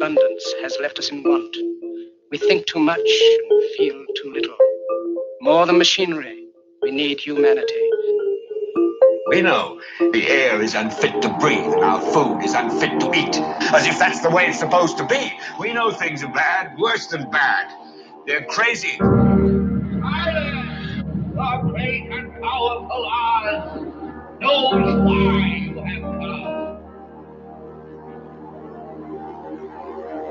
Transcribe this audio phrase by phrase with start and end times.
[0.00, 1.54] abundance has left us in want.
[2.30, 4.56] We think too much and feel too little.
[5.42, 6.46] More than machinery,
[6.80, 7.90] we need humanity.
[9.28, 13.36] We know the air is unfit to breathe and our food is unfit to eat,
[13.74, 15.30] as if that's the way it's supposed to be.
[15.58, 17.70] We know things are bad, worse than bad.
[18.26, 18.96] They're crazy.
[18.96, 21.04] Silence!
[21.34, 23.82] The great and powerful Oz
[24.40, 25.59] knows why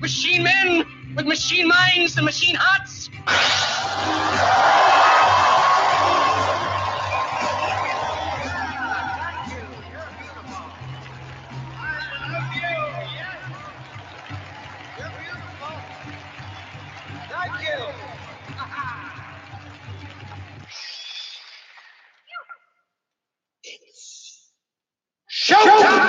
[0.00, 0.84] machine men
[1.16, 3.10] with machine minds and machine hearts.
[25.48, 26.05] And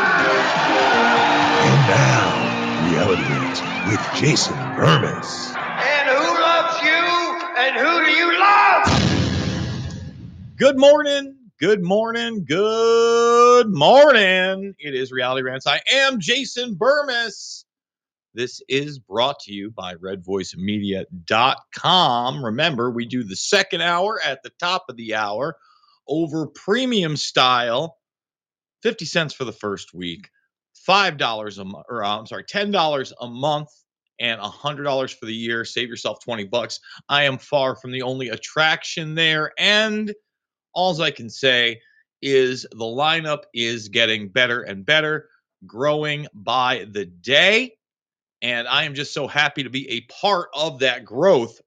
[3.98, 5.56] with Jason Bermas.
[5.56, 7.40] And who loves you?
[7.58, 8.84] And who do you love?
[10.58, 11.36] Good morning.
[11.60, 12.46] Good morning.
[12.46, 14.76] Good morning.
[14.78, 15.66] It is Reality Rants.
[15.66, 17.64] I am Jason Bermas.
[18.36, 22.46] This is brought to you by redvoicemedia.com.
[22.46, 25.58] Remember, we do the second hour at the top of the hour
[26.08, 27.98] over premium style,
[28.84, 30.30] 50 cents for the first week,
[30.88, 33.70] $5 a month, or uh, I'm sorry, $10 a month
[34.20, 35.66] and $100 for the year.
[35.66, 36.80] Save yourself 20 bucks.
[37.10, 39.52] I am far from the only attraction there.
[39.58, 40.14] And
[40.74, 41.82] all I can say
[42.22, 45.30] is the lineup is getting better and better,
[45.66, 47.74] growing by the day.
[48.42, 51.60] And I am just so happy to be a part of that growth.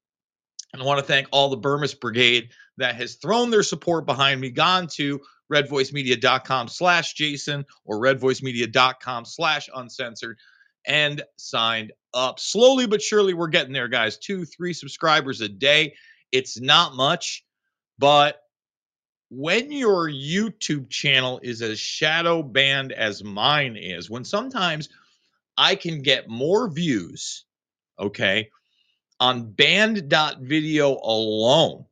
[0.72, 4.40] And I want to thank all the Bermas Brigade that has thrown their support behind
[4.40, 5.20] me, gone to
[5.52, 10.38] redvoicemedia.com slash Jason or redvoicemedia.com slash uncensored
[10.86, 12.40] and signed up.
[12.40, 14.18] Slowly but surely, we're getting there, guys.
[14.18, 15.94] Two, three subscribers a day.
[16.32, 17.44] It's not much,
[17.98, 18.40] but
[19.30, 24.88] when your YouTube channel is as shadow banned as mine is, when sometimes
[25.56, 27.44] I can get more views,
[27.98, 28.50] okay,
[29.20, 31.84] on banned.video alone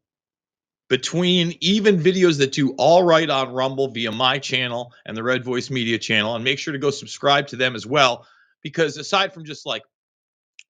[0.88, 5.44] between even videos that do all right on Rumble via my channel and the Red
[5.44, 6.34] Voice Media channel.
[6.34, 8.26] And make sure to go subscribe to them as well,
[8.62, 9.82] because aside from just like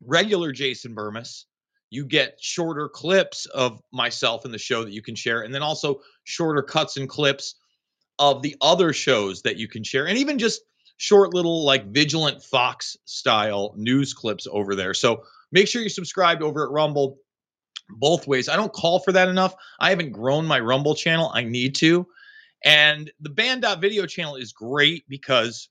[0.05, 1.45] regular Jason Bermas,
[1.91, 5.63] you get shorter clips of myself in the show that you can share, and then
[5.63, 7.55] also shorter cuts and clips
[8.19, 10.61] of the other shows that you can share, and even just
[10.99, 14.93] short little like vigilant fox style news clips over there.
[14.93, 15.23] So
[15.53, 17.19] make sure you're subscribed over at Rumble
[17.89, 18.49] both ways.
[18.49, 19.55] I don't call for that enough.
[19.81, 21.31] I haven't grown my Rumble channel.
[21.33, 22.07] I need to.
[22.65, 25.69] And the banned.video channel is great because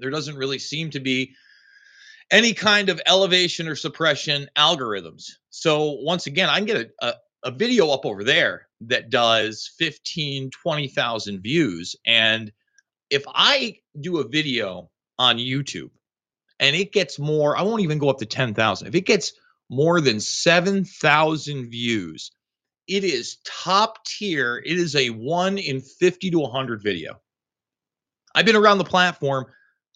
[0.00, 1.34] there doesn't really seem to be
[2.30, 5.30] any kind of elevation or suppression algorithms.
[5.50, 7.14] So once again, I can get a, a,
[7.44, 11.96] a video up over there that does 15, 20,000 views.
[12.06, 12.52] And
[13.10, 15.90] if I do a video on YouTube
[16.58, 18.88] and it gets more, I won't even go up to 10,000.
[18.88, 19.32] If it gets
[19.68, 22.32] more than 7,000 views.
[22.86, 24.62] It is top tier.
[24.64, 27.20] It is a 1 in 50 to 100 video.
[28.34, 29.46] I've been around the platform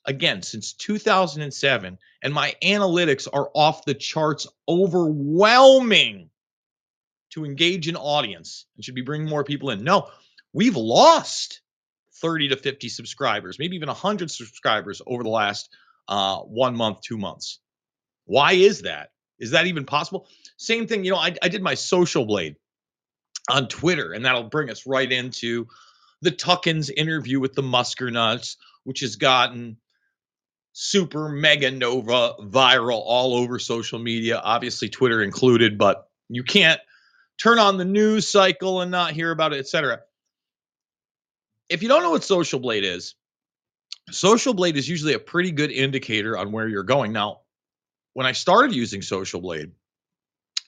[0.06, 6.31] again since 2007 and my analytics are off the charts overwhelming
[7.31, 9.84] to engage an audience and should be bringing more people in.
[9.84, 10.09] No,
[10.53, 11.61] we've lost
[12.21, 15.71] 30 to 50 subscribers, maybe even 100 subscribers over the last
[16.09, 17.61] uh, one month, two months.
[18.27, 19.11] Why is that?
[19.38, 20.27] Is that even possible?
[20.56, 22.56] Same thing, you know, I, I did my social blade
[23.50, 25.69] on Twitter, and that'll bring us right into
[26.20, 29.79] the Tuckins interview with the Muskernuts, which has gotten
[30.72, 36.81] super mega nova viral all over social media, obviously Twitter included, but you can't
[37.38, 40.00] turn on the news cycle and not hear about it, etc.
[41.69, 43.14] If you don't know what Social Blade is,
[44.11, 47.12] Social Blade is usually a pretty good indicator on where you're going.
[47.12, 47.40] Now,
[48.12, 49.70] when I started using Social Blade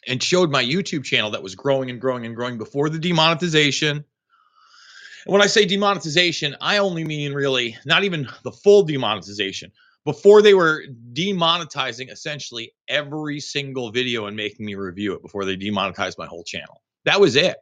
[0.07, 3.97] and showed my YouTube channel that was growing and growing and growing before the demonetization.
[3.99, 9.73] And when I say demonetization, I only mean really not even the full demonetization,
[10.05, 15.57] before they were demonetizing essentially every single video and making me review it before they
[15.57, 16.83] demonetized my whole channel.
[17.05, 17.57] That was it.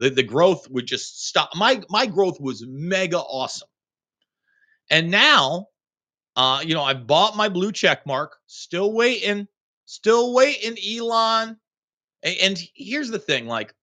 [0.00, 1.50] The, the growth would just stop.
[1.54, 3.68] My my growth was mega awesome.
[4.90, 5.66] And now,
[6.36, 9.46] uh, you know, I bought my blue check mark, still waiting,
[9.84, 11.58] still waiting, Elon.
[12.22, 13.74] And, and here's the thing like,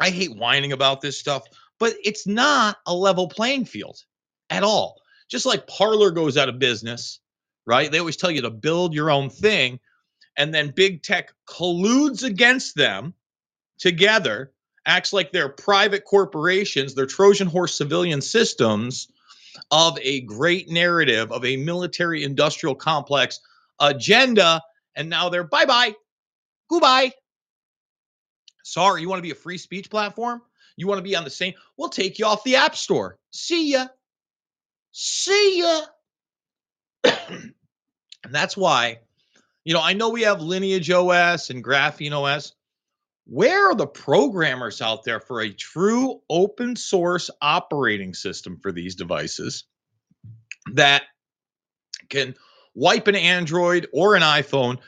[0.00, 1.42] I hate whining about this stuff,
[1.78, 4.02] but it's not a level playing field
[4.48, 4.99] at all.
[5.30, 7.20] Just like Parler goes out of business,
[7.66, 7.90] right?
[7.90, 9.78] They always tell you to build your own thing.
[10.36, 13.14] And then big tech colludes against them
[13.78, 14.52] together,
[14.86, 19.08] acts like they're private corporations, they're Trojan horse civilian systems
[19.70, 23.40] of a great narrative of a military industrial complex
[23.80, 24.62] agenda.
[24.94, 25.94] And now they're bye bye,
[26.68, 27.12] goodbye.
[28.62, 30.42] Sorry, you want to be a free speech platform?
[30.76, 31.54] You want to be on the same?
[31.76, 33.18] We'll take you off the App Store.
[33.30, 33.86] See ya.
[34.92, 35.80] See ya.
[37.04, 37.54] and
[38.30, 38.98] that's why,
[39.64, 42.52] you know, I know we have Lineage OS and Graphene OS.
[43.26, 48.96] Where are the programmers out there for a true open source operating system for these
[48.96, 49.64] devices
[50.72, 51.02] that
[52.08, 52.34] can
[52.74, 54.78] wipe an Android or an iPhone,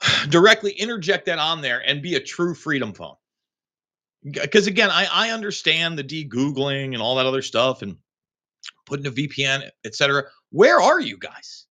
[0.28, 3.16] directly interject that on there and be a true freedom phone?
[4.22, 7.96] Because again, I, I understand the de-googling and all that other stuff and
[8.88, 10.24] putting a VPN, etc.
[10.50, 11.66] Where are you guys?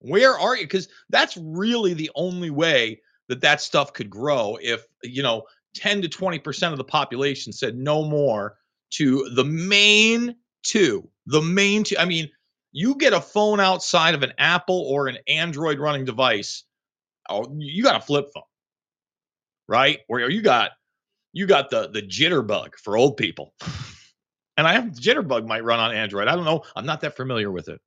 [0.00, 0.64] Where are you?
[0.64, 5.44] Because that's really the only way that that stuff could grow if you know
[5.74, 8.56] 10 to 20 percent of the population said no more
[8.92, 12.30] to the main two the main two i mean
[12.72, 16.64] you get a phone outside of an apple or an android running device
[17.28, 18.42] oh you got a flip phone
[19.68, 20.70] right or you got
[21.32, 23.52] you got the the jitterbug for old people
[24.56, 27.50] and i have jitterbug might run on android i don't know i'm not that familiar
[27.50, 27.80] with it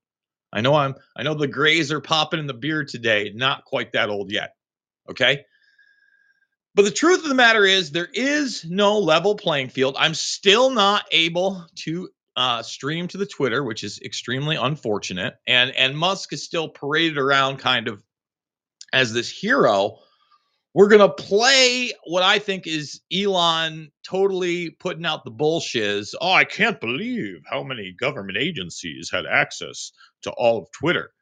[0.52, 3.92] i know i'm i know the grays are popping in the beard today not quite
[3.92, 4.54] that old yet
[5.10, 5.44] Okay.
[6.74, 9.96] But the truth of the matter is, there is no level playing field.
[9.98, 15.34] I'm still not able to uh, stream to the Twitter, which is extremely unfortunate.
[15.48, 18.02] And and Musk is still paraded around kind of
[18.92, 19.98] as this hero.
[20.72, 26.14] We're gonna play what I think is Elon totally putting out the bullshiz.
[26.20, 29.90] Oh, I can't believe how many government agencies had access
[30.22, 31.12] to all of Twitter.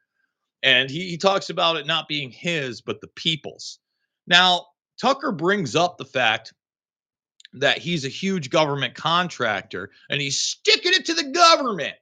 [0.61, 3.79] And he, he talks about it not being his, but the people's.
[4.27, 4.67] Now,
[5.01, 6.53] Tucker brings up the fact
[7.53, 11.95] that he's a huge government contractor and he's sticking it to the government.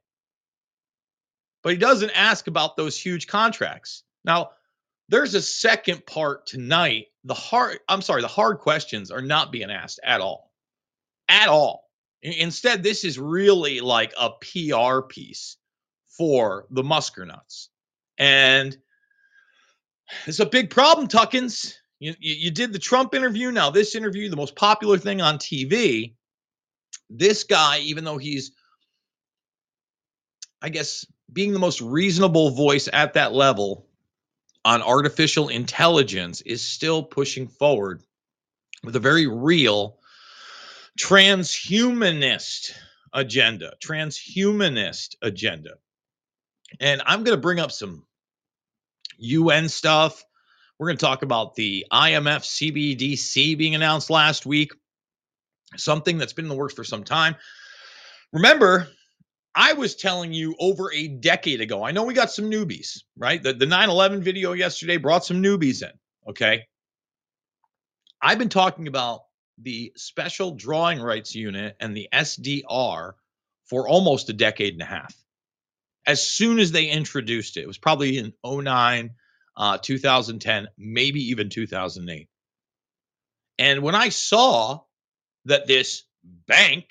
[1.64, 4.04] But he doesn't ask about those huge contracts.
[4.26, 4.50] Now,
[5.10, 7.08] there's a second part tonight.
[7.24, 10.52] The hard, I'm sorry, the hard questions are not being asked at all.
[11.30, 11.90] At all.
[12.22, 15.58] Instead, this is really like a PR piece
[16.18, 17.68] for the Muskernuts.
[18.18, 18.76] And
[20.26, 21.76] it's a big problem, Tuckins.
[22.00, 23.52] You, you, you did the Trump interview.
[23.52, 26.16] Now, this interview, the most popular thing on TV,
[27.10, 28.52] this guy, even though he's,
[30.62, 33.87] I guess, being the most reasonable voice at that level
[34.68, 38.04] on artificial intelligence, is still pushing forward
[38.84, 39.98] with a very real
[41.00, 42.74] transhumanist
[43.14, 45.76] agenda, transhumanist agenda.
[46.82, 48.06] And I'm going to bring up some
[49.20, 50.26] UN stuff.
[50.78, 54.74] We're going to talk about the IMF CBDC being announced last week,
[55.78, 57.38] something that's been in the works for some time.
[58.34, 58.90] Remember,
[59.60, 63.42] I was telling you over a decade ago, I know we got some newbies, right?
[63.42, 65.90] The, the 9 11 video yesterday brought some newbies in,
[66.30, 66.68] okay?
[68.22, 69.22] I've been talking about
[69.58, 73.14] the Special Drawing Rights Unit and the SDR
[73.66, 75.16] for almost a decade and a half
[76.06, 77.62] as soon as they introduced it.
[77.62, 79.10] It was probably in 09,
[79.58, 82.30] uh, 2010, maybe even 2008.
[83.58, 84.82] And when I saw
[85.46, 86.90] that this bank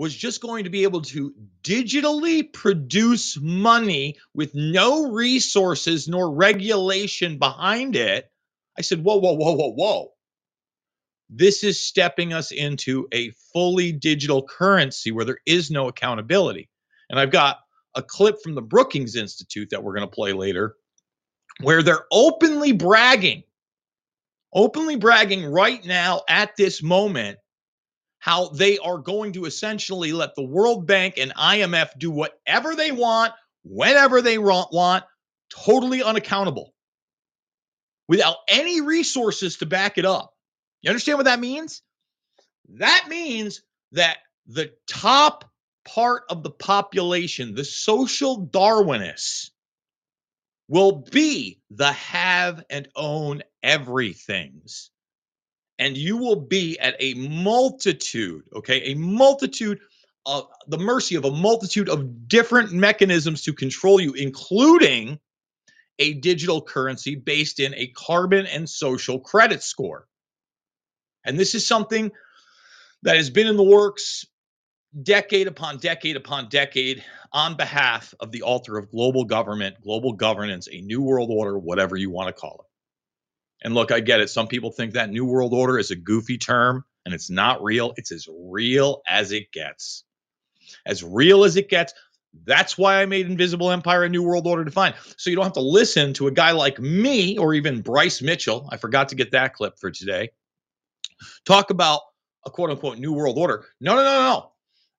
[0.00, 7.36] was just going to be able to digitally produce money with no resources nor regulation
[7.36, 8.32] behind it,
[8.78, 10.12] I said, whoa, whoa, whoa, whoa, whoa.
[11.28, 16.70] This is stepping us into a fully digital currency where there is no accountability.
[17.10, 17.58] And I've got
[17.94, 20.76] a clip from the Brookings Institute that we're going to play later,
[21.60, 23.42] where they're openly bragging,
[24.54, 27.36] openly bragging right now at this moment
[28.20, 32.92] how they are going to essentially let the World Bank and IMF do whatever they
[32.92, 33.32] want,
[33.64, 35.04] whenever they want,
[35.50, 36.74] totally unaccountable,
[38.08, 40.34] without any resources to back it up.
[40.82, 41.82] You understand what that means?
[42.74, 43.62] That means
[43.92, 45.50] that the top
[45.86, 49.50] part of the population, the social Darwinists,
[50.68, 54.90] will be the have and own everythings.
[55.80, 59.80] And you will be at a multitude, okay, a multitude
[60.26, 65.18] of the mercy of a multitude of different mechanisms to control you, including
[65.98, 70.06] a digital currency based in a carbon and social credit score.
[71.24, 72.12] And this is something
[73.02, 74.26] that has been in the works
[75.02, 80.68] decade upon decade upon decade on behalf of the altar of global government, global governance,
[80.70, 82.69] a new world order, whatever you want to call it.
[83.62, 84.30] And look, I get it.
[84.30, 87.92] Some people think that new world order is a goofy term and it's not real.
[87.96, 90.04] It's as real as it gets.
[90.86, 91.92] As real as it gets.
[92.44, 94.94] That's why I made Invisible Empire a New World Order defined.
[95.16, 98.68] So you don't have to listen to a guy like me or even Bryce Mitchell.
[98.70, 100.30] I forgot to get that clip for today.
[101.44, 102.02] Talk about
[102.46, 103.66] a quote unquote New World Order.
[103.80, 104.52] No, no, no, no.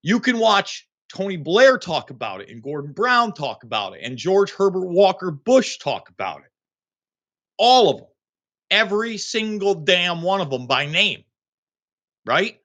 [0.03, 4.18] You can watch Tony Blair talk about it and Gordon Brown talk about it and
[4.18, 6.51] George Herbert Walker Bush talk about it.
[7.58, 8.08] All of them.
[8.72, 11.24] Every single damn one of them by name.
[12.25, 12.58] Right?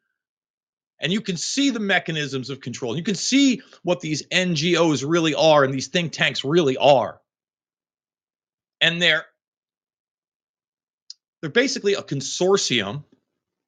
[0.99, 2.97] And you can see the mechanisms of control.
[2.97, 7.21] You can see what these NGOs really are and these think tanks really are.
[8.81, 9.27] And they're
[11.41, 13.05] they're basically a consortium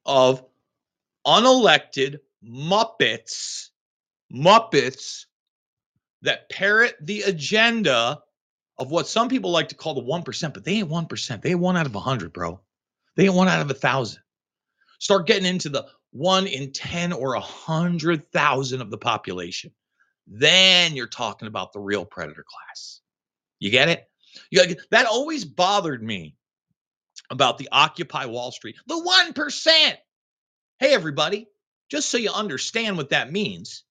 [0.05, 0.43] of
[1.25, 3.69] unelected Muppets,
[4.33, 5.25] Muppets
[6.21, 8.21] that parrot the agenda
[8.79, 11.41] of what some people like to call the 1%, but they ain't 1%.
[11.41, 12.59] They ain't one out of a 100, bro.
[13.15, 14.21] They ain't one out of a thousand.
[14.99, 19.71] Start getting into the one in 10 or a 100,000 of the population.
[20.27, 23.01] Then you're talking about the real predator class.
[23.59, 24.07] You get it?
[24.51, 26.35] You got that always bothered me
[27.29, 28.75] about the Occupy Wall Street.
[28.87, 28.95] The
[29.33, 29.67] 1%.
[30.79, 31.47] Hey, everybody,
[31.89, 33.83] just so you understand what that means,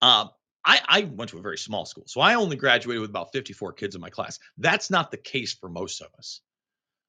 [0.00, 0.28] uh,
[0.64, 2.04] I, I went to a very small school.
[2.06, 4.38] So I only graduated with about 54 kids in my class.
[4.58, 6.40] That's not the case for most of us.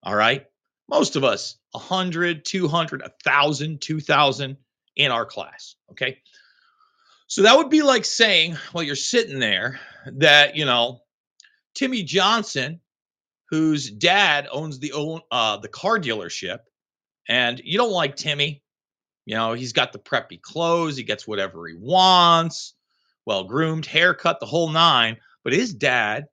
[0.01, 0.45] All right.
[0.89, 4.57] Most of us, 100, 200, 1,000, 2,000
[4.95, 5.75] in our class.
[5.91, 6.19] Okay.
[7.27, 11.01] So that would be like saying, while you're sitting there, that, you know,
[11.73, 12.81] Timmy Johnson,
[13.49, 16.59] whose dad owns the own uh, the car dealership,
[17.27, 18.61] and you don't like Timmy,
[19.25, 22.73] you know, he's got the preppy clothes, he gets whatever he wants,
[23.25, 25.17] well groomed, haircut, the whole nine.
[25.43, 26.25] But his dad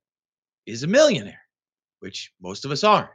[0.67, 1.43] is a millionaire,
[2.01, 3.11] which most of us aren't.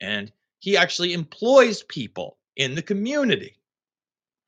[0.00, 3.56] And he actually employs people in the community.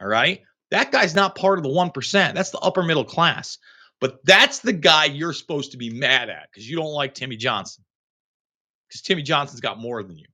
[0.01, 0.43] All right.
[0.71, 2.35] That guy's not part of the 1%.
[2.35, 3.59] That's the upper middle class.
[4.01, 7.37] But that's the guy you're supposed to be mad at because you don't like Timmy
[7.37, 7.85] Johnson.
[8.89, 10.27] Because Timmy Johnson's got more than you.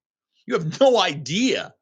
[0.47, 1.75] You have no idea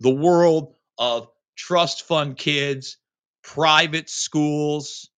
[0.00, 2.98] the world of trust fund kids,
[3.42, 5.08] private schools.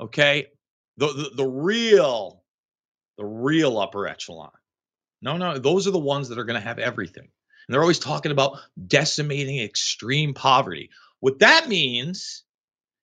[0.00, 0.46] Okay.
[0.96, 2.42] The, the, the real,
[3.18, 4.50] the real upper echelon.
[5.22, 7.24] No, no, those are the ones that are going to have everything.
[7.24, 10.90] And they're always talking about decimating extreme poverty.
[11.20, 12.44] What that means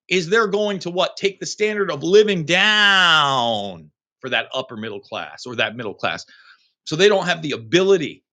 [0.07, 1.17] is they're going to what?
[1.17, 6.25] Take the standard of living down for that upper middle class or that middle class.
[6.85, 8.23] So they don't have the ability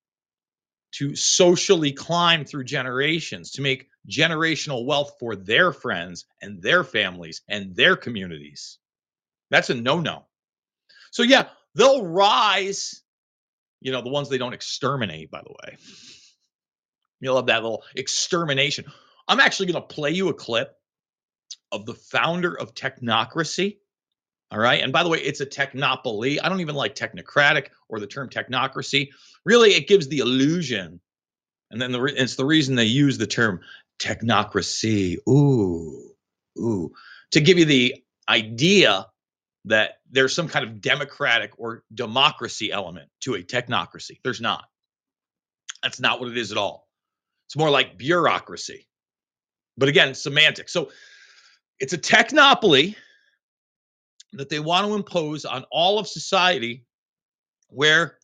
[0.93, 7.43] to socially climb through generations, to make generational wealth for their friends and their families
[7.49, 8.79] and their communities.
[9.51, 10.27] That's a no no.
[11.11, 13.03] So, yeah, they'll rise,
[13.81, 15.77] you know, the ones they don't exterminate, by the way.
[17.21, 18.87] You'll have that little extermination.
[19.29, 20.75] I'm actually going to play you a clip
[21.71, 23.79] of the founder of Technocracy.
[24.53, 24.83] All right.
[24.83, 26.39] And by the way, it's a technopoly.
[26.43, 29.11] I don't even like technocratic or the term technocracy.
[29.45, 31.01] Really, it gives the illusion.
[31.71, 33.61] And then the re- it's the reason they use the term
[34.01, 35.19] technocracy.
[35.29, 36.15] Ooh,
[36.59, 36.91] ooh,
[37.31, 39.07] to give you the idea
[39.67, 44.19] that there's some kind of democratic or democracy element to a technocracy.
[44.25, 44.65] There's not.
[45.83, 46.89] That's not what it is at all.
[47.47, 48.89] It's more like bureaucracy.
[49.77, 50.73] But again, semantics.
[50.73, 50.91] So
[51.79, 52.97] it's a technopoly
[54.33, 56.85] that they want to impose on all of society,
[57.69, 58.19] where,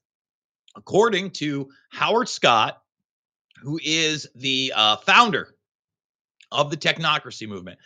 [0.76, 2.80] according to Howard Scott,
[3.62, 5.54] who is the uh, founder
[6.52, 7.78] of the technocracy movement.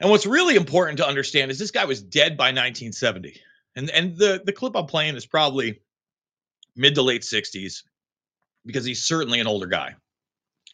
[0.00, 3.40] And what's really important to understand is this guy was dead by 1970.
[3.76, 5.80] And and the the clip I'm playing is probably
[6.76, 7.82] mid to late 60s
[8.64, 9.94] because he's certainly an older guy.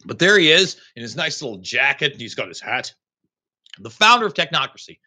[0.05, 2.93] But there he is in his nice little jacket and he's got his hat.
[3.79, 4.99] The founder of technocracy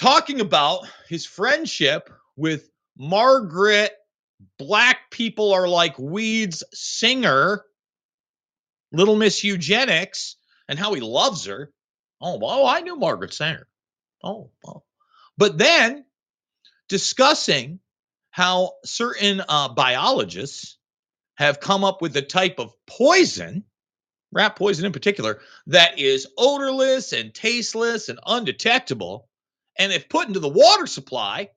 [0.00, 3.92] talking about his friendship with Margaret
[4.58, 7.62] Black People Are Like Weeds singer,
[8.92, 10.36] Little Miss Eugenics,
[10.68, 11.70] and how he loves her.
[12.18, 13.68] Oh, well, I knew Margaret Sanger.
[14.24, 14.84] Oh, oh.
[15.36, 16.06] But then
[16.88, 17.78] discussing
[18.30, 20.78] how certain uh, biologists
[21.34, 23.64] have come up with a type of poison,
[24.32, 29.28] rat poison in particular, that is odorless and tasteless and undetectable.
[29.80, 31.48] And if put into the water supply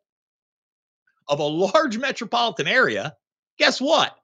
[1.27, 3.17] of a large metropolitan area,
[3.59, 4.15] guess what?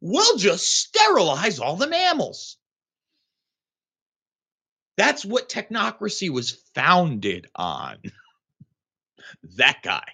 [0.00, 2.56] We'll just sterilize all the mammals.
[4.96, 7.98] That's what technocracy was founded on.
[9.58, 10.08] that guy.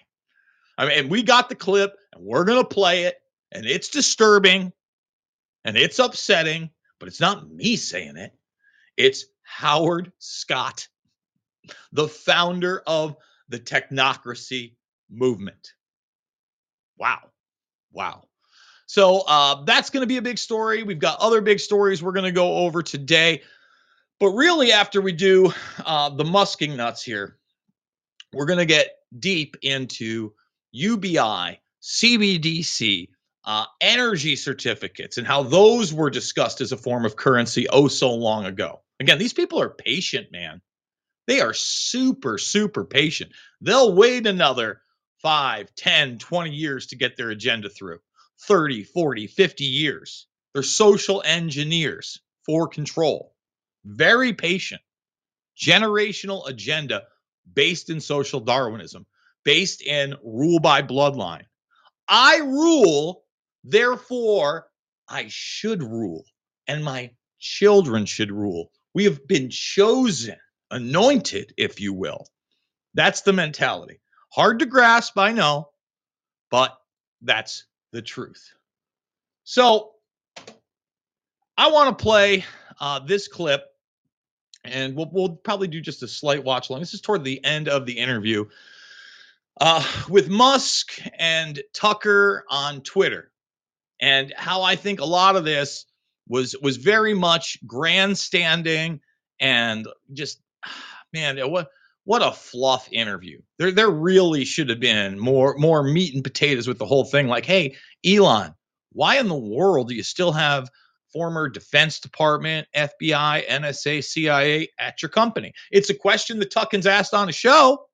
[0.77, 3.21] I mean, we got the clip and we're going to play it,
[3.53, 4.73] and it's disturbing
[5.63, 8.33] and it's upsetting, but it's not me saying it.
[8.97, 10.89] It's Howard Scott,
[11.93, 13.15] the founder of
[13.49, 14.75] the technocracy
[15.09, 15.73] movement.
[16.97, 17.19] Wow.
[17.91, 18.23] Wow.
[18.85, 20.83] So uh, that's going to be a big story.
[20.83, 23.43] We've got other big stories we're going to go over today.
[24.19, 25.53] But really, after we do
[25.85, 27.37] uh, the musking nuts here,
[28.33, 30.33] we're going to get deep into
[30.71, 33.09] UBI, CBDC,
[33.45, 38.13] uh, energy certificates, and how those were discussed as a form of currency oh so
[38.13, 38.81] long ago.
[38.99, 40.61] Again, these people are patient, man.
[41.29, 43.33] They are super, super patient.
[43.61, 44.81] They'll wait another
[45.21, 47.99] 5, 10, 20 years to get their agenda through
[48.47, 50.25] 30, 40, 50 years.
[50.55, 53.35] They're social engineers for control.
[53.85, 54.81] Very patient.
[55.55, 57.03] Generational agenda
[57.53, 59.05] based in social Darwinism,
[59.45, 61.45] based in rule by bloodline.
[62.07, 63.23] I rule,
[63.63, 64.65] therefore
[65.07, 66.25] I should rule,
[66.67, 68.71] and my children should rule.
[68.95, 70.37] We have been chosen,
[70.71, 72.27] anointed, if you will.
[72.93, 73.99] That's the mentality.
[74.31, 75.69] Hard to grasp, I know,
[76.51, 76.77] but
[77.21, 78.53] that's the truth.
[79.43, 79.91] So
[81.57, 82.45] I want to play
[82.79, 83.65] uh, this clip,
[84.63, 86.81] and we'll, we'll probably do just a slight watch along.
[86.81, 88.45] This is toward the end of the interview
[89.59, 93.31] uh, with Musk and Tucker on Twitter,
[93.99, 95.85] and how I think a lot of this
[96.27, 99.01] was was very much grandstanding
[99.39, 100.39] and just
[101.13, 101.69] man, what
[102.05, 103.39] what a fluff interview.
[103.57, 107.27] There there really should have been more more meat and potatoes with the whole thing.
[107.27, 108.53] Like, hey, Elon,
[108.91, 110.69] why in the world do you still have
[111.13, 115.53] former Defense Department, FBI, NSA, CIA at your company?
[115.71, 117.85] It's a question that Tuckins asked on a show.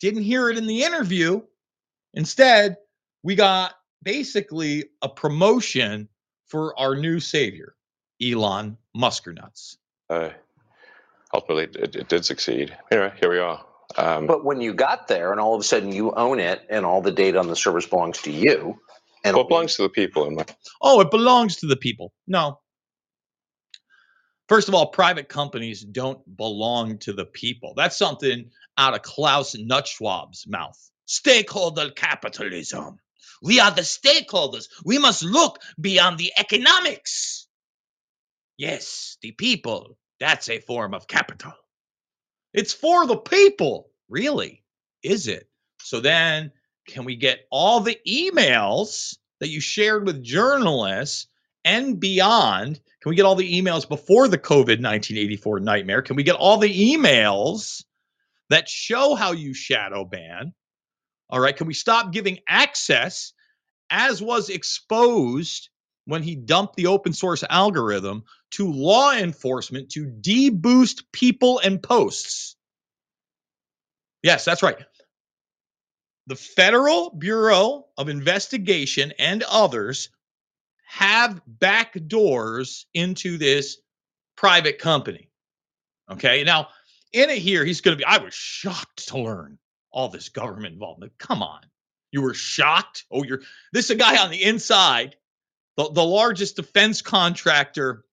[0.00, 1.42] Didn't hear it in the interview.
[2.14, 2.76] Instead,
[3.22, 6.08] we got basically a promotion
[6.46, 7.74] for our new savior,
[8.20, 9.76] Elon Muskernuts.
[10.10, 10.30] Uh,
[11.32, 12.76] ultimately, it, it did succeed.
[12.90, 13.64] Anyway, here we are.
[13.96, 16.86] Um, But when you got there and all of a sudden you own it and
[16.86, 18.78] all the data on the servers belongs to you,
[19.24, 20.26] and well, it belongs to the people.
[20.26, 20.44] In my,
[20.80, 22.12] Oh, it belongs to the people.
[22.26, 22.58] No.
[24.48, 27.74] First of all, private companies don't belong to the people.
[27.76, 30.78] That's something out of Klaus Nutschwab's mouth.
[31.06, 32.96] Stakeholder capitalism.
[33.42, 34.66] We are the stakeholders.
[34.84, 37.46] We must look beyond the economics.
[38.56, 39.96] Yes, the people.
[40.22, 41.52] That's a form of capital.
[42.54, 43.90] It's for the people.
[44.08, 44.62] Really?
[45.02, 45.48] Is it?
[45.80, 46.52] So then,
[46.86, 51.26] can we get all the emails that you shared with journalists
[51.64, 52.78] and beyond?
[53.00, 56.02] Can we get all the emails before the COVID 1984 nightmare?
[56.02, 57.82] Can we get all the emails
[58.48, 60.54] that show how you shadow ban?
[61.30, 61.56] All right.
[61.56, 63.32] Can we stop giving access
[63.90, 65.68] as was exposed
[66.04, 72.56] when he dumped the open source algorithm to law enforcement to deboost people and posts?
[74.22, 74.76] Yes, that's right.
[76.26, 80.10] The Federal Bureau of Investigation and others
[80.86, 83.78] have back doors into this
[84.36, 85.30] private company.
[86.10, 86.44] Okay.
[86.44, 86.68] Now,
[87.12, 89.58] in it here, he's going to be, I was shocked to learn
[89.90, 91.12] all this government involvement.
[91.18, 91.60] Come on.
[92.10, 93.04] You were shocked?
[93.10, 93.40] Oh, you're
[93.72, 95.16] this is a guy on the inside,
[95.76, 98.04] the, the largest defense contractor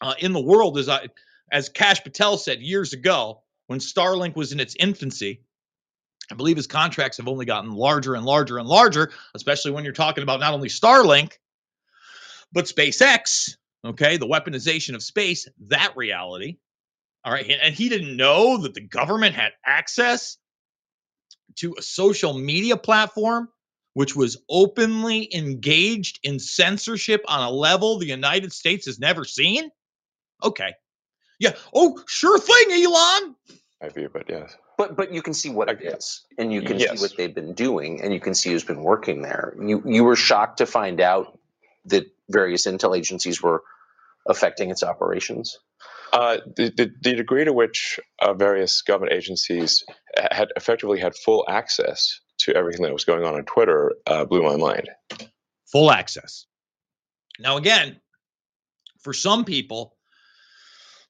[0.00, 1.08] uh, in the world, as I
[1.50, 5.42] as Kash Patel said years ago when Starlink was in its infancy.
[6.30, 9.92] I believe his contracts have only gotten larger and larger and larger, especially when you're
[9.92, 11.34] talking about not only Starlink,
[12.52, 16.56] but SpaceX, okay, the weaponization of space, that reality.
[17.24, 17.48] All right.
[17.62, 20.36] And he didn't know that the government had access
[21.56, 23.48] to a social media platform
[23.96, 29.70] which was openly engaged in censorship on a level the United States has never seen?
[30.44, 30.74] Okay.
[31.38, 31.52] Yeah.
[31.74, 33.34] Oh, sure thing, Elon.
[33.80, 34.54] I view, but yes.
[34.76, 36.98] but but you can see what it is, and you can Yes.
[36.98, 39.56] see what they've been doing, and you can see who's been working there.
[39.58, 41.38] You you were shocked to find out
[41.86, 43.62] that various intel agencies were
[44.28, 45.56] affecting its operations.
[46.12, 49.84] Uh, the, the, the degree to which uh, various government agencies
[50.30, 54.42] had effectively had full access to everything that was going on on Twitter uh, blew
[54.42, 54.88] my mind.
[55.66, 56.46] full access.
[57.38, 58.00] Now, again,
[59.00, 59.96] for some people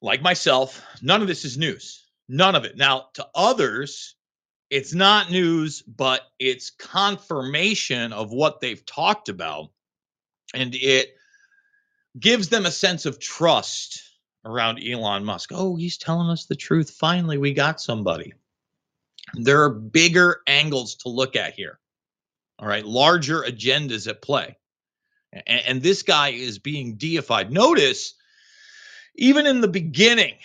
[0.02, 2.04] like myself, none of this is news.
[2.28, 2.76] None of it.
[2.76, 4.16] Now, to others,
[4.70, 9.70] it's not news, but it's confirmation of what they've talked about.
[10.54, 11.14] And it
[12.18, 14.02] gives them a sense of trust
[14.44, 15.50] around Elon Musk.
[15.52, 16.90] Oh, he's telling us the truth.
[16.90, 18.32] Finally, we got somebody.
[19.36, 21.80] There are bigger angles to look at here.
[22.58, 24.56] All right, larger agendas at play.
[25.34, 27.52] A- And, this guy is being deified.
[27.52, 28.14] Notice,
[29.16, 30.36] even in the beginning,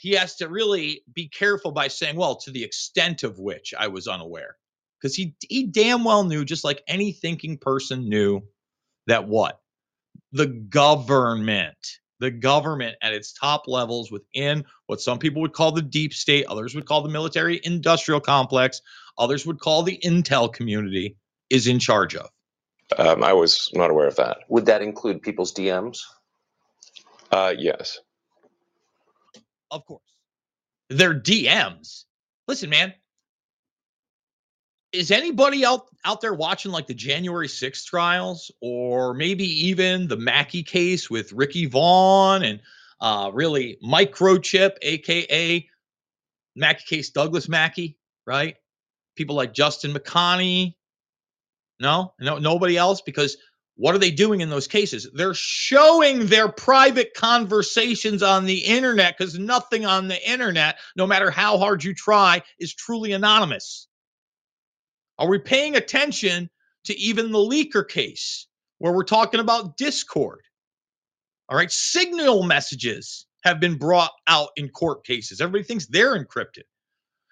[0.00, 3.88] he has to really be careful by saying, well, to the extent of which I
[3.88, 4.56] was unaware.
[5.00, 8.42] Because he, he damn well knew, just like any thinking person knew,
[9.06, 9.60] that what?
[10.32, 15.82] The government, the government at its top levels within what some people would call the
[15.82, 18.82] deep state, others would call the military industrial complex,
[19.18, 21.16] others would call the intel community,
[21.48, 22.28] is in charge of.
[22.96, 24.38] Um, I was not aware of that.
[24.48, 26.02] Would that include people's DMs?
[27.30, 27.98] Uh, yes.
[29.70, 30.02] Of course.
[30.88, 32.04] Their DMs.
[32.48, 32.94] Listen, man.
[34.92, 40.16] Is anybody out out there watching like the January 6th trials or maybe even the
[40.16, 42.60] Mackey case with Ricky Vaughn and
[43.00, 45.68] uh really microchip, aka
[46.56, 48.56] Mackey case Douglas Mackey, right?
[49.16, 50.74] People like Justin McConney.
[51.78, 53.36] No, no, nobody else because
[53.76, 55.08] what are they doing in those cases?
[55.14, 61.30] They're showing their private conversations on the internet because nothing on the internet, no matter
[61.30, 63.88] how hard you try, is truly anonymous.
[65.20, 66.48] Are we paying attention
[66.84, 68.46] to even the leaker case
[68.78, 70.40] where we're talking about Discord?
[71.50, 75.42] All right, signal messages have been brought out in court cases.
[75.42, 76.62] Everybody thinks they're encrypted.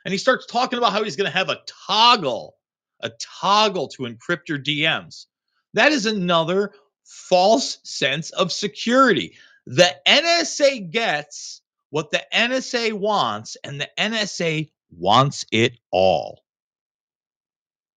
[0.05, 2.57] And he starts talking about how he's going to have a toggle,
[3.01, 5.25] a toggle to encrypt your DMs.
[5.73, 6.73] That is another
[7.05, 9.35] false sense of security.
[9.67, 16.43] The NSA gets what the NSA wants, and the NSA wants it all.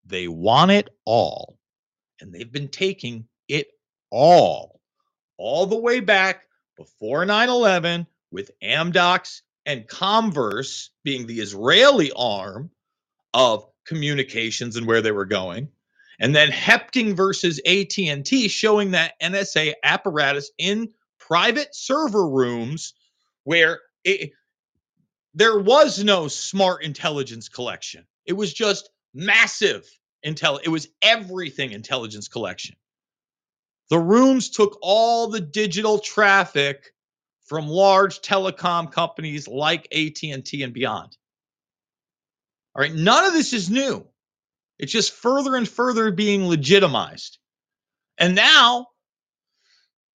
[0.06, 1.58] They want it all.
[2.20, 3.68] And they've been taking it
[4.10, 4.80] all,
[5.38, 6.44] all the way back
[6.78, 12.72] before 9 11 with Amdocs and Comverse being the Israeli arm
[13.34, 15.70] of communications and where they were going
[16.22, 22.94] and then Hepting versus AT&T showing that NSA apparatus in private server rooms
[23.44, 24.32] where it,
[25.34, 28.06] there was no smart intelligence collection.
[28.28, 29.88] It was just massive
[30.26, 30.60] intel.
[30.64, 32.76] It was everything intelligence collection.
[33.90, 36.94] The rooms took all the digital traffic
[37.46, 41.18] from large telecom companies like AT&T and beyond.
[42.74, 44.08] All right, none of this is new.
[44.80, 47.38] It's just further and further being legitimized.
[48.18, 48.88] And now,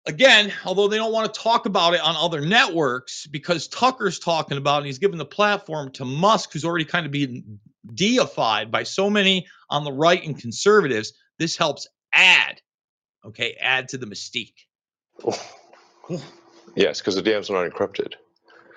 [0.07, 4.57] again, although they don't want to talk about it on other networks because Tucker's talking
[4.57, 7.61] about it, and he's given the platform to Musk, who's already kind of being
[7.95, 11.13] deified by so many on the right and conservatives.
[11.39, 12.61] This helps add,
[13.25, 14.55] okay, add to the mystique.
[16.75, 18.13] Yes, because the DMs are not encrypted.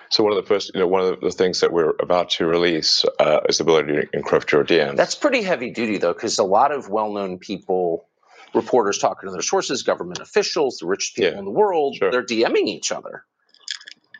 [0.10, 2.46] So one of the first, you know, one of the things that we're about to
[2.46, 4.96] release uh, is the ability to encrypt your DMs.
[4.96, 8.08] That's pretty heavy duty, though, because a lot of well known people,
[8.56, 12.10] reporters talking to their sources, government officials, the richest people Yeah, in the world, sure.
[12.10, 13.26] they're DMing each other.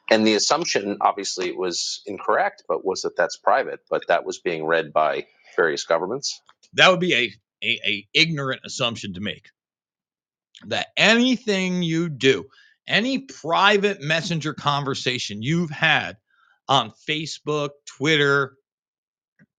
[0.10, 4.66] And the assumption, obviously, was incorrect, but was that that's private, but that was being
[4.66, 6.42] read by various governments.
[6.74, 7.32] That would be a,
[7.64, 9.50] a, a ignorant assumption to make.
[10.66, 12.46] That anything you do,
[12.88, 16.18] any private messenger conversation you've had
[16.68, 18.56] on Facebook, Twitter,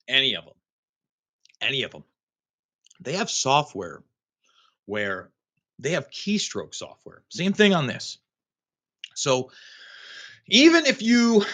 [0.09, 0.55] any of them,
[1.61, 2.05] any of them,
[3.01, 4.03] they have software
[4.87, 5.31] where
[5.79, 7.23] they have keystroke software.
[7.29, 8.19] Same thing on this.
[9.15, 9.51] So
[10.51, 11.45] even if you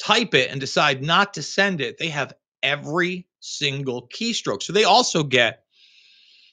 [0.00, 2.32] type it and decide not to send it, they have
[2.62, 4.62] every single keystroke.
[4.62, 5.62] So they also get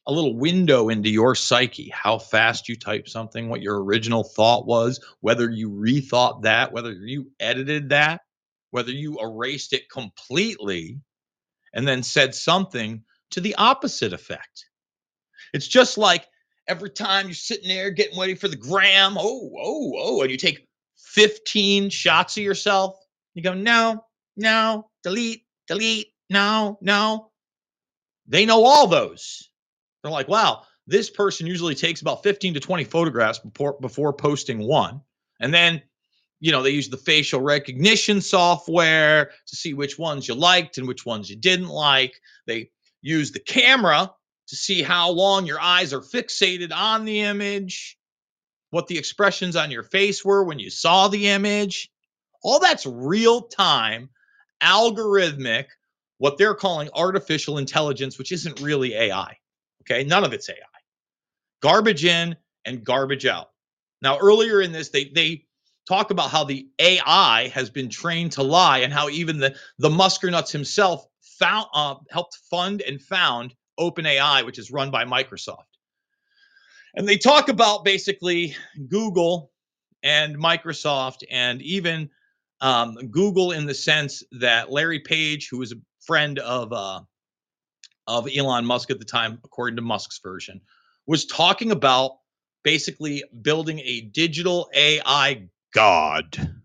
[0.06, 4.66] a little window into your psyche, how fast you type something, what your original thought
[4.66, 8.22] was, whether you rethought that, whether you edited that,
[8.72, 11.00] whether you erased it completely
[11.74, 14.66] and then said something to the opposite effect.
[15.54, 16.28] It's just like
[16.68, 20.38] every time you're sitting there getting ready for the gram, oh, oh, oh, and you
[20.38, 20.68] take
[21.14, 22.98] 15 shots of yourself,
[23.36, 24.04] you go, no,
[24.36, 27.32] no, delete, delete, no, no.
[28.28, 29.50] They know all those.
[30.02, 34.68] They're like, wow, this person usually takes about 15 to 20 photographs before before posting
[34.68, 35.02] one.
[35.40, 35.82] And then,
[36.40, 40.88] you know, they use the facial recognition software to see which ones you liked and
[40.88, 42.20] which ones you didn't like.
[42.48, 42.72] They
[43.02, 44.12] use the camera
[44.48, 47.98] to see how long your eyes are fixated on the image,
[48.74, 51.92] what the expressions on your face were when you saw the image.
[52.42, 54.10] All that's real time,
[54.64, 55.66] algorithmic,
[56.18, 59.38] what they're calling artificial intelligence, which isn't really AI.
[59.82, 60.04] Okay.
[60.04, 60.56] None of it's AI.
[61.62, 63.52] Garbage in and garbage out.
[64.02, 65.46] Now, earlier in this, they, they,
[65.86, 69.90] talk about how the AI has been trained to lie and how even the the
[69.90, 75.73] Muskernuts himself found uh, helped fund and found OpenAI, which is run by Microsoft.
[76.96, 78.56] And they talk about basically
[78.88, 79.52] Google
[80.04, 82.10] and Microsoft and even
[82.62, 87.02] um, Google in the sense that Larry Page, who was a friend of uh,
[88.08, 90.62] of Elon Musk at the time, according to Musk's version,
[91.08, 92.18] was talking about
[92.64, 96.60] basically building a digital AI god.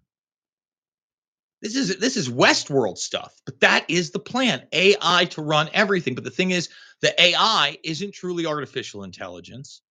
[1.60, 4.66] This is this is Westworld stuff, but that is the plan.
[4.72, 6.14] AI to run everything.
[6.14, 6.68] But the thing is,
[7.00, 9.82] the AI isn't truly artificial intelligence,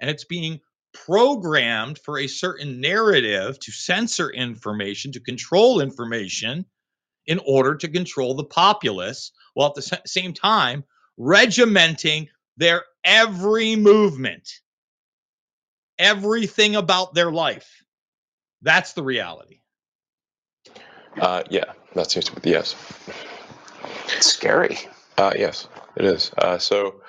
[0.00, 0.60] and it's being
[0.92, 6.64] programmed for a certain narrative to censor information, to control information
[7.26, 10.84] in order to control the populace, while at the same time
[11.18, 14.48] regimenting their every movement,
[15.98, 17.84] everything about their life.
[18.62, 19.60] That's the reality.
[21.20, 22.74] Uh, yeah, that seems to be yes.
[24.16, 24.78] It's scary.
[25.16, 26.32] Uh, yes, it is.
[26.36, 27.02] Uh, so,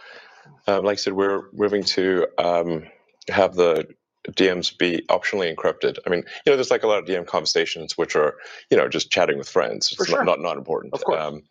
[0.69, 2.83] uh, like I said, we're moving to um,
[3.29, 3.87] have the
[4.29, 5.97] DMs be optionally encrypted.
[6.05, 8.35] I mean, you know, there's like a lot of DM conversations which are,
[8.69, 9.89] you know, just chatting with friends.
[9.89, 10.23] For It's sure.
[10.23, 10.93] not, not not important.
[10.93, 11.21] Of course.
[11.21, 11.43] Um,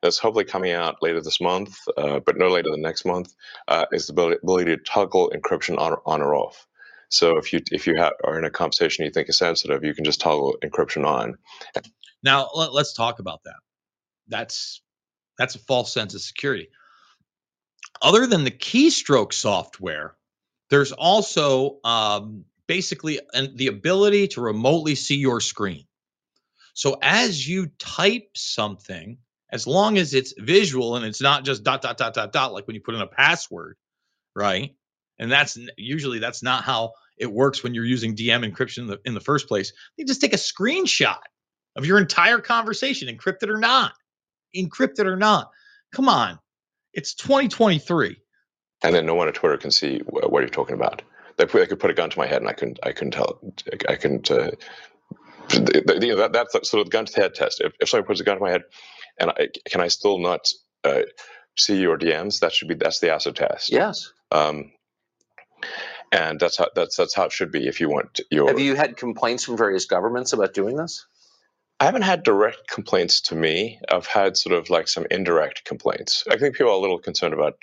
[0.00, 3.34] that's hopefully coming out later this month, uh, but no later than next month.
[3.68, 6.66] Uh, is the ability, ability to toggle encryption on, on or off.
[7.08, 9.94] So if you if you ha- are in a conversation you think is sensitive, you
[9.94, 11.36] can just toggle encryption on.
[12.22, 13.56] Now let, us talk about that.
[14.28, 14.80] That's
[15.36, 16.68] that's a false sense of security.
[18.00, 20.16] Other than the keystroke software,
[20.70, 25.84] there's also um, basically an, the ability to remotely see your screen.
[26.74, 29.18] So as you type something,
[29.50, 32.66] as long as it's visual and it's not just dot dot dot dot dot like
[32.66, 33.76] when you put in a password,
[34.34, 34.74] right?
[35.18, 39.00] And that's usually that's not how it works when you're using DM encryption in the,
[39.04, 39.72] in the first place.
[39.96, 41.20] You just take a screenshot
[41.76, 43.92] of your entire conversation, encrypted or not,
[44.56, 45.50] encrypted or not.
[45.92, 46.38] Come on,
[46.92, 48.16] it's 2023.
[48.82, 51.02] and then no one on Twitter can see what you're talking about.
[51.36, 52.78] They, put, they could put a gun to my head, and I couldn't.
[52.82, 53.40] I couldn't tell.
[53.88, 54.30] I couldn't.
[54.30, 54.50] Uh,
[55.48, 57.60] th- th- you know, that, that's sort of the gun to the head test.
[57.60, 58.62] If, if someone puts a gun to my head,
[59.18, 60.48] and I, can I still not
[60.84, 61.02] uh,
[61.56, 62.40] see your DMs?
[62.40, 63.72] That should be that's the acid test.
[63.72, 64.12] Yes.
[64.30, 64.72] Um,
[66.10, 67.66] and that's how that's that's how it should be.
[67.66, 71.06] If you want your, Have you had complaints from various governments about doing this?
[71.82, 73.80] I haven't had direct complaints to me.
[73.90, 76.22] I've had sort of like some indirect complaints.
[76.30, 77.60] I think people are a little concerned about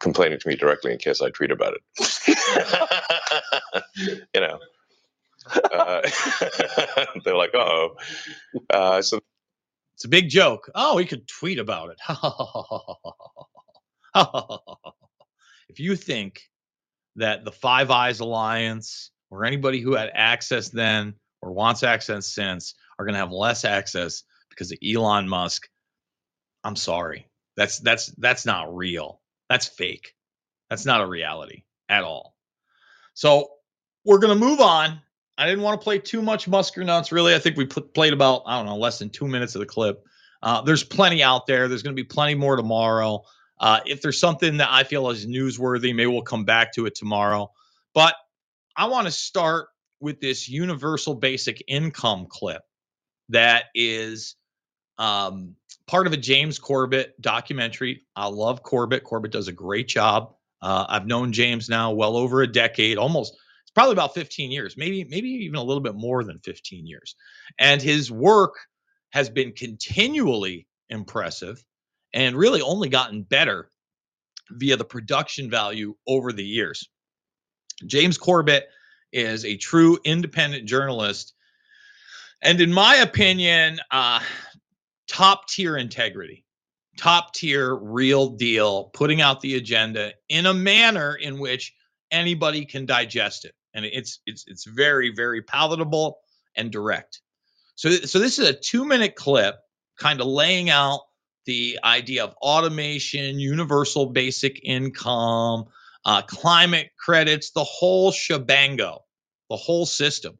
[0.00, 1.82] complaining to me directly in case I tweet about it.
[4.34, 4.58] you know,
[5.72, 6.02] uh,
[7.24, 7.96] they're like, "Oh."
[8.68, 9.18] Uh, so
[9.94, 10.70] It's a big joke.
[10.74, 11.98] Oh, we could tweet about it.
[15.70, 16.42] if you think
[17.16, 22.74] that the Five Eyes Alliance or anybody who had access then or wants access since
[22.98, 25.68] are going to have less access because of Elon Musk,
[26.64, 27.28] I'm sorry.
[27.56, 29.20] That's that's that's not real.
[29.48, 30.14] That's fake.
[30.70, 32.34] That's not a reality at all.
[33.14, 33.48] So
[34.04, 35.00] we're going to move on.
[35.36, 37.12] I didn't want to play too much Musker Nuts.
[37.12, 39.60] Really, I think we pl- played about I don't know less than two minutes of
[39.60, 40.04] the clip.
[40.42, 41.68] Uh, there's plenty out there.
[41.68, 43.22] There's going to be plenty more tomorrow.
[43.58, 46.94] Uh, if there's something that I feel is newsworthy, maybe we'll come back to it
[46.94, 47.50] tomorrow.
[47.92, 48.14] But
[48.76, 49.68] I want to start
[50.00, 52.62] with this universal basic income clip
[53.30, 54.36] that is
[54.98, 55.54] um,
[55.86, 58.02] part of a James Corbett documentary.
[58.16, 59.04] I love Corbett.
[59.04, 60.34] Corbett does a great job.
[60.60, 63.34] Uh, I've known James now well over a decade, almost.
[63.62, 67.14] It's probably about 15 years, maybe maybe even a little bit more than 15 years.
[67.58, 68.54] And his work
[69.10, 71.62] has been continually impressive
[72.12, 73.70] and really only gotten better
[74.50, 76.88] via the production value over the years.
[77.86, 78.68] James Corbett
[79.12, 81.34] is a true independent journalist.
[82.42, 84.20] And in my opinion, uh,
[85.08, 86.44] top tier integrity,
[86.96, 91.74] top tier, real deal, putting out the agenda in a manner in which
[92.10, 93.54] anybody can digest it.
[93.74, 96.18] And it's it's it's very, very palatable
[96.56, 97.20] and direct.
[97.74, 99.56] So, so this is a two minute clip
[99.98, 101.00] kind of laying out
[101.44, 105.64] the idea of automation, universal basic income,
[106.04, 109.00] uh, climate credits, the whole shebango,
[109.48, 110.38] the whole system.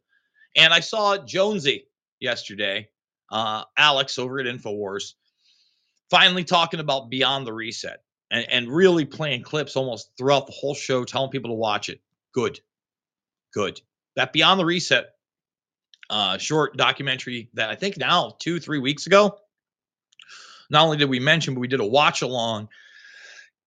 [0.56, 1.87] And I saw Jonesy
[2.20, 2.88] yesterday,
[3.30, 5.14] uh, Alex over at InfoWars,
[6.10, 8.02] finally talking about beyond the reset.
[8.30, 12.00] and, and really playing clips almost throughout the whole show, telling people to watch it.
[12.32, 12.60] Good,
[13.54, 13.80] good.
[14.16, 15.06] That Beyond the Reset
[16.10, 19.38] uh, short documentary that I think now two, three weeks ago.
[20.70, 22.68] Not only did we mention, but we did a watch along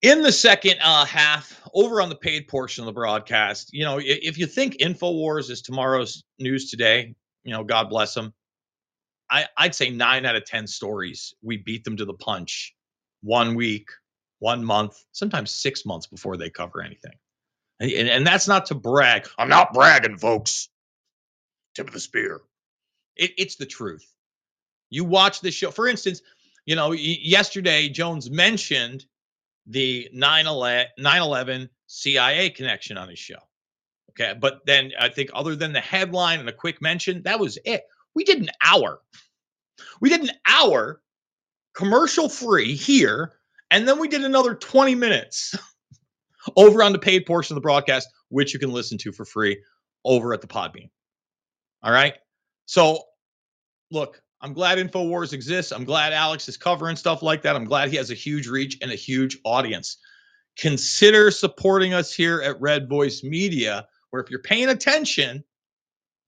[0.01, 3.69] in the second uh, half over on the paid portion of the broadcast.
[3.73, 8.33] You know, if you think Infowars is tomorrow's news today, you know, God bless them.
[9.31, 12.75] I, I'd say nine out of 10 stories, we beat them to the punch
[13.21, 13.89] one week,
[14.39, 17.13] one month, sometimes six months before they cover anything.
[17.79, 19.27] And, and that's not to brag.
[19.37, 20.69] I'm not bragging, folks.
[21.73, 22.41] Tip of the spear.
[23.15, 24.05] It, it's the truth.
[24.89, 25.71] You watch this show.
[25.71, 26.21] For instance,
[26.65, 29.05] you know, yesterday Jones mentioned
[29.65, 33.39] the 9 11 CIA connection on his show.
[34.11, 34.37] Okay.
[34.39, 37.83] But then I think, other than the headline and a quick mention, that was it.
[38.15, 39.00] We did an hour.
[40.00, 41.02] We did an hour
[41.74, 43.34] commercial free here.
[43.69, 45.56] And then we did another 20 minutes
[46.56, 49.62] over on the paid portion of the broadcast, which you can listen to for free
[50.04, 50.89] over at the Podbean.
[51.84, 52.15] All right.
[52.65, 53.04] So,
[53.91, 55.71] look, I'm glad InfoWars exists.
[55.71, 57.56] I'm glad Alex is covering stuff like that.
[57.56, 59.97] I'm glad he has a huge reach and a huge audience.
[60.58, 65.43] Consider supporting us here at Red Voice Media, where if you're paying attention,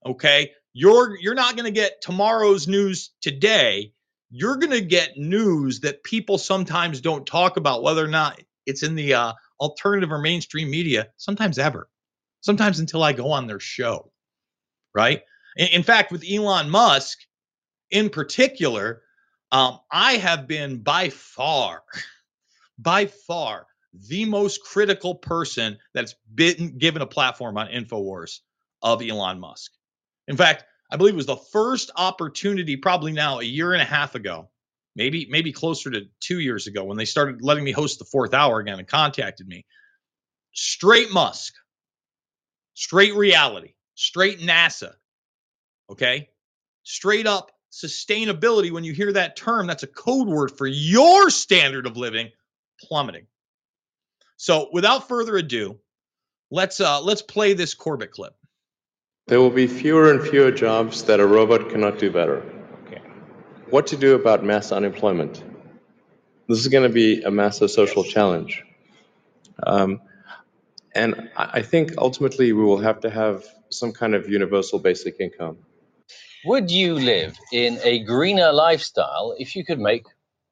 [0.05, 3.93] okay, you're you're not going to get tomorrow's news today.
[4.31, 8.81] You're going to get news that people sometimes don't talk about, whether or not it's
[8.81, 11.09] in the uh, alternative or mainstream media.
[11.17, 11.89] Sometimes ever.
[12.41, 14.11] Sometimes until I go on their show,
[14.93, 15.21] right?
[15.55, 17.19] In, in fact, with Elon Musk
[17.91, 19.03] in particular,
[19.51, 21.83] um, I have been by far,
[22.79, 23.67] by far,
[24.09, 28.39] the most critical person that's been given a platform on InfoWars
[28.81, 29.71] of Elon Musk.
[30.27, 33.85] In fact, I believe it was the first opportunity, probably now a year and a
[33.85, 34.49] half ago,
[34.95, 38.33] maybe maybe closer to two years ago, when they started letting me host the fourth
[38.33, 39.65] hour again and contacted me.
[40.53, 41.53] Straight Musk,
[42.75, 44.93] straight reality, straight NASA,
[45.89, 46.29] Okay.
[46.83, 51.85] Straight up sustainability, when you hear that term, that's a code word for your standard
[51.87, 52.29] of living
[52.81, 53.27] plummeting.
[54.37, 55.79] So without further ado,
[56.51, 58.33] let's uh let's play this Corbett clip.
[59.27, 62.43] There will be fewer and fewer jobs that a robot cannot do better.
[62.85, 63.01] Okay.
[63.69, 65.41] What to do about mass unemployment?
[66.49, 68.63] This is going to be a massive social challenge.
[69.65, 70.01] Um,
[70.93, 75.57] and I think ultimately we will have to have some kind of universal basic income.
[76.45, 80.03] Would you live in a greener lifestyle if you could make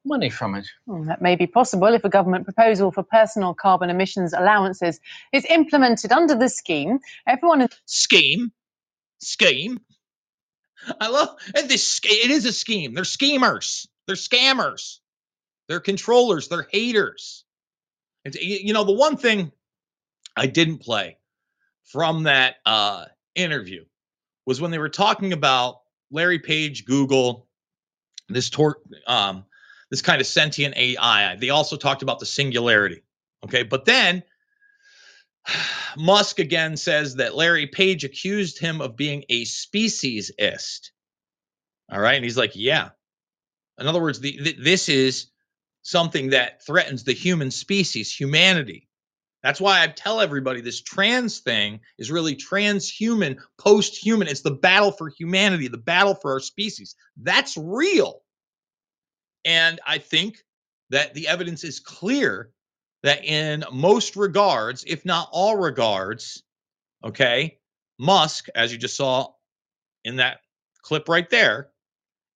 [0.04, 0.66] money from it?
[0.86, 4.98] Well, that may be possible if a government proposal for personal carbon emissions allowances
[5.32, 6.98] is implemented under the scheme.
[7.26, 8.50] Everyone scheme,
[9.22, 9.80] scheme.
[11.00, 12.00] I love and this.
[12.04, 12.94] It is a scheme.
[12.94, 13.86] They're schemers.
[14.06, 14.98] They're scammers.
[15.68, 16.48] They're controllers.
[16.48, 17.44] They're haters.
[18.24, 19.52] It's, you know the one thing
[20.36, 21.18] I didn't play
[21.84, 23.84] from that uh, interview
[24.46, 25.76] was when they were talking about
[26.10, 27.48] Larry Page, Google,
[28.28, 29.44] this tor- um,
[29.90, 31.36] this kind of sentient AI.
[31.36, 33.02] They also talked about the singularity.
[33.44, 34.22] Okay, but then
[35.96, 40.90] Musk again says that Larry Page accused him of being a speciesist.
[41.90, 42.90] All right, and he's like, yeah.
[43.78, 45.26] In other words, the, this is
[45.82, 48.88] something that threatens the human species, humanity.
[49.42, 54.28] That's why I tell everybody this trans thing is really transhuman, post human.
[54.28, 56.94] It's the battle for humanity, the battle for our species.
[57.16, 58.22] That's real.
[59.44, 60.44] And I think
[60.90, 62.50] that the evidence is clear
[63.02, 66.42] that in most regards, if not all regards,
[67.04, 67.58] okay,
[67.98, 69.32] Musk, as you just saw
[70.04, 70.40] in that
[70.82, 71.70] clip right there,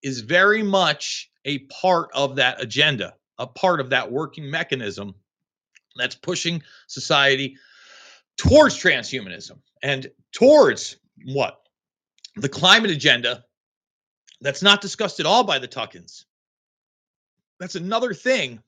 [0.03, 5.15] is very much a part of that agenda, a part of that working mechanism
[5.95, 7.57] that's pushing society
[8.37, 11.59] towards transhumanism and towards what?
[12.35, 13.43] The climate agenda
[14.41, 16.25] that's not discussed at all by the Tuckins.
[17.59, 18.61] That's another thing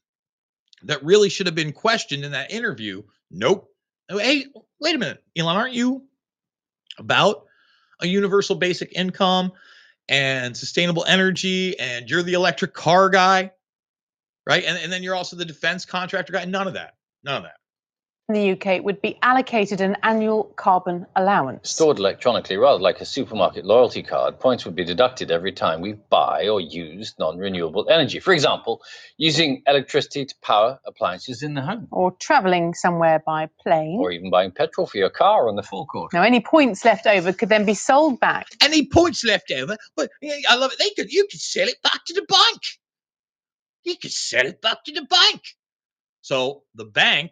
[0.84, 3.04] that really should have been questioned in that interview.
[3.32, 3.69] Nope.
[4.10, 4.46] Oh, hey,
[4.80, 6.04] wait a minute, Elon, aren't you
[6.98, 7.46] about
[8.02, 9.52] a universal basic income
[10.08, 13.52] and sustainable energy and you're the electric car guy,
[14.48, 14.63] right?
[14.63, 16.46] And, and then you're also the defense contractor guy.
[16.46, 16.96] None of that.
[17.23, 17.58] None of that.
[18.30, 21.71] In the UK would be allocated an annual carbon allowance.
[21.71, 25.94] Stored electronically, rather like a supermarket loyalty card, points would be deducted every time we
[25.94, 28.19] buy or use non renewable energy.
[28.19, 28.82] For example,
[29.17, 31.88] using electricity to power appliances in the home.
[31.92, 34.00] Or travelling somewhere by plane.
[34.00, 36.13] Or even buying petrol for your car on the forecourt.
[36.13, 38.48] Now, any points left over could then be sold back.
[38.62, 39.75] Any points left over?
[39.98, 40.12] But
[40.48, 40.80] I love it.
[40.80, 42.62] They could, you could sell it back to the bank.
[43.86, 45.42] You could sell it back to the bank
[46.21, 47.32] So the bank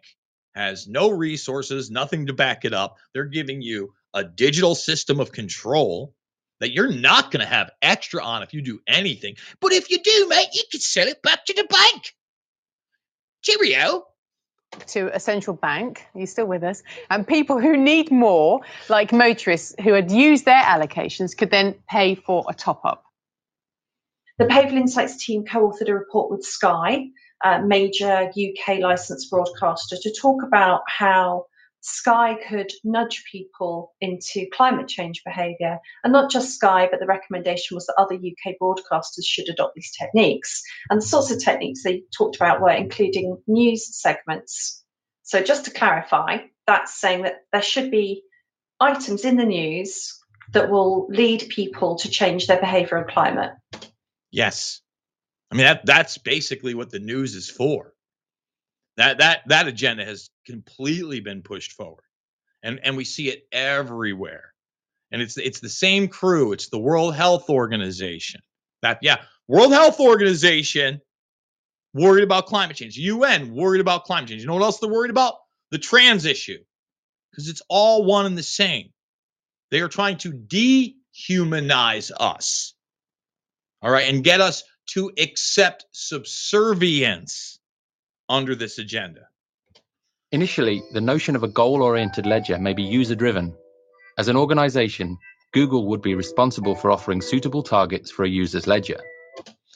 [0.58, 2.96] has no resources, nothing to back it up.
[3.14, 6.14] They're giving you a digital system of control
[6.60, 9.36] that you're not going to have extra on if you do anything.
[9.60, 12.14] But if you do, mate, you can sell it back to the bank.
[13.42, 14.04] Cheerio.
[14.88, 16.04] to a central bank.
[16.14, 16.82] Are you still with us?
[17.08, 22.16] And people who need more, like motorists who had used their allocations, could then pay
[22.16, 23.04] for a top up.
[24.38, 27.06] The Behavioural Insights team co authored a report with Sky,
[27.64, 31.46] major UK licensed broadcaster, to talk about how
[31.80, 35.78] Sky could nudge people into climate change behaviour.
[36.02, 39.92] And not just Sky, but the recommendation was that other UK broadcasters should adopt these
[39.96, 40.62] techniques.
[40.90, 44.84] And the sorts of techniques they talked about were including news segments.
[45.22, 48.22] So, just to clarify, that's saying that there should be
[48.80, 50.18] items in the news
[50.52, 53.52] that will lead people to change their behaviour and climate.
[54.30, 54.80] Yes.
[55.50, 57.92] I mean that that's basically what the news is for.
[58.96, 62.04] That that that agenda has completely been pushed forward.
[62.62, 64.52] And and we see it everywhere.
[65.10, 66.52] And it's it's the same crew.
[66.52, 68.40] It's the World Health Organization.
[68.82, 71.00] That yeah, World Health Organization
[71.94, 72.96] worried about climate change.
[72.96, 74.42] UN worried about climate change.
[74.42, 75.34] You know what else they're worried about?
[75.70, 76.58] The trans issue.
[77.30, 78.90] Because it's all one and the same.
[79.70, 82.74] They are trying to dehumanize us.
[83.80, 87.58] All right, and get us to accept subservience
[88.28, 89.28] under this agenda.
[90.32, 93.54] Initially, the notion of a goal oriented ledger may be user driven.
[94.18, 95.16] As an organization,
[95.52, 99.00] Google would be responsible for offering suitable targets for a user's ledger.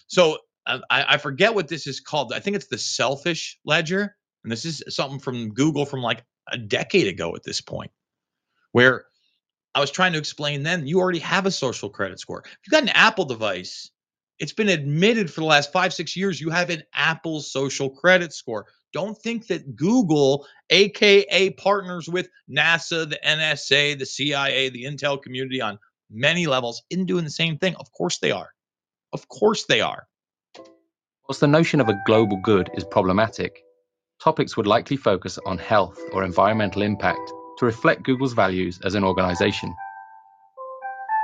[0.09, 2.33] So I, I forget what this is called.
[2.33, 4.15] I think it's the selfish ledger.
[4.45, 7.93] And this is something from Google from like a decade ago at this point,
[8.73, 9.07] where
[9.75, 12.43] I was trying to explain then you already have a social credit score.
[12.45, 13.91] If you've got an Apple device,
[14.39, 18.33] it's been admitted for the last five, six years you have an Apple social credit
[18.33, 18.66] score.
[18.93, 25.61] Don't think that Google, AKA partners with NASA, the NSA, the CIA, the Intel community
[25.61, 25.78] on
[26.11, 27.74] many levels, in doing the same thing.
[27.76, 28.51] Of course they are.
[29.12, 30.07] Of course they are.
[31.28, 33.62] Whilst the notion of a global good is problematic,
[34.22, 39.05] topics would likely focus on health or environmental impact to reflect Google's values as an
[39.05, 39.74] organization.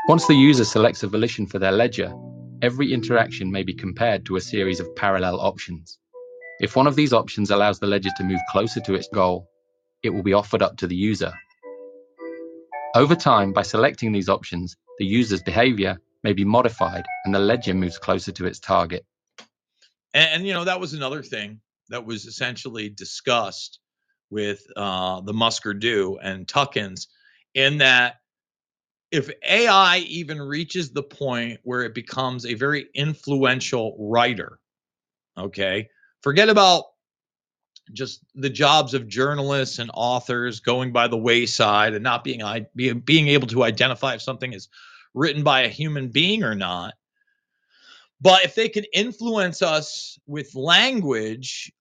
[0.08, 2.14] Once the user selects a volition for their ledger,
[2.60, 5.98] every interaction may be compared to a series of parallel options.
[6.60, 9.48] If one of these options allows the ledger to move closer to its goal,
[10.02, 11.32] it will be offered up to the user.
[12.94, 17.74] Over time, by selecting these options, the user's behavior may be modified and the ledger
[17.74, 19.04] moves closer to its target.
[20.14, 23.78] And, and you know, that was another thing that was essentially discussed
[24.30, 27.06] with uh, the Musker Do and Tuckins
[27.54, 28.16] in that
[29.10, 34.58] if AI even reaches the point where it becomes a very influential writer,
[35.36, 35.88] okay,
[36.22, 36.84] forget about
[37.92, 42.42] just the jobs of journalists and authors going by the wayside and not being
[42.74, 44.68] being, able to identify if something is
[45.14, 46.94] written by a human being or not.
[48.20, 51.72] But if they can influence us with language,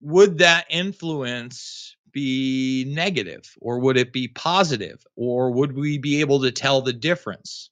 [0.00, 6.40] would that influence be negative or would it be positive or would we be able
[6.42, 7.70] to tell the difference?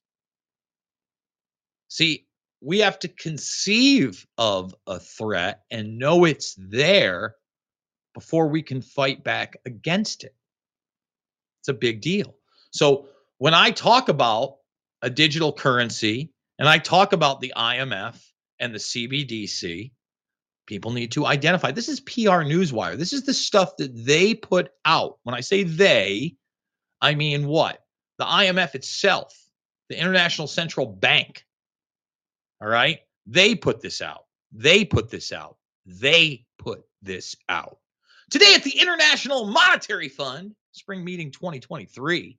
[1.89, 2.27] See,
[2.61, 7.37] we have to conceive of a threat and know it's there
[8.15, 10.35] before we can fight back against it.
[11.61, 12.37] It's a big deal.
[12.71, 13.09] So
[13.39, 14.57] when I talk about
[15.03, 18.21] a digital currency and I talk about the IMF
[18.59, 19.93] and the CBDC,
[20.67, 21.71] people need to identify.
[21.71, 22.97] This is PR Newswire.
[22.97, 25.19] This is the stuff that they put out.
[25.23, 26.37] When I say they,
[27.01, 27.81] I mean what?
[28.19, 29.35] The IMF itself,
[29.89, 31.45] the International Central Bank.
[32.61, 33.01] All right?
[33.27, 34.25] They put this out.
[34.53, 35.57] They put this out.
[35.87, 37.79] They put this out.
[38.31, 42.39] Today at the International Monetary Fund, Spring Meeting 2023,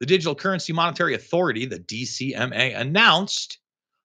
[0.00, 3.58] the Digital Currency Monetary Authority, the DCMA, announced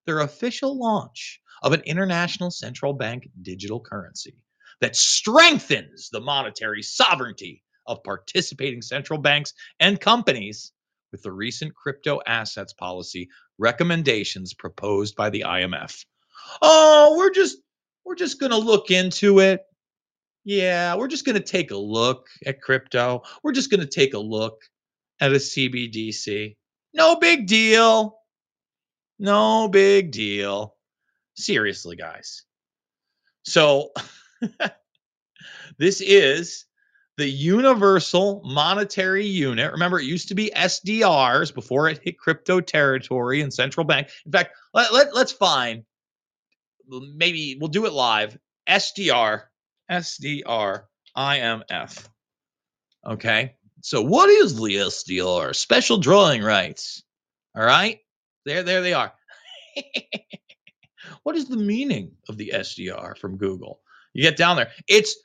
[0.06, 4.36] their official launch of an international central bank digital currency
[4.80, 10.72] that strengthens the monetary sovereignty of participating central banks and companies
[11.10, 16.04] with the recent crypto assets policy recommendations proposed by the IMF.
[16.60, 17.56] Oh, we're just
[18.04, 19.62] we're just going to look into it.
[20.44, 23.22] Yeah, we're just going to take a look at crypto.
[23.42, 24.60] We're just going to take a look
[25.20, 26.56] at a CBDC.
[26.92, 28.18] No big deal.
[29.18, 30.73] No big deal.
[31.34, 32.42] Seriously, guys.
[33.44, 33.90] So
[35.78, 36.66] this is
[37.16, 39.72] the universal monetary unit.
[39.72, 44.08] Remember, it used to be SDRs before it hit crypto territory and central bank.
[44.26, 45.84] In fact, let, let, let's find
[46.88, 48.36] maybe we'll do it live.
[48.68, 49.42] SDR
[49.90, 50.84] SDR
[51.16, 52.08] IMF.
[53.06, 53.54] Okay.
[53.82, 55.54] So what is the SDR?
[55.54, 57.02] Special drawing rights.
[57.54, 58.00] All right.
[58.46, 59.12] There, there they are.
[61.22, 63.80] what is the meaning of the SDR from Google?
[64.12, 64.70] You get down there.
[64.88, 65.16] It's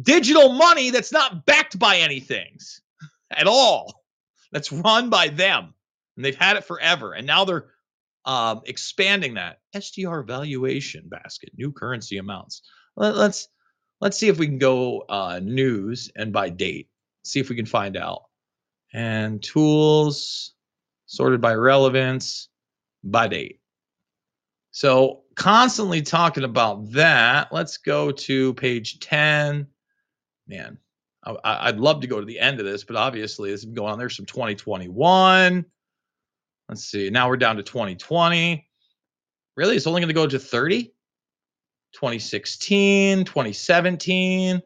[0.00, 2.58] digital money that's not backed by anything
[3.30, 4.04] at all.
[4.52, 5.74] That's run by them.
[6.16, 7.12] And they've had it forever.
[7.12, 7.66] And now they're
[8.24, 12.62] um, expanding that SDR valuation basket, new currency amounts.
[12.96, 13.48] Let, us
[14.00, 16.88] let's see if we can go uh, news and by date.
[17.24, 18.22] See if we can find out.
[18.92, 20.54] And tools
[21.06, 22.48] sorted by relevance
[23.04, 23.60] by date.
[24.70, 27.52] So constantly talking about that.
[27.52, 29.66] Let's go to page 10.
[30.46, 30.78] Man,
[31.24, 33.92] I, would love to go to the end of this, but obviously this is going
[33.92, 33.98] on.
[33.98, 35.64] There's some 2021.
[36.68, 37.10] Let's see.
[37.10, 38.66] Now we're down to 2020.
[39.56, 39.76] Really?
[39.76, 40.92] It's only going to go to 30?
[41.92, 44.62] 2016, 2017.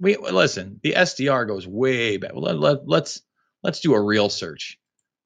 [0.00, 2.32] We listen, the SDR goes way back.
[2.34, 3.22] Let, let, let's
[3.62, 4.78] let's do a real search.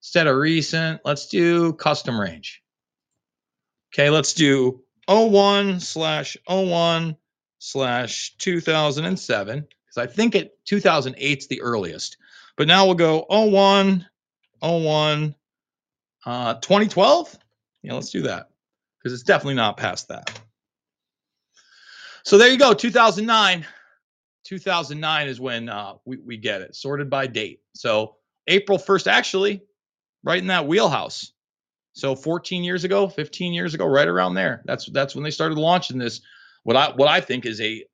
[0.03, 2.62] Instead of recent, let's do custom range.
[3.93, 7.16] Okay, let's do 01 slash 01
[7.59, 12.18] slash 2007 because I think it 2008 is the earliest.
[12.57, 14.07] But now we'll go 01,
[14.61, 15.34] 01,
[16.26, 17.39] uh, 2012.
[17.82, 18.51] Yeah, let's do that
[18.99, 20.41] because it's definitely not past that.
[22.24, 23.66] So there you go, 2009.
[24.45, 27.61] 2009 is when uh, we, we get it sorted by date.
[27.74, 28.16] So
[28.47, 29.62] April 1st, actually,
[30.22, 31.32] right in that wheelhouse.
[31.99, 34.63] So 14 years ago, 15 years ago, right around there.
[34.65, 36.21] That's that's when they started launching this.
[36.63, 37.85] What I what I think is a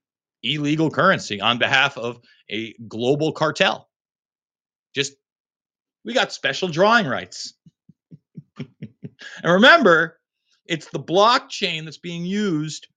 [0.43, 3.89] illegal currency on behalf of a global cartel.
[4.95, 5.15] Just
[6.05, 7.55] we got special drawing rights.
[8.59, 8.73] and
[9.43, 10.21] remember,
[10.67, 12.89] it's the blockchain that's being used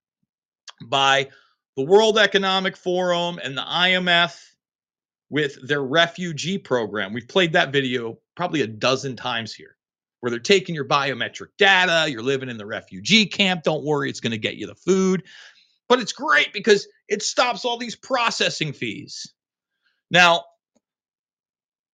[0.83, 1.29] by
[1.77, 4.37] the World Economic Forum and the IMF
[5.29, 7.13] with their refugee program.
[7.13, 9.76] We've played that video probably a dozen times here
[10.19, 12.09] where they're taking your biometric data.
[12.09, 13.63] You're living in the refugee camp.
[13.63, 15.23] Don't worry, it's going to get you the food.
[15.89, 19.33] But it's great because it stops all these processing fees.
[20.11, 20.43] Now,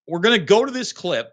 [0.07, 1.32] we're going to go to this clip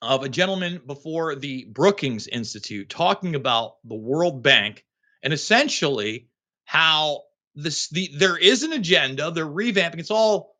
[0.00, 4.84] of a gentleman before the Brookings Institute talking about the World Bank
[5.22, 6.28] and essentially
[6.64, 7.22] how
[7.54, 10.00] this the there is an agenda, they're revamping.
[10.00, 10.56] It's all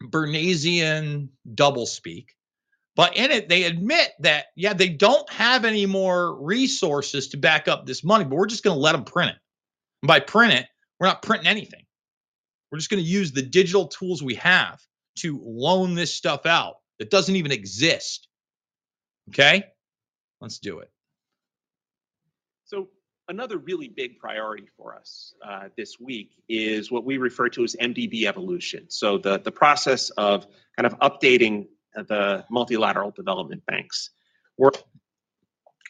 [0.00, 2.26] Bernaysian doublespeak
[2.94, 7.66] but in it, they admit that, yeah, they don't have any more resources to back
[7.68, 9.36] up this money, but we're just going to let them print it.
[10.02, 10.66] And by print it,
[11.00, 11.84] we're not printing anything.
[12.70, 14.80] We're just going to use the digital tools we have
[15.16, 18.28] to loan this stuff out that doesn't even exist.
[19.30, 19.64] Okay?
[20.40, 20.90] Let's do it.
[22.64, 22.88] So,
[23.28, 27.76] another really big priority for us uh, this week is what we refer to as
[27.80, 28.86] MDB evolution.
[28.88, 34.10] So, the, the process of kind of updating the multilateral development banks.
[34.58, 34.70] We're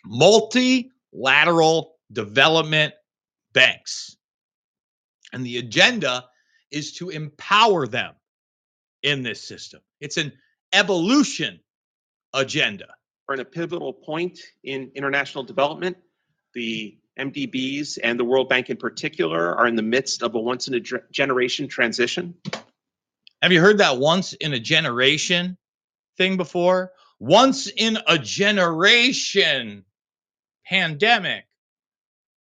[0.05, 2.95] multilateral development
[3.53, 4.17] banks.
[5.33, 6.25] And the agenda
[6.71, 8.15] is to empower them
[9.03, 9.81] in this system.
[10.01, 10.33] It's an
[10.73, 11.61] evolution
[12.35, 12.87] agenda.
[13.29, 15.97] We're in a pivotal point in international development.
[16.55, 20.69] The MDBs and the World Bank in particular are in the midst of a once
[20.69, 20.81] in a
[21.11, 22.35] generation transition.
[23.43, 25.57] Have you heard that once in a generation?
[26.17, 26.93] Thing before.
[27.19, 29.85] Once in a generation
[30.67, 31.45] pandemic,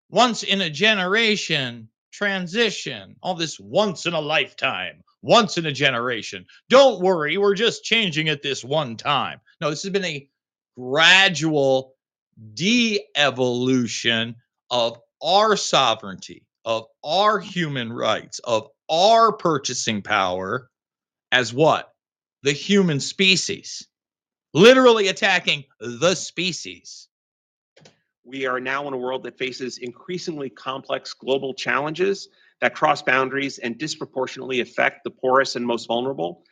[0.09, 6.45] once in a generation transition, all this once in a lifetime, once in a generation.
[6.69, 9.41] Don't worry, we're just changing it this one time.
[9.61, 10.29] No, this has been a
[10.77, 11.93] gradual
[12.53, 14.35] de evolution
[14.71, 20.69] of our sovereignty, of our human rights, of our purchasing power
[21.31, 21.93] as what?
[22.43, 23.87] The human species,
[24.53, 27.07] literally attacking the species.
[28.23, 32.29] We are now in a world that faces increasingly complex global challenges
[32.61, 36.43] that cross boundaries and disproportionately affect the poorest and most vulnerable.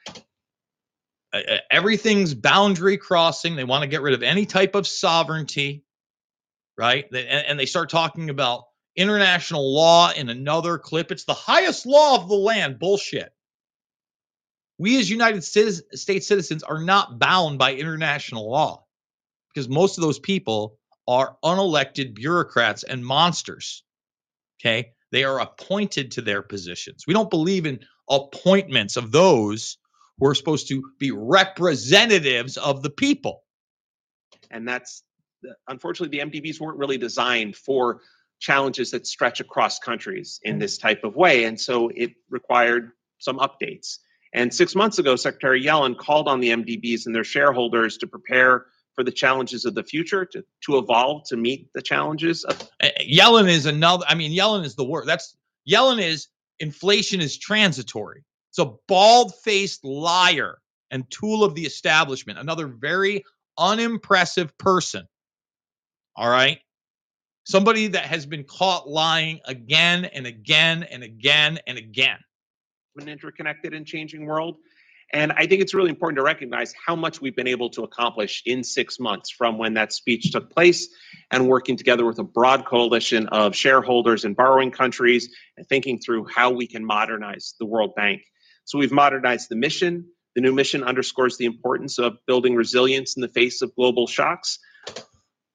[1.34, 3.56] Uh, everything's boundary crossing.
[3.56, 5.84] They want to get rid of any type of sovereignty,
[6.78, 7.06] right?
[7.12, 8.64] And, and they start talking about
[8.96, 11.12] international law in another clip.
[11.12, 12.80] It's the highest law of the land.
[12.80, 13.32] Bullshit
[14.78, 15.82] we as United States
[16.28, 18.86] citizens are not bound by international law
[19.54, 23.84] because most of those people are unelected bureaucrats and monsters.
[24.60, 24.92] Okay.
[25.12, 27.06] They are appointed to their positions.
[27.08, 29.78] We don't believe in appointments of those
[30.20, 33.44] who are supposed to be representatives of the people.
[34.52, 35.04] And that's
[35.68, 38.02] unfortunately the MDBs weren't really designed for
[38.40, 40.60] challenges that stretch across countries in mm.
[40.60, 41.46] this type of way.
[41.46, 43.98] And so it required some updates.
[44.34, 48.66] And six months ago, Secretary Yellen called on the MDBs and their shareholders to prepare
[48.96, 52.44] for the challenges of the future, to, to evolve to meet the challenges.
[52.44, 54.06] Of- Uh, Yellen is another.
[54.08, 55.06] I mean, Yellen is the word.
[55.08, 55.36] That's
[55.70, 56.28] Yellen is
[56.60, 58.24] inflation is transitory.
[58.52, 60.58] It's a bald-faced liar
[60.92, 62.40] and tool of the establishment.
[62.40, 63.24] Another very
[63.58, 65.08] unimpressive person.
[66.16, 66.60] All right.
[67.46, 72.20] Somebody that has been caught lying again and again and again and again.
[73.00, 74.58] An interconnected and changing world.
[75.14, 78.44] And I think it's really important to recognize how much we've been able to accomplish
[78.46, 80.90] in six months from when that speech took place
[81.32, 86.28] and working together with a broad coalition of shareholders and borrowing countries and thinking through
[86.28, 88.22] how we can modernize the World Bank.
[88.66, 90.08] So we've modernized the mission.
[90.36, 94.60] The new mission underscores the importance of building resilience in the face of global shocks.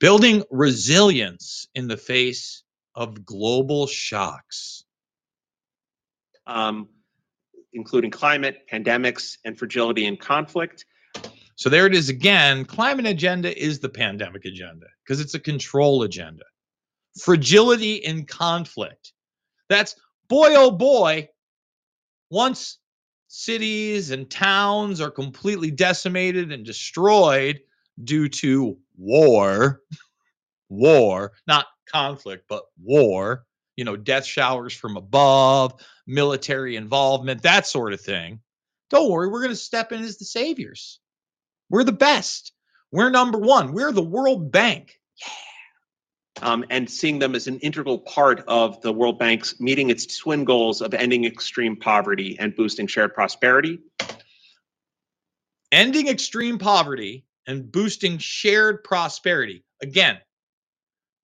[0.00, 2.62] Building resilience in the face
[2.94, 4.84] of global shocks.
[6.46, 6.88] Um,
[7.72, 10.84] including climate, pandemics, and fragility and conflict.
[11.56, 12.64] So there it is again.
[12.64, 16.44] Climate agenda is the pandemic agenda because it's a control agenda.
[17.20, 19.12] Fragility and conflict.
[19.68, 19.94] That's
[20.28, 21.28] boy, oh boy.
[22.30, 22.78] Once
[23.28, 27.60] cities and towns are completely decimated and destroyed
[28.02, 29.82] due to war,
[30.68, 33.44] war, not conflict, but war,
[33.76, 35.74] you know, death showers from above,
[36.06, 38.40] military involvement, that sort of thing.
[38.90, 41.00] Don't worry, we're going to step in as the saviors.
[41.70, 42.52] We're the best.
[42.90, 43.72] We're number one.
[43.72, 44.98] We're the World Bank.
[45.18, 45.32] Yeah.
[46.42, 50.44] Um, and seeing them as an integral part of the World Bank's meeting its twin
[50.44, 53.78] goals of ending extreme poverty and boosting shared prosperity.
[55.70, 59.64] Ending extreme poverty and boosting shared prosperity.
[59.80, 60.18] Again,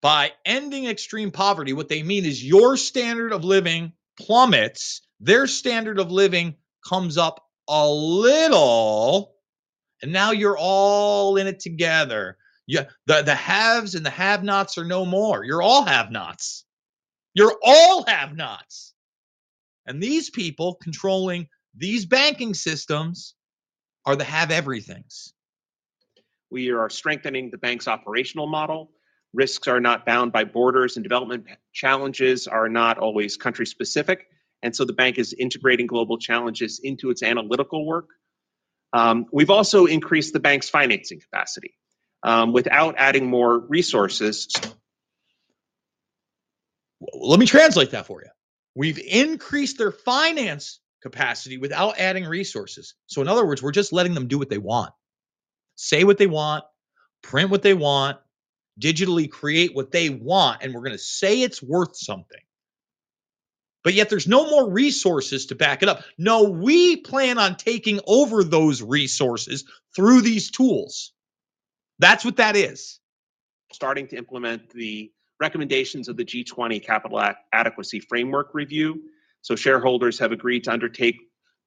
[0.01, 5.99] by ending extreme poverty, what they mean is your standard of living plummets, their standard
[5.99, 6.55] of living
[6.89, 9.35] comes up a little,
[10.03, 12.37] and now you're all in it together.
[12.67, 15.45] Yeah, the, the haves and the have nots are no more.
[15.45, 16.65] You're all have nots.
[17.35, 18.95] You're all have nots.
[19.87, 23.35] And these people controlling these banking systems
[24.05, 25.33] are the have everythings.
[26.51, 28.91] We are strengthening the bank's operational model.
[29.35, 34.27] Risks are not bound by borders, and development challenges are not always country specific.
[34.63, 38.09] And so the bank is integrating global challenges into its analytical work.
[38.93, 41.75] Um, we've also increased the bank's financing capacity
[42.23, 44.49] um, without adding more resources.
[47.01, 48.31] Let me translate that for you.
[48.75, 52.95] We've increased their finance capacity without adding resources.
[53.07, 54.93] So, in other words, we're just letting them do what they want,
[55.77, 56.65] say what they want,
[57.23, 58.19] print what they want,
[58.81, 62.41] digitally create what they want, and we're going to say it's worth something.
[63.85, 66.03] But yet, there's no more resources to back it up.
[66.19, 69.65] No, we plan on taking over those resources
[69.97, 71.13] through these tools.
[72.01, 72.99] That's what that is.
[73.73, 77.23] starting to implement the recommendations of the G20 Capital
[77.53, 79.03] Adequacy Framework Review.
[79.43, 81.17] So shareholders have agreed to undertake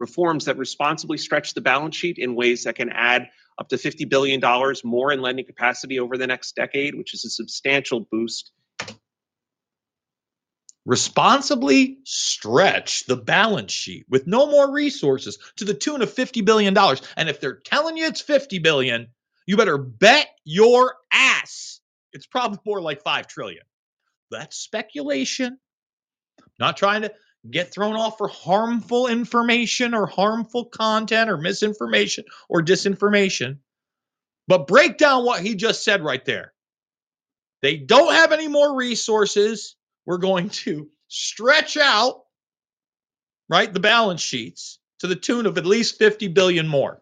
[0.02, 4.10] reforms that responsibly stretch the balance sheet in ways that can add up to $50
[4.10, 4.42] billion
[4.84, 8.52] more in lending capacity over the next decade, which is a substantial boost.
[10.86, 16.76] Responsibly stretch the balance sheet with no more resources to the tune of $50 billion.
[17.16, 19.08] And if they're telling you it's 50 billion,
[19.46, 21.72] you better bet your ass
[22.14, 23.64] it's probably more like 5 trillion.
[24.30, 25.58] That's speculation.
[26.60, 27.12] Not trying to
[27.50, 33.58] get thrown off for harmful information or harmful content or misinformation or disinformation.
[34.48, 36.54] But break down what he just said right there.
[37.62, 39.76] They don't have any more resources.
[40.06, 42.24] We're going to stretch out,
[43.50, 47.02] right, the balance sheets to the tune of at least 50 billion more.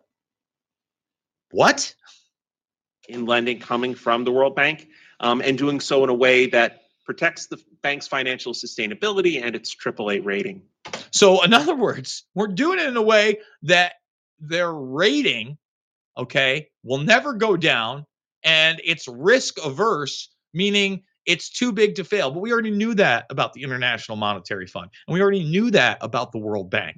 [1.51, 1.93] What?
[3.09, 4.87] in lending coming from the World Bank
[5.19, 9.75] um, and doing so in a way that protects the bank's financial sustainability and its
[9.75, 10.61] AAA rating.
[11.09, 13.93] So, in other words, we're doing it in a way that
[14.39, 15.57] their rating,
[16.15, 18.05] okay, will never go down
[18.43, 22.29] and it's risk averse, meaning it's too big to fail.
[22.29, 25.97] But we already knew that about the International Monetary Fund, and we already knew that
[26.01, 26.97] about the World Bank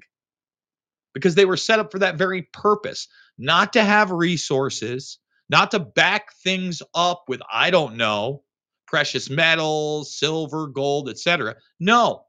[1.13, 3.07] because they were set up for that very purpose
[3.37, 8.43] not to have resources, not to back things up with, I don't know,
[8.91, 11.55] precious metals, silver, gold, etc.
[11.79, 12.25] No,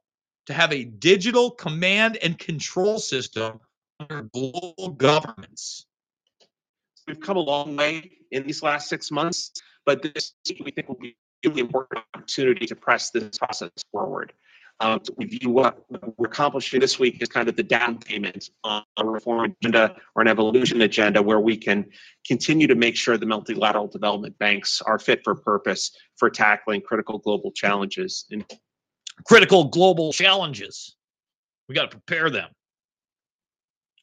[0.46, 3.58] to have a digital command and control system
[3.98, 5.86] under global governments.
[7.08, 9.50] We've come a long way in these last six months,
[9.84, 10.34] but this
[10.64, 14.32] we think will be a really important opportunity to press this process forward.
[14.82, 15.78] Um, so we view what
[16.18, 20.22] we're accomplishing this week is kind of the down payment on a reform agenda or
[20.22, 21.86] an evolution agenda where we can
[22.26, 27.18] continue to make sure the multilateral development banks are fit for purpose for tackling critical
[27.18, 28.26] global challenges.
[28.32, 28.44] And
[29.24, 30.96] critical global challenges.
[31.68, 32.50] We got to prepare them.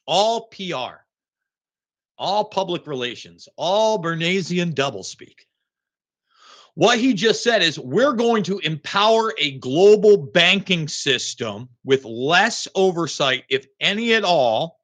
[0.06, 1.04] All PR,
[2.16, 5.40] all public relations, all Bernaysian doublespeak.
[6.80, 12.66] What he just said is we're going to empower a global banking system with less
[12.74, 14.80] oversight, if any at all,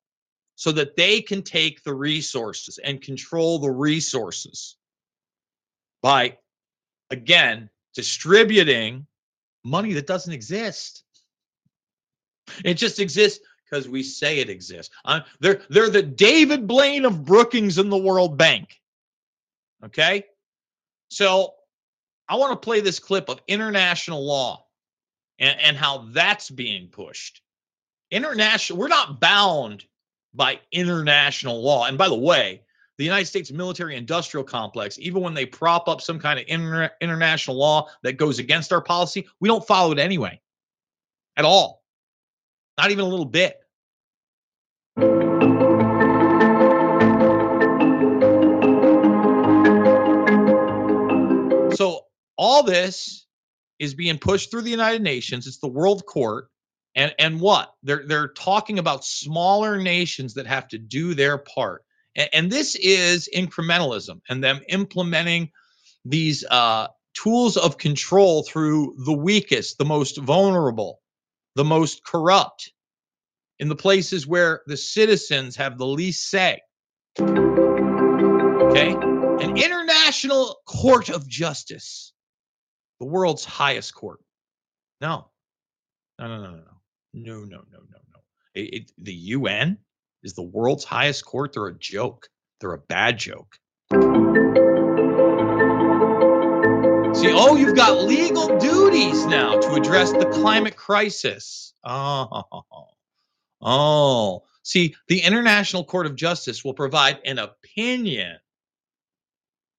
[0.57, 4.76] so that they can take the resources and control the resources
[6.03, 6.36] by,
[7.09, 9.07] again, distributing
[9.64, 11.03] money that doesn't exist.
[12.62, 14.94] It just exists because we say it exists.
[15.07, 18.78] Uh, they're they're the David Blaine of Brookings in the World Bank.
[19.82, 20.26] Okay,
[21.09, 21.55] so
[22.29, 24.66] I want to play this clip of international law
[25.39, 27.43] and, and how that's being pushed.
[28.11, 29.85] International, we're not bound
[30.35, 31.87] by international law.
[31.87, 32.62] And by the way,
[32.99, 36.91] the United States military industrial complex, even when they prop up some kind of inter-
[37.01, 40.41] international law that goes against our policy, we don't follow it anyway
[41.37, 41.83] at all.
[42.79, 43.61] Not even a little bit.
[52.37, 53.26] All this
[53.78, 55.47] is being pushed through the United Nations.
[55.47, 56.49] It's the World Court.
[56.95, 57.74] And and what?
[57.82, 61.84] They're they're talking about smaller nations that have to do their part.
[62.14, 65.51] And, and this is incrementalism and them implementing
[66.05, 71.01] these uh, tools of control through the weakest, the most vulnerable,
[71.55, 72.72] the most corrupt,
[73.59, 76.61] in the places where the citizens have the least say.
[77.18, 78.93] Okay?
[78.93, 82.12] An international court of justice,
[83.01, 84.20] the world's highest court.
[85.01, 85.28] No,
[86.18, 86.61] no, no, no, no,
[87.14, 88.20] no, no, no, no, no.
[88.55, 89.78] It, it, the UN
[90.22, 91.53] is the world's highest court.
[91.53, 92.28] They're a joke.
[92.61, 93.59] They're a bad joke.
[97.16, 101.74] See, oh, you've got legal duties now to address the climate crisis.
[101.84, 102.42] Oh,
[103.62, 104.42] oh.
[104.62, 108.36] See, the International Court of Justice will provide an opinion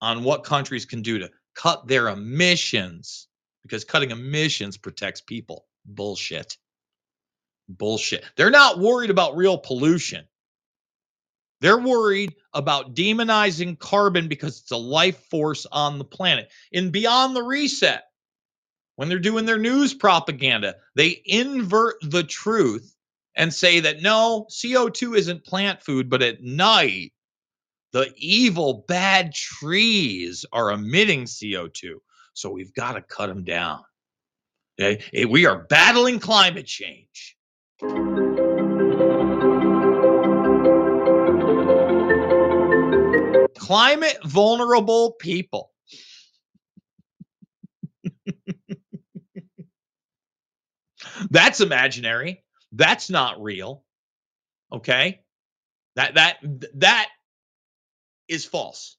[0.01, 3.27] on what countries can do to cut their emissions
[3.63, 5.65] because cutting emissions protects people.
[5.85, 6.55] Bullshit.
[7.67, 8.23] Bullshit.
[8.37, 10.25] They're not worried about real pollution.
[11.59, 16.49] They're worried about demonizing carbon because it's a life force on the planet.
[16.71, 18.03] In Beyond the Reset,
[18.95, 22.95] when they're doing their news propaganda, they invert the truth
[23.35, 27.11] and say that no, CO2 isn't plant food, but at night,
[27.93, 31.95] the evil, bad trees are emitting CO2.
[32.33, 33.81] So we've got to cut them down.
[34.79, 35.03] Okay?
[35.13, 37.35] Eh, We are battling climate change.
[43.57, 45.71] Climate vulnerable people.
[51.29, 52.43] That's imaginary.
[52.71, 53.83] That's not real.
[54.71, 55.21] Okay?
[55.95, 56.37] That that
[56.75, 57.09] that
[58.27, 58.97] is false.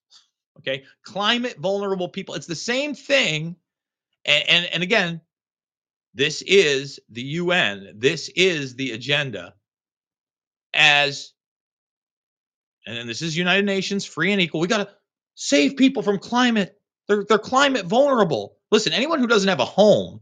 [0.59, 0.85] Okay?
[1.05, 2.35] Climate vulnerable people.
[2.35, 3.57] It's the same thing
[4.29, 5.21] and and, and again,
[6.15, 7.95] this is the UN.
[7.97, 9.55] This is the agenda
[10.75, 11.33] as
[12.87, 14.61] and this is United Nations, free and equal.
[14.61, 14.95] We got to
[15.35, 16.79] save people from climate.
[17.09, 18.57] They're they're climate vulnerable.
[18.71, 20.21] Listen, anyone who doesn't have a home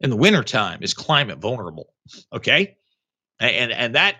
[0.00, 1.92] in the wintertime is climate vulnerable.
[2.32, 2.76] Okay?
[3.38, 4.16] And and that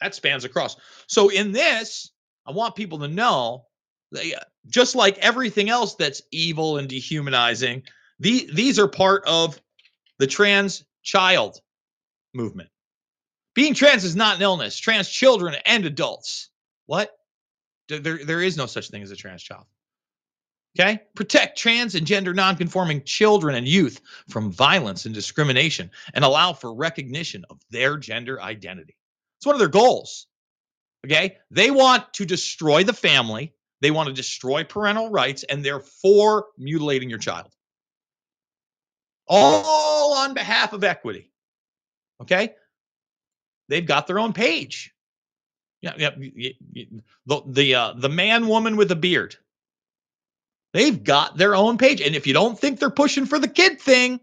[0.00, 0.76] that spans across.
[1.06, 2.10] So in this,
[2.46, 3.66] I want people to know
[4.68, 7.82] just like everything else that's evil and dehumanizing,
[8.18, 9.60] the, these are part of
[10.18, 11.60] the trans child
[12.34, 12.68] movement.
[13.54, 14.78] Being trans is not an illness.
[14.78, 16.50] Trans children and adults.
[16.86, 17.10] What?
[17.88, 19.66] There, there is no such thing as a trans child.
[20.78, 21.00] Okay?
[21.14, 26.74] Protect trans and gender nonconforming children and youth from violence and discrimination and allow for
[26.74, 28.96] recognition of their gender identity.
[29.38, 30.28] It's one of their goals.
[31.04, 31.38] Okay?
[31.50, 36.46] They want to destroy the family, they want to destroy parental rights, and they're for
[36.56, 37.48] mutilating your child.
[39.28, 41.30] All on behalf of equity.
[42.20, 42.54] Okay?
[43.68, 44.92] They've got their own page.
[45.80, 46.10] Yeah, yeah.
[47.26, 49.34] The the uh, the man woman with a beard.
[50.72, 53.80] They've got their own page, and if you don't think they're pushing for the kid
[53.80, 54.20] thing,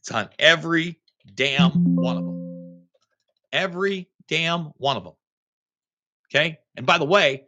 [0.00, 0.98] it's on every
[1.34, 2.82] damn one of them.
[3.52, 5.12] Every damn one of them.
[6.30, 6.58] Okay.
[6.76, 7.44] And by the way,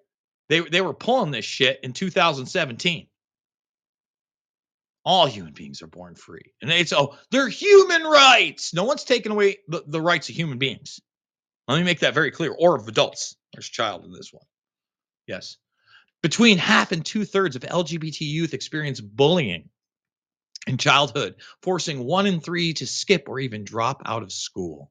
[0.48, 3.06] they they were pulling this shit in 2017.
[5.04, 6.52] All human beings are born free.
[6.60, 8.74] And it's, oh, they're human rights.
[8.74, 11.00] No one's taking away the, the rights of human beings.
[11.66, 13.36] Let me make that very clear, or of adults.
[13.52, 14.44] There's child in this one.
[15.26, 15.56] Yes.
[16.22, 19.70] Between half and two thirds of LGBT youth experience bullying
[20.66, 24.90] in childhood, forcing one in three to skip or even drop out of school.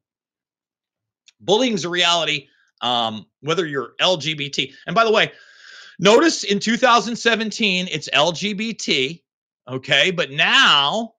[1.40, 2.48] Bullying is a reality,
[2.82, 4.74] um, whether you're LGBT.
[4.88, 5.32] And by the way,
[6.00, 9.22] notice in 2017, it's LGBT,
[9.68, 11.14] okay, but now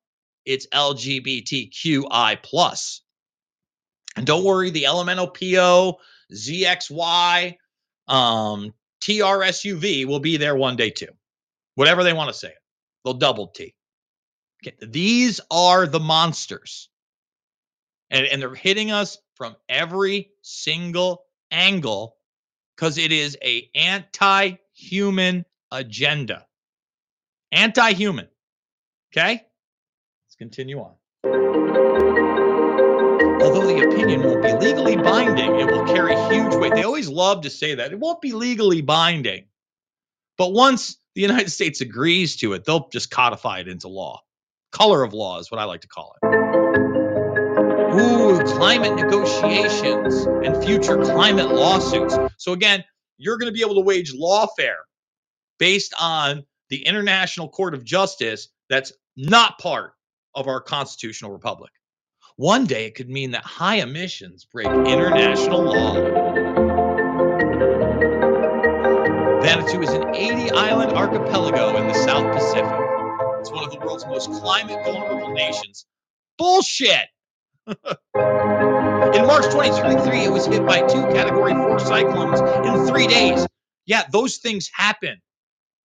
[0.44, 3.02] it's LGBTQI plus.
[4.16, 5.94] And don't worry, the LMNOPO,
[6.34, 7.56] ZXY,
[8.08, 11.08] um, TRSUV will be there one day too.
[11.76, 12.52] Whatever they want to say
[13.04, 13.74] they'll double T.
[14.62, 16.88] Okay, these are the monsters.
[18.10, 22.16] And, and they're hitting us from every single angle
[22.76, 26.46] because it is a anti-human agenda.
[27.52, 28.28] Anti-human.
[29.12, 29.44] Okay?
[30.26, 30.94] Let's continue on.
[33.42, 36.74] Although the opinion won't be legally binding, it will carry huge weight.
[36.74, 37.92] They always love to say that.
[37.92, 39.46] It won't be legally binding.
[40.36, 44.22] But once the United States agrees to it, they'll just codify it into law.
[44.72, 46.39] Color of law is what I like to call it.
[48.30, 52.16] Ooh, climate negotiations and future climate lawsuits.
[52.36, 52.84] So, again,
[53.18, 54.82] you're going to be able to wage lawfare
[55.58, 59.92] based on the International Court of Justice that's not part
[60.34, 61.72] of our constitutional republic.
[62.36, 65.94] One day it could mean that high emissions break international law.
[69.42, 72.80] Vanuatu is an 80 island archipelago in the South Pacific.
[73.40, 75.84] It's one of the world's most climate vulnerable nations.
[76.38, 77.08] Bullshit!
[77.66, 83.46] in March 2023, it was hit by two category four cyclones in three days.
[83.86, 85.20] Yeah, those things happen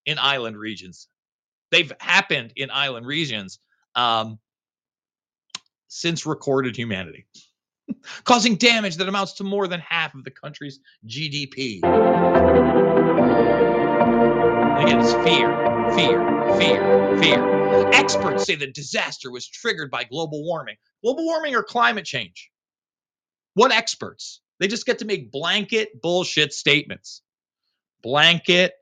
[0.05, 1.07] in island regions.
[1.71, 3.59] They've happened in island regions.
[3.95, 4.39] Um,
[5.87, 7.25] since recorded humanity,
[8.25, 11.77] causing damage that amounts to more than half of the country's GDP.
[14.81, 15.49] again, it's fear,
[15.95, 16.19] fear,
[16.59, 17.64] fear, fear.
[17.93, 20.75] Experts say the disaster was triggered by global warming.
[21.03, 22.51] Global warming or climate change?
[23.53, 24.41] What experts?
[24.59, 27.21] They just get to make blanket bullshit statements.
[28.01, 28.73] Blanket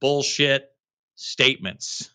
[0.00, 0.68] bullshit
[1.14, 2.10] statements.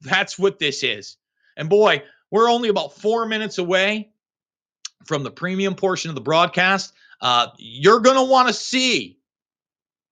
[0.00, 1.16] That's what this is.
[1.56, 4.10] And boy, we're only about four minutes away
[5.06, 6.92] from the premium portion of the broadcast.
[7.20, 9.18] Uh, you're going to want to see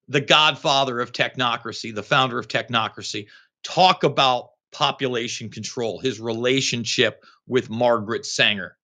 [0.09, 3.29] the godfather of technocracy, the founder of technocracy,
[3.63, 8.77] talk about population control, his relationship with Margaret Sanger,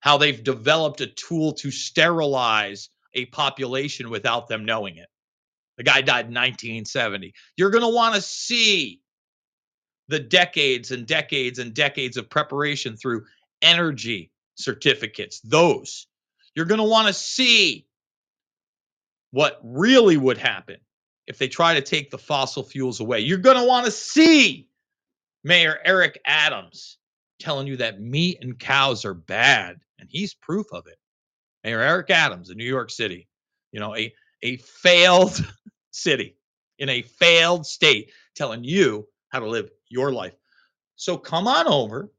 [0.00, 5.08] how they've developed a tool to sterilize a population without them knowing it.
[5.76, 7.34] The guy died in 1970.
[7.56, 9.00] You're going to want to see
[10.08, 13.24] the decades and decades and decades of preparation through
[13.62, 15.40] energy certificates.
[15.40, 16.06] Those
[16.54, 17.86] you're going to want to see
[19.30, 20.76] what really would happen
[21.26, 23.20] if they try to take the fossil fuels away.
[23.20, 24.68] You're going to want to see
[25.44, 26.98] Mayor Eric Adams
[27.38, 30.96] telling you that meat and cows are bad, and he's proof of it.
[31.62, 33.28] Mayor Eric Adams in New York City,
[33.70, 35.38] you know, a a failed
[35.90, 36.36] city
[36.78, 40.34] in a failed state telling you how to live your life.
[40.96, 42.10] So come on over,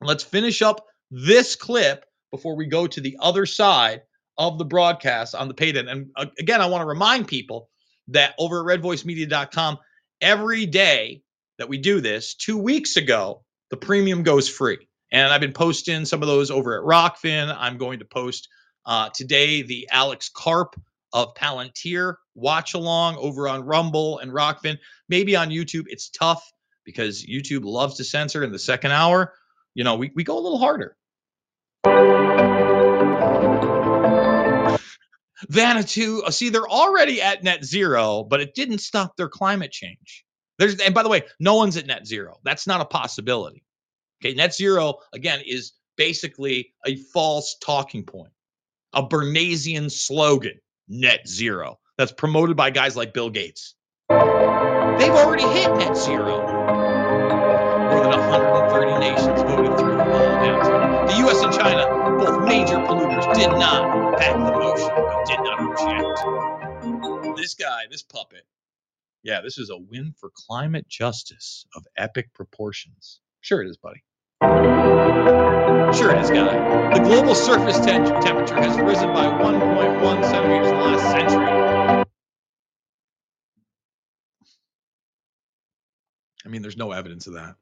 [0.02, 4.02] Let's finish up this clip before we go to the other side
[4.38, 5.88] of the broadcast on the paid in.
[5.88, 7.70] And uh, again, I want to remind people
[8.10, 9.78] that over at redvoicemedia.com,
[10.22, 11.22] every day
[11.58, 14.88] that we do this, two weeks ago, the premium goes free.
[15.12, 17.56] And I've been posting some of those over at Rokfin.
[17.58, 18.50] I'm going to post
[18.86, 20.76] uh, today the Alex Karp
[21.16, 25.86] of Palantir watch along over on Rumble and Rokfin, Maybe on YouTube.
[25.88, 26.44] It's tough
[26.84, 29.34] because YouTube loves to censor in the second hour.
[29.74, 30.98] You know, we, we go a little harder.
[35.52, 40.26] Vanuatu, uh, see, they're already at net zero, but it didn't stop their climate change.
[40.58, 42.38] There's, and by the way, no one's at net zero.
[42.44, 43.64] That's not a possibility.
[44.24, 48.32] Okay, net zero again is basically a false talking point,
[48.94, 51.80] a Bernaysian slogan, net zero.
[51.98, 53.76] That's promoted by guys like Bill Gates.
[54.10, 56.42] They've already hit net zero.
[57.92, 61.08] More than 130 nations voted through the all down.
[61.08, 61.44] The U.S.
[61.44, 61.86] and China,
[62.18, 67.38] both major polluters, did not back the motion, but did not reject.
[67.38, 68.46] This guy, this puppet,
[69.24, 73.20] Yeah, this is a win for climate justice of epic proportions.
[73.42, 74.04] Sure it is, buddy.
[74.42, 76.94] Sure it is, guy.
[76.94, 82.06] The global surface tem- temperature has risen by 1.1 centimeters in the last century.
[86.46, 87.56] I mean, there's no evidence of that.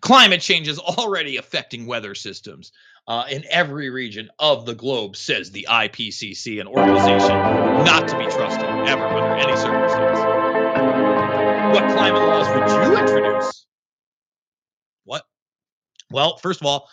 [0.00, 2.72] Climate change is already affecting weather systems
[3.06, 7.36] uh, in every region of the globe, says the IPCC, an organization
[7.84, 10.18] not to be trusted ever under any circumstance.
[11.74, 13.67] What climate laws would you introduce?
[16.10, 16.88] Well, first of all,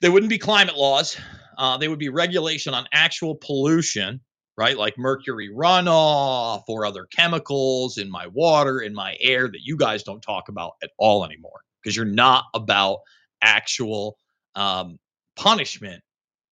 [0.00, 1.16] they wouldn't be climate laws.
[1.58, 4.20] Uh, they would be regulation on actual pollution,
[4.56, 4.76] right?
[4.76, 10.02] Like mercury runoff or other chemicals in my water, in my air that you guys
[10.02, 13.00] don't talk about at all anymore because you're not about
[13.42, 14.16] actual
[14.54, 14.98] um,
[15.36, 16.02] punishment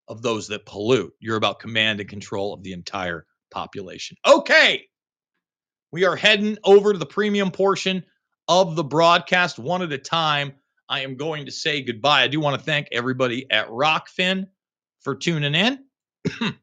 [0.08, 1.12] of those that pollute.
[1.20, 4.16] You're about command and control of the entire population.
[4.26, 4.84] Okay.
[5.90, 8.04] We are heading over to the premium portion
[8.46, 10.52] of the broadcast one at a time.
[10.88, 12.22] I am going to say goodbye.
[12.22, 14.48] I do want to thank everybody at Rokfin
[15.00, 15.84] for tuning in.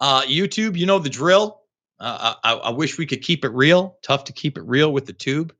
[0.00, 1.60] uh, YouTube, you know the drill.
[2.00, 3.98] Uh, I, I wish we could keep it real.
[4.02, 5.54] Tough to keep it real with the tube.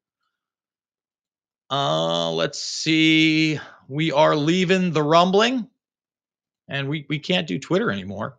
[1.71, 3.61] Uh, let's see.
[3.89, 5.69] We are leaving the rumbling,
[6.67, 8.39] and we we can't do Twitter anymore.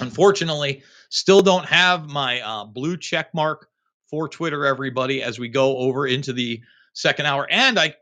[0.00, 3.68] Unfortunately, still don't have my uh, blue check mark
[4.10, 4.66] for Twitter.
[4.66, 6.60] Everybody, as we go over into the
[6.96, 7.94] second hour, and I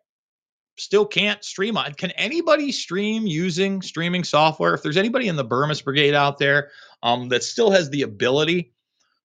[0.77, 1.93] still can't stream on.
[1.95, 4.75] Can anybody stream using streaming software?
[4.75, 6.71] If there's anybody in the Bermas Brigade out there
[7.03, 8.73] um, that still has the ability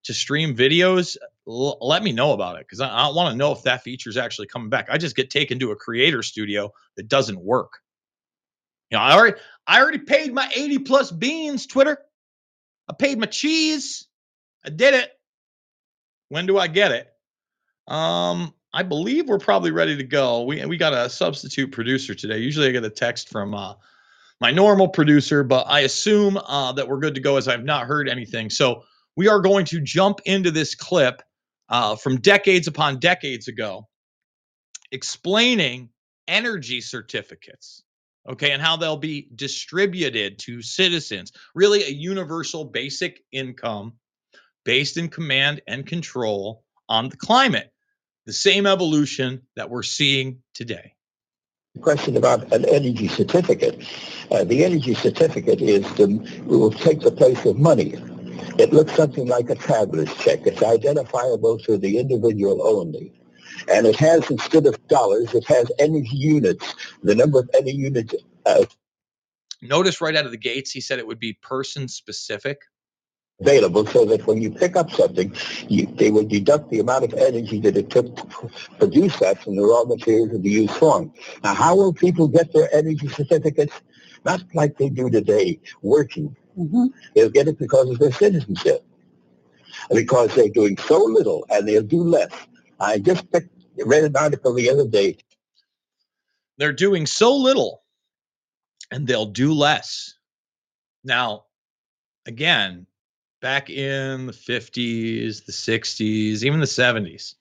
[0.04, 1.18] to stream videos,
[1.48, 4.10] l- let me know about it because I, I want to know if that feature
[4.10, 4.88] is actually coming back.
[4.90, 7.74] I just get taken to a creator studio that doesn't work.
[8.90, 12.00] You know, I already I already paid my 80 plus beans, Twitter.
[12.90, 14.08] I paid my cheese.
[14.66, 15.12] I did it.
[16.30, 17.08] When do I get it?
[17.88, 20.44] Um, I believe we're probably ready to go.
[20.44, 22.38] We we got a substitute producer today.
[22.38, 23.74] Usually I get a text from uh,
[24.40, 27.88] my normal producer, but I assume uh, that we're good to go as I've not
[27.88, 28.50] heard anything.
[28.50, 28.84] So
[29.16, 31.22] we are going to jump into this clip
[31.70, 33.88] uh, from decades upon decades ago,
[34.92, 35.90] explaining
[36.28, 37.84] energy certificates,
[38.30, 41.32] okay, and how they'll be distributed to citizens.
[41.56, 43.94] Really, a universal basic income
[44.64, 47.74] based in command and control on the climate.
[48.30, 50.94] The same evolution that we're seeing today.
[51.82, 53.84] question about an energy certificate.
[54.30, 57.96] Uh, the energy certificate is the, will take the place of money.
[58.60, 60.46] It looks something like a traveler's check.
[60.46, 63.20] It's identifiable to the individual only.
[63.68, 66.76] And it has, instead of dollars, it has energy units.
[67.02, 68.14] The number of energy units.
[68.46, 68.66] Uh,
[69.64, 72.62] Notice right out of the gates, he said it would be person specific.
[73.42, 75.36] Available so that when you pick up something,
[75.70, 79.56] you, they will deduct the amount of energy that it took to produce that from
[79.58, 81.14] the raw materials of the used form.
[81.44, 83.74] Now, how will people get their energy certificates?
[84.26, 86.36] Not like they do today, working.
[86.58, 86.88] Mm-hmm.
[87.16, 88.86] They'll get it because of their citizenship,
[89.94, 92.32] because they're doing so little and they'll do less.
[92.80, 95.18] I just picked, read an article the other day
[96.58, 97.84] They're doing so little
[98.92, 100.16] and they'll do less.
[101.04, 101.46] Now,
[102.28, 102.88] again,
[103.42, 107.36] back in the 50s, the 60s, even the 70s,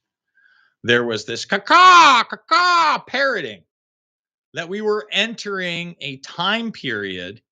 [0.85, 3.63] there was this caca, caca parroting
[4.55, 7.43] that we were entering a time period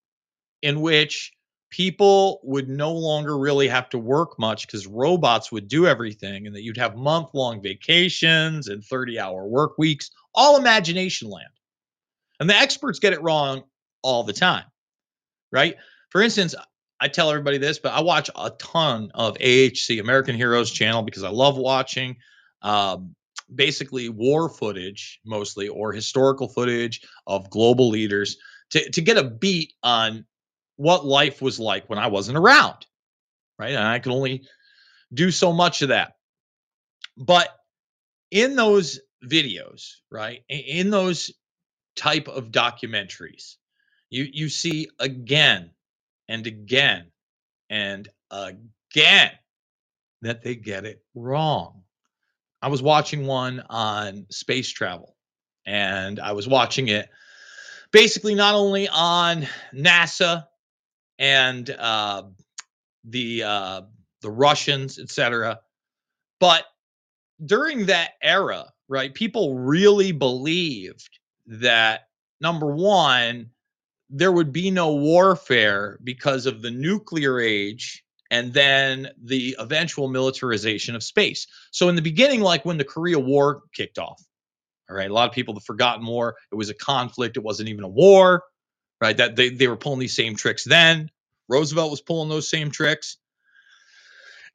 [0.62, 1.32] in which
[1.70, 6.55] people would no longer really have to work much because robots would do everything and
[6.55, 11.49] that you'd have month long vacations and 30 hour work weeks, all imagination land.
[12.38, 13.64] And the experts get it wrong
[14.03, 14.64] all the time,
[15.51, 15.76] right?
[16.11, 16.55] For instance,
[17.01, 21.24] I tell everybody this, but I watch a ton of AHC, American Heroes channel, because
[21.24, 22.16] I love watching
[22.62, 23.14] um,
[23.55, 28.38] basically war footage mostly or historical footage of global leaders
[28.70, 30.24] to, to get a beat on
[30.76, 32.86] what life was like when I wasn't around,
[33.59, 33.74] right?
[33.74, 34.44] And I can only
[35.12, 36.14] do so much of that.
[37.16, 37.49] But
[38.30, 41.30] in those videos, right, in those
[41.94, 43.57] type of documentaries,
[44.11, 45.70] you you see again
[46.29, 47.11] and again
[47.70, 49.31] and again
[50.22, 51.83] that they get it wrong.
[52.62, 55.16] I was watching one on space travel,
[55.66, 57.09] and I was watching it
[57.93, 60.45] basically not only on NASA
[61.18, 62.24] and uh,
[63.05, 63.83] the uh,
[64.22, 65.61] the Russians, etc.,
[66.41, 66.64] but
[67.45, 69.12] during that era, right?
[69.12, 71.09] People really believed
[71.47, 72.09] that
[72.41, 73.51] number one,
[74.09, 80.95] there would be no warfare because of the nuclear age and then the eventual militarization
[80.95, 81.47] of space.
[81.71, 84.23] So in the beginning, like when the Korea War kicked off,
[84.89, 86.37] all right, a lot of people have forgotten more.
[86.53, 87.37] It was a conflict.
[87.37, 88.45] It wasn't even a war,
[89.01, 89.17] right?
[89.17, 91.11] That they, they were pulling these same tricks then.
[91.49, 93.19] Roosevelt was pulling those same tricks.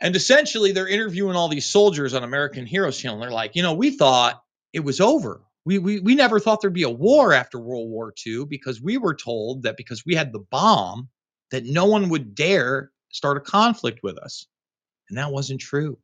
[0.02, 3.20] And essentially, they're interviewing all these soldiers on American Heroes Channel.
[3.20, 4.42] They're like, you know, we thought
[4.74, 5.42] it was over.
[5.66, 8.98] We, we, we never thought there'd be a war after World War II because we
[8.98, 11.10] were told that because we had the bomb,
[11.52, 14.48] that no one would dare start a conflict with us.
[15.10, 15.98] And that wasn't true.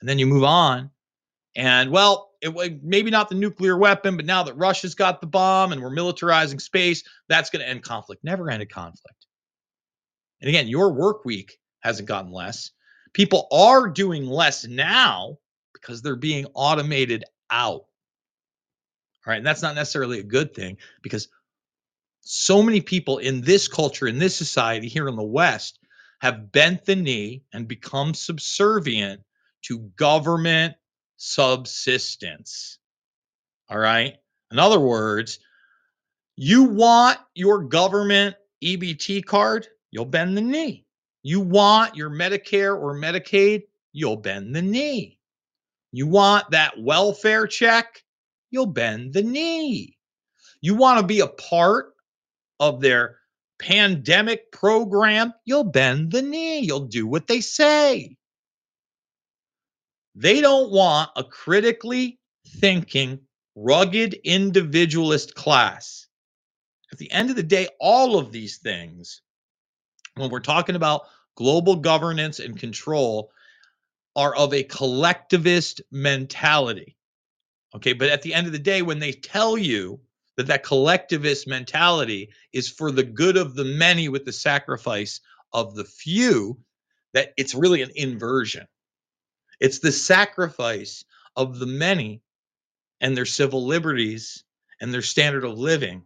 [0.00, 0.90] And then you move on.
[1.56, 5.72] And well, it maybe not the nuclear weapon, but now that Russia's got the bomb
[5.72, 8.22] and we're militarizing space, that's going to end conflict.
[8.22, 9.26] Never ended conflict.
[10.40, 12.70] And again, your work week hasn't gotten less.
[13.12, 15.36] People are doing less now
[15.74, 17.84] because they're being automated out.
[19.38, 21.28] And that's not necessarily a good thing because
[22.20, 25.78] so many people in this culture, in this society here in the West,
[26.20, 29.22] have bent the knee and become subservient
[29.62, 30.74] to government
[31.16, 32.78] subsistence.
[33.68, 34.16] All right.
[34.50, 35.38] In other words,
[36.36, 40.84] you want your government EBT card, you'll bend the knee.
[41.22, 45.18] You want your Medicare or Medicaid, you'll bend the knee.
[45.92, 48.02] You want that welfare check,
[48.50, 49.96] you'll bend the knee.
[50.60, 51.94] You want to be a part
[52.58, 53.16] of their
[53.60, 56.60] pandemic program, you'll bend the knee.
[56.60, 58.16] You'll do what they say.
[60.14, 63.20] They don't want a critically thinking,
[63.54, 66.06] rugged individualist class.
[66.92, 69.22] At the end of the day, all of these things,
[70.16, 71.02] when we're talking about
[71.36, 73.30] global governance and control,
[74.16, 76.96] are of a collectivist mentality.
[77.74, 77.92] Okay.
[77.92, 80.00] But at the end of the day, when they tell you
[80.36, 85.20] that that collectivist mentality is for the good of the many with the sacrifice
[85.52, 86.58] of the few,
[87.12, 88.66] that it's really an inversion.
[89.60, 91.04] It's the sacrifice
[91.36, 92.22] of the many
[93.00, 94.44] and their civil liberties
[94.80, 96.02] and their standard of living,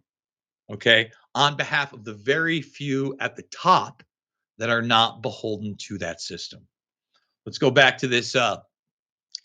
[0.72, 4.02] okay, on behalf of the very few at the top
[4.58, 6.66] that are not beholden to that system.
[7.46, 8.58] Let's go back to this uh,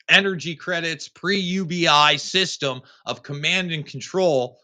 [0.09, 4.59] energy credits pre UBI system of command and control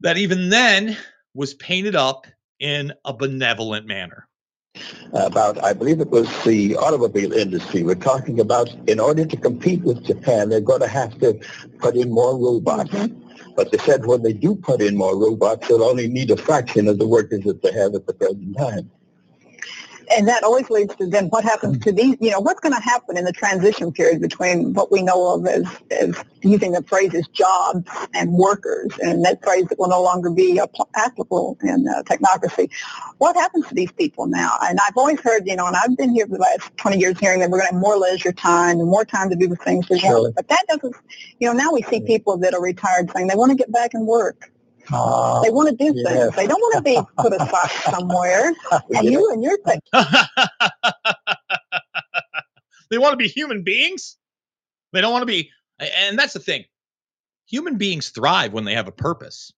[0.00, 0.96] that even then
[1.34, 2.26] was painted up
[2.58, 4.28] in a benevolent manner.
[5.14, 7.82] About, I believe it was the automobile industry.
[7.82, 11.40] We're talking about in order to compete with Japan, they're going to have to
[11.78, 12.90] put in more robots.
[12.90, 13.54] Mm-hmm.
[13.54, 16.88] But they said when they do put in more robots, they'll only need a fraction
[16.88, 18.90] of the workers that they have at the present time
[20.10, 22.80] and that always leads to then what happens to these, you know, what's going to
[22.80, 27.26] happen in the transition period between what we know of as, as using the phrases
[27.28, 30.60] jobs and workers, and that phrase that will no longer be
[30.94, 32.70] applicable in uh, technocracy.
[33.18, 34.56] What happens to these people now?
[34.62, 37.18] And I've always heard, you know, and I've been here for the last 20 years
[37.18, 39.56] hearing that we're going to have more leisure time and more time to do the
[39.56, 40.22] things we sure.
[40.22, 40.34] want.
[40.34, 40.94] But that doesn't,
[41.38, 43.94] you know, now we see people that are retired saying they want to get back
[43.94, 44.50] and work.
[44.92, 46.06] Uh, they want to do yes.
[46.06, 46.36] things.
[46.36, 48.52] They don't want to be put aside somewhere.
[48.90, 49.80] And you and your thing.
[52.90, 54.16] they want to be human beings.
[54.92, 56.64] They don't want to be, and that's the thing.
[57.48, 59.52] Human beings thrive when they have a purpose.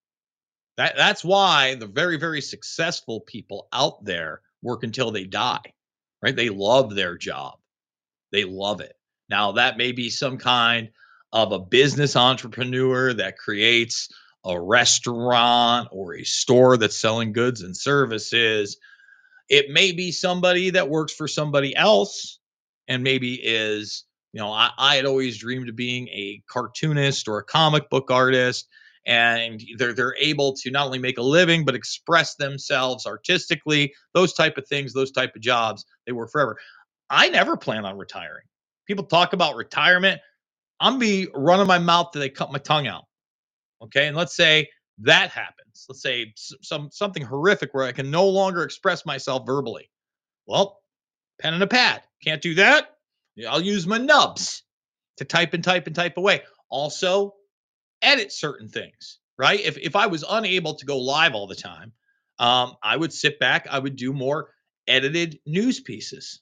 [0.76, 5.72] That that's why the very very successful people out there work until they die.
[6.22, 6.34] Right?
[6.34, 7.58] They love their job.
[8.32, 8.94] They love it.
[9.28, 10.90] Now that may be some kind
[11.32, 14.08] of a business entrepreneur that creates
[14.48, 18.78] a restaurant or a store that's selling goods and services.
[19.48, 22.38] It may be somebody that works for somebody else
[22.88, 27.38] and maybe is, you know, I, I had always dreamed of being a cartoonist or
[27.38, 28.68] a comic book artist.
[29.06, 33.94] And they're they're able to not only make a living but express themselves artistically.
[34.14, 36.58] Those type of things, those type of jobs, they work forever.
[37.08, 38.44] I never plan on retiring.
[38.86, 40.20] People talk about retirement.
[40.80, 43.04] I'm be running my mouth till they cut my tongue out.
[43.82, 44.06] Okay.
[44.08, 44.68] And let's say
[44.98, 45.86] that happens.
[45.88, 49.90] Let's say some something horrific where I can no longer express myself verbally.
[50.46, 50.80] Well,
[51.40, 52.02] pen and a pad.
[52.24, 52.96] Can't do that.
[53.48, 54.64] I'll use my nubs
[55.18, 56.42] to type and type and type away.
[56.70, 57.34] Also,
[58.02, 59.60] edit certain things, right?
[59.60, 61.92] If if I was unable to go live all the time,
[62.38, 64.50] um, I would sit back, I would do more
[64.86, 66.40] edited news pieces,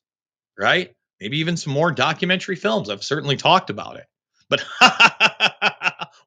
[0.59, 0.95] right?
[1.21, 2.91] Maybe even some more documentary films.
[2.91, 4.07] I've certainly talked about it.
[4.49, 4.65] But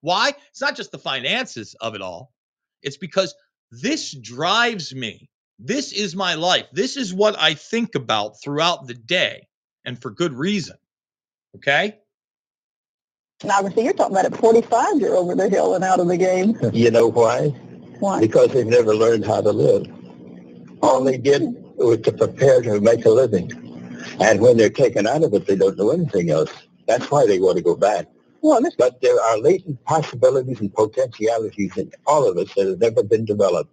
[0.02, 0.34] Why?
[0.50, 2.32] It's not just the finances of it all.
[2.82, 3.34] It's because
[3.72, 5.30] this drives me.
[5.60, 6.66] This is my life.
[6.72, 9.48] This is what I think about throughout the day
[9.86, 10.78] and for good reason.
[11.56, 11.98] Okay?
[13.44, 16.18] Now, obviously, you're talking about at 45, you're over the hill and out of the
[16.18, 16.58] game.
[16.74, 17.50] You know why?
[18.00, 18.20] Why?
[18.20, 19.88] Because they've never learned how to live.
[20.82, 21.54] All they did hmm.
[21.78, 23.52] was to prepare to make a living.
[24.20, 26.52] And when they're taken out of it, they don't know anything else.
[26.88, 28.08] That's why they want to go back.
[28.42, 33.04] Well, but there are latent possibilities and potentialities in all of us that have never
[33.04, 33.72] been developed.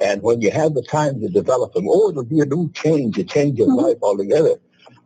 [0.00, 3.18] And when you have the time to develop them, oh, it'll be a new change,
[3.18, 4.56] a change of life altogether.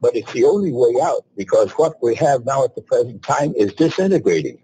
[0.01, 3.53] But it's the only way out because what we have now at the present time
[3.57, 4.59] is disintegrating.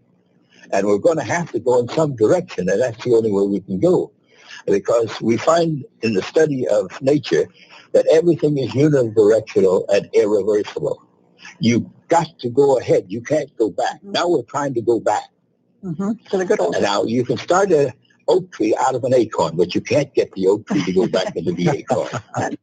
[0.73, 3.47] And we're going to have to go in some direction, and that's the only way
[3.47, 4.13] we can go.
[4.67, 7.47] Because we find in the study of nature
[7.93, 11.03] that everything is unidirectional and irreversible.
[11.63, 13.05] You've got to go ahead.
[13.07, 14.03] You can't go back.
[14.03, 15.29] Now we're trying to go back.
[15.85, 16.11] Mm-hmm.
[16.31, 17.95] To the good old And now you can start a
[18.27, 21.07] oak tree out of an acorn, but you can't get the oak tree to go
[21.07, 22.09] back into the acorn.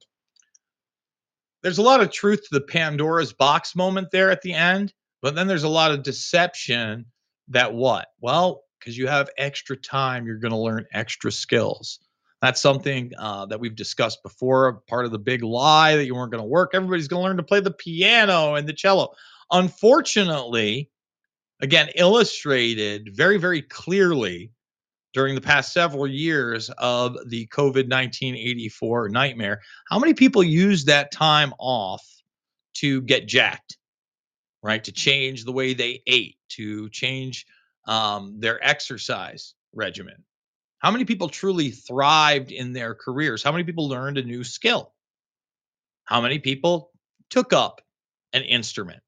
[1.63, 5.33] there's a lot of truth to the Pandora's box moment there at the end, but
[5.33, 7.05] then there's a lot of deception
[7.47, 8.07] that what?
[8.19, 11.99] Well, because you have extra time, you're going to learn extra skills.
[12.41, 14.81] That's something uh, that we've discussed before.
[14.87, 16.71] Part of the big lie that you weren't going to work.
[16.73, 19.09] Everybody's going to learn to play the piano and the cello.
[19.51, 20.89] Unfortunately,
[21.61, 24.51] again, illustrated very, very clearly
[25.13, 29.61] during the past several years of the COVID 1984 nightmare.
[29.89, 32.05] How many people used that time off
[32.75, 33.77] to get jacked,
[34.61, 34.83] right?
[34.83, 37.45] To change the way they ate, to change
[37.87, 40.23] um, their exercise regimen?
[40.79, 43.43] How many people truly thrived in their careers?
[43.43, 44.93] How many people learned a new skill?
[46.05, 46.91] How many people
[47.29, 47.81] took up
[48.33, 49.01] an instrument?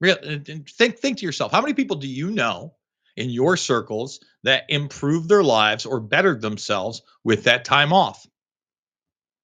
[0.00, 2.74] Real, uh, think think to yourself, how many people do you know
[3.16, 8.26] in your circles that improved their lives or bettered themselves with that time off?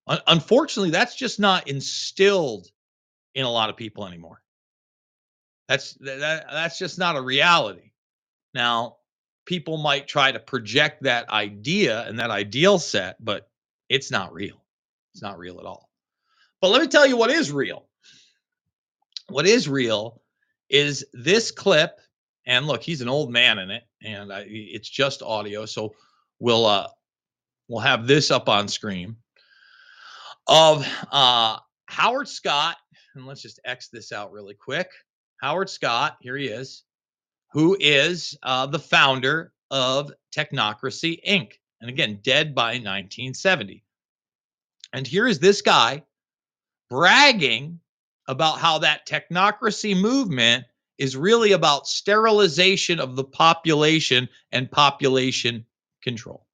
[0.05, 2.67] Unfortunately, that's just not instilled
[3.33, 4.43] in a lot of people anymore.
[5.69, 7.91] That's that, that's just not a reality.
[8.53, 8.97] Now,
[9.45, 13.49] people might try to project that idea and that ideal set, but
[13.89, 14.63] it's not real.
[15.13, 15.89] It's not real at all.
[16.61, 17.85] But let me tell you what is real.
[19.29, 20.21] What is real
[20.69, 21.99] is this clip,
[22.45, 25.93] and look, he's an old man in it, and I, it's just audio, so
[26.39, 26.87] we'll uh
[27.67, 29.17] we'll have this up on screen
[30.47, 32.77] of uh Howard Scott,
[33.15, 34.89] and let's just X this out really quick.
[35.41, 36.83] Howard Scott, here he is
[37.53, 41.53] who is uh, the founder of Technocracy Inc.
[41.81, 43.83] And again, dead by 1970.
[44.91, 46.03] And here is this guy
[46.89, 47.79] bragging
[48.27, 50.65] about how that technocracy movement
[50.97, 55.65] is really about sterilization of the population and population
[56.01, 56.47] control.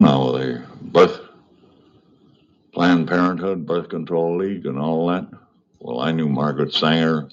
[0.00, 1.20] Now, the birth,
[2.72, 5.28] Planned Parenthood, Birth Control League, and all that.
[5.80, 7.28] Well, I knew Margaret Sanger.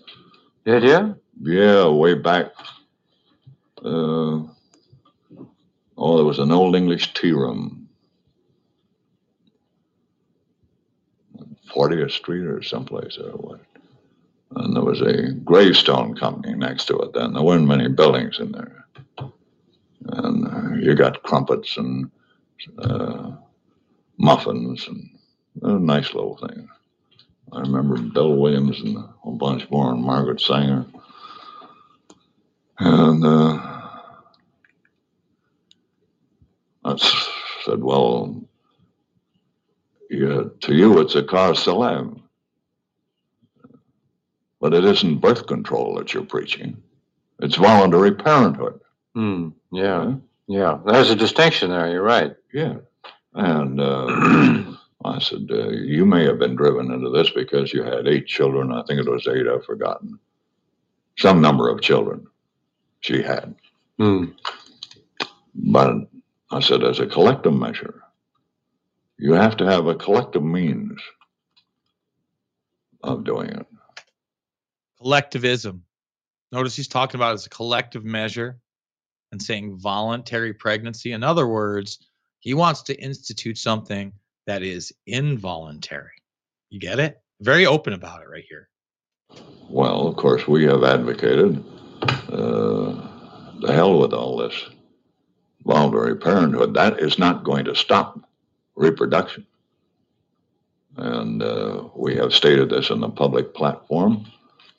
[0.66, 1.19] Did you?
[1.42, 2.48] Yeah, way back.
[3.84, 4.44] Uh,
[5.98, 7.90] oh, there was an old English tea room,
[11.74, 13.62] 40th Street or someplace or what.
[14.56, 17.34] And there was a gravestone company next to it then.
[17.34, 18.86] There weren't many buildings in there.
[20.08, 22.12] And uh, you got crumpets and
[22.80, 23.32] uh,
[24.18, 25.10] muffins and
[25.64, 26.70] a nice little thing.
[27.54, 30.86] I remember Bill Williams and a bunch more and Margaret Sanger.
[32.80, 33.60] And uh,
[36.86, 36.98] I
[37.66, 38.44] said, Well,
[40.10, 42.22] yeah, to you it's a cause célèbre.
[44.62, 46.82] But it isn't birth control that you're preaching.
[47.40, 48.82] It's voluntary parenthood.
[49.16, 49.50] Hmm.
[49.72, 50.16] Yeah.
[50.48, 50.80] Yeah.
[50.86, 51.90] There's a distinction there.
[51.92, 52.36] You're right.
[52.54, 52.76] Yeah.
[53.34, 54.74] And uh,
[55.06, 58.72] I said, uh, You may have been driven into this because you had eight children.
[58.74, 60.20] I think it was eight, I've forgotten.
[61.18, 62.28] Some number of children
[63.00, 63.56] she had.
[63.98, 64.26] Hmm.
[65.56, 66.10] But
[66.52, 68.02] I said, as a collective measure,
[69.18, 71.00] you have to have a collective means
[73.04, 73.66] of doing it.
[74.98, 75.84] Collectivism.
[76.52, 78.60] Notice he's talking about it as a collective measure
[79.32, 81.12] and saying voluntary pregnancy.
[81.12, 82.00] In other words,
[82.40, 84.12] he wants to institute something
[84.48, 86.12] that is involuntary.
[86.70, 87.22] You get it?
[87.42, 88.70] Very open about it right here.
[89.70, 91.64] Well, of course, we have advocated
[92.02, 94.70] the hell with all this
[95.66, 96.74] voluntary parenthood.
[96.74, 98.20] That is not going to stop
[98.76, 99.46] reproduction.
[100.98, 104.26] And uh, we have stated this in the public platform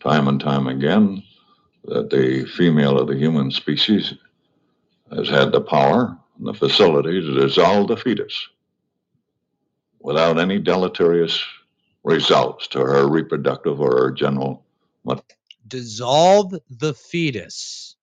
[0.01, 1.22] time and time again
[1.84, 4.14] that the female of the human species
[5.14, 8.48] has had the power and the facility to dissolve the fetus
[10.01, 11.42] without any deleterious
[12.05, 14.64] results to her reproductive or her general.
[15.70, 17.97] Dissolve the fetus.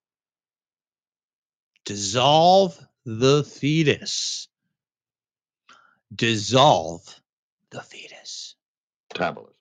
[1.86, 4.48] Dissolve the fetus.
[6.16, 7.04] Dissolve
[7.72, 8.56] the fetus.
[9.14, 9.54] Metabolism.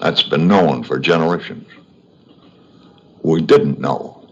[0.00, 1.68] That's been known for generations.
[3.22, 4.28] We didn't know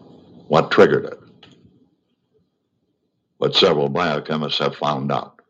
[0.46, 1.20] what triggered it,
[3.40, 5.40] but several biochemists have found out.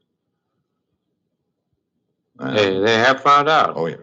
[2.40, 3.74] Hey, they have found out.
[3.76, 4.00] Oh, yes.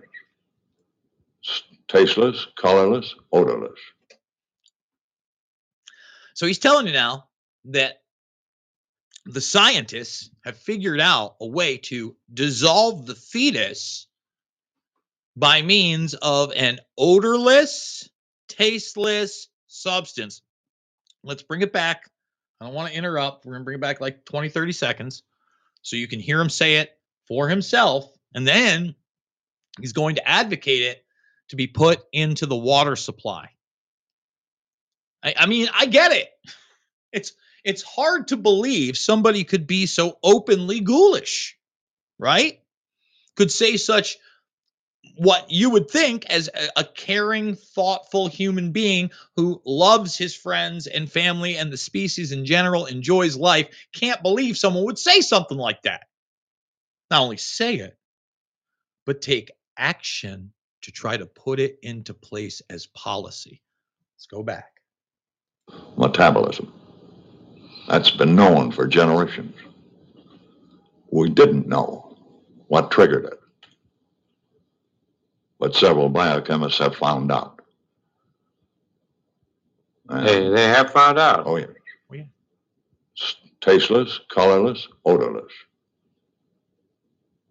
[1.94, 3.80] Tasteless, colorless, odorless.
[6.34, 7.26] So he's telling you now
[7.66, 8.02] that
[9.26, 14.08] the scientists have figured out a way to dissolve the fetus
[15.36, 18.10] by means of an odorless,
[18.50, 20.42] tasteless substance.
[21.24, 22.10] Let's bring it back.
[22.60, 23.46] I don't want to interrupt.
[23.46, 25.24] We're going to bring it back like 20, 30 seconds
[25.84, 26.98] so you can hear him say it
[27.28, 28.12] for himself.
[28.34, 28.96] And then
[29.80, 31.06] he's going to advocate it
[31.50, 33.50] to be put into the water supply.
[35.24, 36.30] I, I mean, I get it.
[37.12, 37.34] It's
[37.64, 41.58] it's hard to believe somebody could be so openly ghoulish,
[42.20, 42.60] right?
[43.36, 44.18] Could say such
[45.16, 50.88] what you would think as a, a caring, thoughtful human being who loves his friends
[50.88, 55.58] and family and the species in general, enjoys life, can't believe someone would say something
[55.58, 56.08] like that.
[57.12, 57.98] Not only say it,
[59.06, 60.52] but take action
[60.84, 63.62] to try to put it into place as policy.
[64.16, 64.82] Let's go back.
[65.98, 66.72] Metabolism.
[67.88, 69.56] That's been known for generations.
[71.12, 72.18] We didn't know
[72.68, 73.40] what triggered it,
[75.60, 77.62] but several biochemists have found out.
[80.10, 81.44] Hey, they have found out.
[81.46, 81.70] Oh, yes.
[82.12, 82.24] Oh, yeah.
[83.62, 85.54] Tasteless, colorless, odorless.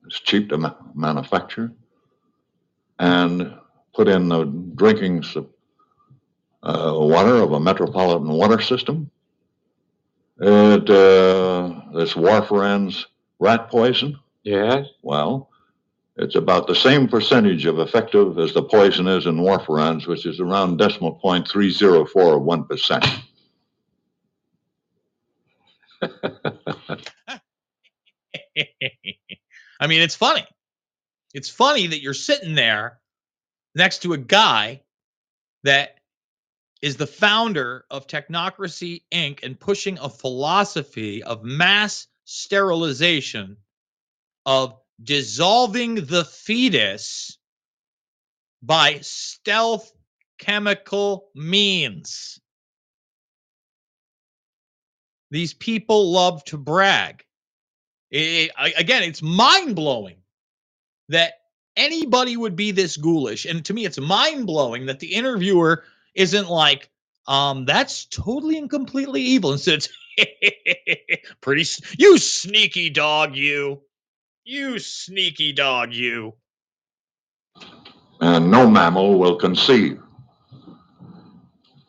[0.06, 1.72] It's cheap to ma- manufacture
[3.02, 3.52] and
[3.94, 4.44] put in the
[4.76, 5.24] drinking
[6.62, 9.10] uh, water of a metropolitan water system.
[10.38, 13.08] It, uh, this warfarin's
[13.40, 14.18] rat poison.
[14.44, 14.86] Yes.
[15.02, 15.50] Well,
[16.16, 20.38] it's about the same percentage of effective as the poison is in warfarins, which is
[20.38, 23.04] around decimal point three zero four of one percent.
[29.80, 30.46] I mean, it's funny.
[31.34, 33.00] It's funny that you're sitting there
[33.74, 34.82] next to a guy
[35.64, 35.98] that
[36.82, 39.42] is the founder of Technocracy Inc.
[39.42, 43.56] and pushing a philosophy of mass sterilization,
[44.44, 47.38] of dissolving the fetus
[48.62, 49.92] by stealth
[50.38, 52.40] chemical means.
[55.30, 57.24] These people love to brag.
[58.10, 60.21] It- again, it's mind blowing
[61.12, 61.34] that
[61.76, 63.44] anybody would be this ghoulish.
[63.44, 65.84] And to me, it's mind blowing that the interviewer
[66.14, 66.90] isn't like,
[67.26, 69.52] um, that's totally and completely evil.
[69.52, 69.86] Instead,
[70.16, 71.64] it's pretty,
[71.98, 73.80] you sneaky dog, you,
[74.44, 76.34] you sneaky dog, you.
[78.20, 80.00] And no mammal will conceive.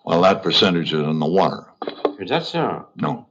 [0.06, 1.66] Well, that percentage is in the water.
[2.20, 2.88] Is that so?
[2.96, 3.28] No.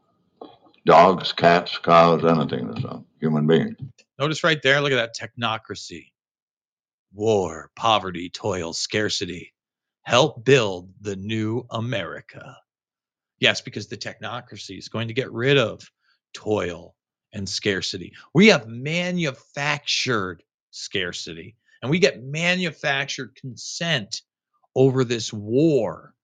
[0.86, 3.76] Dogs, cats, cows, anything that's a human being.
[4.22, 6.12] Notice right there, look at that technocracy.
[7.12, 9.52] War, poverty, toil, scarcity.
[10.02, 12.56] Help build the new America.
[13.40, 15.82] Yes, because the technocracy is going to get rid of
[16.34, 16.94] toil
[17.32, 18.12] and scarcity.
[18.32, 24.22] We have manufactured scarcity and we get manufactured consent
[24.76, 26.14] over this war.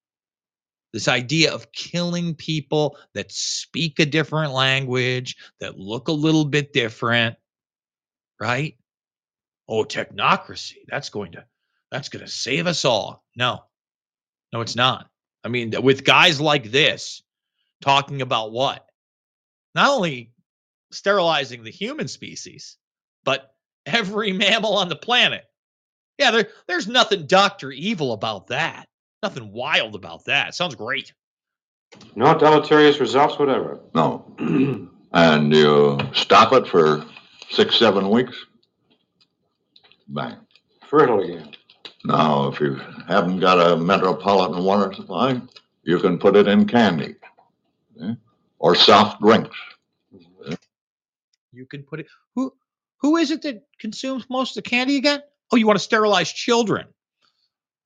[0.92, 6.72] This idea of killing people that speak a different language, that look a little bit
[6.72, 7.34] different,
[8.40, 8.76] right?
[9.68, 10.84] Oh, technocracy.
[10.88, 11.44] That's going to
[11.90, 13.24] that's going to save us all.
[13.36, 13.60] No.
[14.52, 15.08] No, it's not.
[15.44, 17.22] I mean, with guys like this
[17.82, 18.84] talking about what?
[19.74, 20.32] Not only
[20.90, 22.76] sterilizing the human species,
[23.24, 23.52] but
[23.86, 25.44] every mammal on the planet.
[26.18, 27.70] Yeah, there, there's nothing Dr.
[27.70, 28.88] Evil about that.
[29.22, 30.54] Nothing wild about that.
[30.54, 31.12] Sounds great.
[32.14, 33.80] No deleterious results, whatever.
[33.94, 34.24] No.
[35.12, 37.04] and you stop it for
[37.50, 38.36] six, seven weeks,
[40.08, 40.36] bang.
[40.88, 41.54] Fertile again.
[42.04, 45.40] Now, if you haven't got a metropolitan water supply,
[45.82, 47.16] you can put it in candy
[48.02, 48.14] eh,
[48.58, 49.56] or soft drinks.
[51.52, 52.06] You can put it.
[52.34, 52.52] Who
[52.98, 55.20] who is it that consumes most of the candy again?
[55.52, 56.86] Oh, you want to sterilize children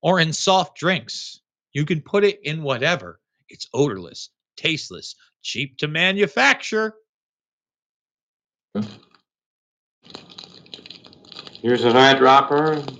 [0.01, 1.41] or in soft drinks.
[1.71, 3.19] You can put it in whatever.
[3.49, 6.95] It's odorless, tasteless, cheap to manufacture.
[11.61, 12.99] Here's an eyedropper.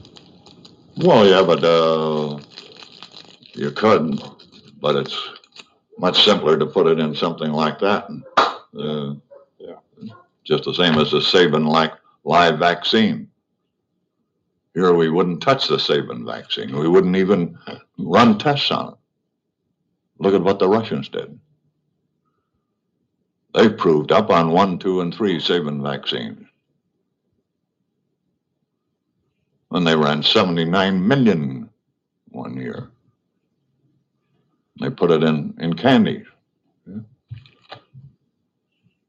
[0.97, 2.39] Well, yeah, but uh,
[3.53, 4.21] you could,
[4.79, 5.29] but it's
[5.97, 8.09] much simpler to put it in something like that.
[8.09, 8.23] And,
[8.79, 9.15] uh,
[9.59, 9.75] Yeah.
[10.43, 11.93] Just the same as the Sabin like
[12.23, 13.29] live vaccine.
[14.73, 16.77] Here we wouldn't touch the Sabin vaccine.
[16.77, 17.57] We wouldn't even
[17.97, 18.99] run tests on it.
[20.19, 21.39] Look at what the Russians did.
[23.53, 26.47] They proved up on one, two, and three Sabin vaccines.
[29.73, 31.69] And they ran 79 million
[32.29, 32.91] one year.
[34.79, 36.25] They put it in, in candies.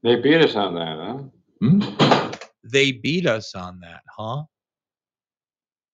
[0.01, 1.17] They beat us on that, huh?
[1.59, 2.39] Hmm?
[2.63, 4.43] They beat us on that, huh?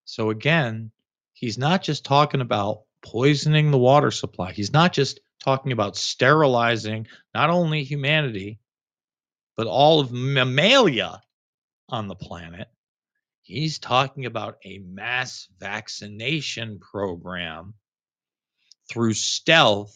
[0.06, 0.92] So again,
[1.34, 4.52] he's not just talking about poisoning the water supply.
[4.52, 8.60] He's not just talking about sterilizing not only humanity,
[9.56, 11.22] but all of mammalia
[11.90, 12.68] on the planet.
[13.52, 17.74] He's talking about a mass vaccination program
[18.90, 19.94] through stealth,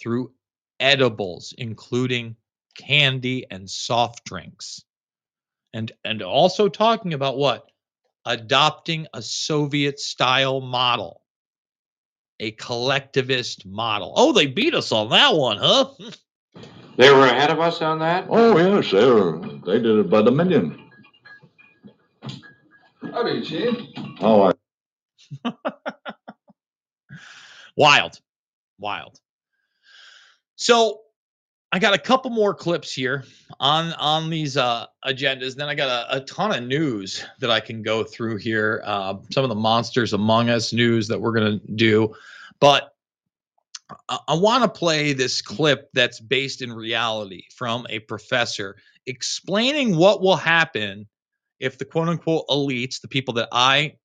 [0.00, 0.32] through
[0.80, 2.36] edibles, including
[2.78, 4.84] candy and soft drinks.
[5.74, 7.70] And and also talking about what?
[8.24, 11.20] Adopting a Soviet style model.
[12.40, 14.14] A collectivist model.
[14.16, 15.90] Oh, they beat us on that one, huh?
[16.96, 18.26] They were ahead of us on that?
[18.28, 19.38] Oh, yes, they were.
[19.64, 20.87] They did it by the million.
[23.02, 23.76] Howdy, Chief.
[24.20, 24.54] How are
[27.76, 28.20] Wild.
[28.78, 29.20] Wild.
[30.56, 31.00] So
[31.70, 33.24] I got a couple more clips here
[33.60, 35.54] on on these uh, agendas.
[35.54, 38.82] Then I got a, a ton of news that I can go through here.
[38.84, 42.14] Uh, some of the monsters among us news that we're gonna do,
[42.58, 42.94] but
[44.08, 48.76] I, I want to play this clip that's based in reality from a professor
[49.06, 51.06] explaining what will happen
[51.60, 53.96] if the quote unquote elites, the people that I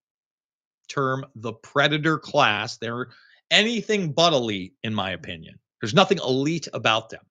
[0.88, 3.10] term the predator class, they're
[3.52, 5.60] anything but elite, in my opinion.
[5.82, 7.22] There's nothing elite about them.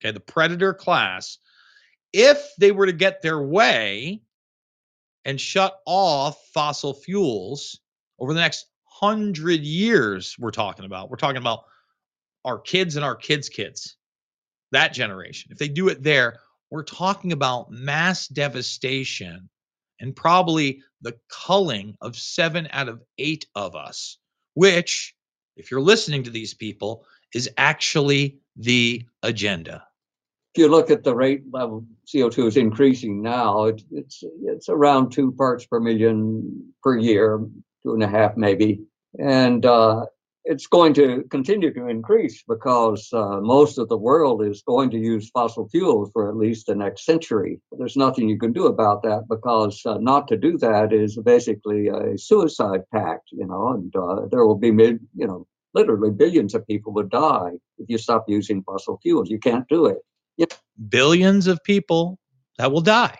[0.00, 0.12] Okay.
[0.12, 1.38] The predator class,
[2.12, 4.22] if they were to get their way
[5.24, 7.80] and shut off fossil fuels
[8.18, 11.64] over the next hundred years, we're talking about, we're talking about
[12.44, 13.96] our kids and our kids' kids,
[14.72, 15.50] that generation.
[15.50, 16.38] If they do it there,
[16.70, 19.48] we're talking about mass devastation
[20.00, 24.18] and probably the culling of seven out of eight of us,
[24.54, 25.14] which,
[25.56, 27.04] if you're listening to these people,
[27.34, 29.86] is actually the agenda.
[30.54, 35.10] If you look at the rate level CO2 is increasing now, it, it's it's around
[35.10, 37.44] two parts per million per year,
[37.82, 38.80] two and a half maybe,
[39.18, 40.06] and uh,
[40.46, 44.96] it's going to continue to increase because uh, most of the world is going to
[44.96, 47.60] use fossil fuels for at least the next century.
[47.72, 51.88] There's nothing you can do about that because uh, not to do that is basically
[51.88, 56.54] a suicide pact, you know, and uh, there will be mid, you know, literally billions
[56.54, 59.28] of people would die if you stop using fossil fuels.
[59.28, 59.98] You can't do it.
[60.36, 60.46] You
[60.88, 62.20] Billions of people
[62.58, 63.18] that will die.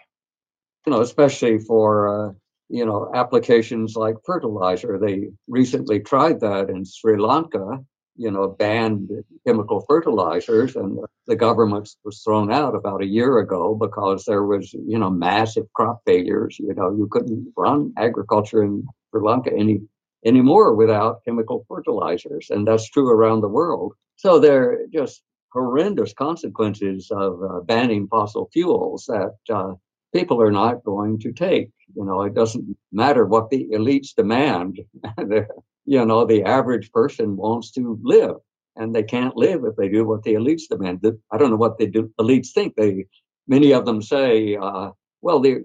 [0.87, 2.33] You know, especially for uh,
[2.69, 4.99] you know applications like fertilizer.
[4.99, 7.85] They recently tried that in Sri Lanka.
[8.19, 9.11] You know, banned
[9.47, 14.73] chemical fertilizers, and the government was thrown out about a year ago because there was
[14.73, 16.57] you know massive crop failures.
[16.59, 19.81] You know, you couldn't run agriculture in Sri Lanka any
[20.25, 23.93] anymore without chemical fertilizers, and that's true around the world.
[24.17, 25.23] So they're just
[25.53, 29.73] horrendous consequences of uh, banning fossil fuels that uh,
[30.17, 31.71] people are not going to take.
[31.95, 34.81] You know, it doesn't matter what the elites demand.
[35.89, 38.39] You know, the average person wants to live,
[38.75, 41.07] and they can't live if they do what the elites demand.
[41.31, 41.87] I don't know what the
[42.19, 42.75] elites think.
[42.75, 43.05] They,
[43.47, 44.91] many of them say, uh,
[45.23, 45.65] "Well, the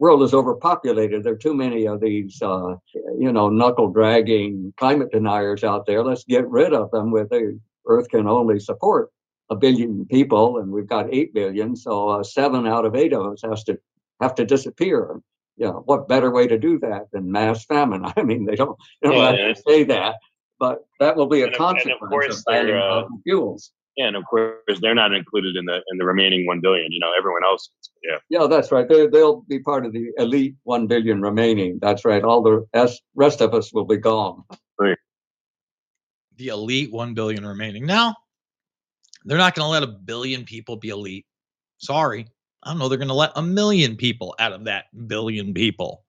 [0.00, 1.22] world is overpopulated.
[1.22, 2.74] There are too many of these, uh,
[3.16, 6.02] you know, knuckle dragging climate deniers out there.
[6.02, 7.12] Let's get rid of them.
[7.12, 9.12] With the Earth can only support
[9.50, 13.26] a billion people, and we've got eight billion, so uh, seven out of eight of
[13.32, 13.78] us has to
[14.20, 15.20] have to disappear.
[15.56, 18.04] You know, what better way to do that than mass famine?
[18.16, 19.52] I mean, they don't, they don't Yeah, have yeah.
[19.54, 20.16] to say that,
[20.58, 23.72] but that will be a And of- of consequence course of banning they're, uh, fuels.
[23.96, 26.90] Yeah, and of course they're not included in the in the remaining one billion.
[26.90, 27.70] You know, everyone else.
[28.02, 28.16] Yeah.
[28.28, 28.88] Yeah, that's right.
[28.88, 31.78] They, they'll be part of the elite one billion remaining.
[31.80, 32.24] That's right.
[32.24, 34.42] All the rest- rest of us will be gone.
[36.36, 37.86] the elite 1 billion remaining.
[37.86, 38.16] Now,
[39.24, 41.26] they're not going to let a billion people be elite.
[41.78, 42.26] Sorry.
[42.62, 42.88] I don't know.
[42.88, 46.04] They're going to let a million people out of that billion people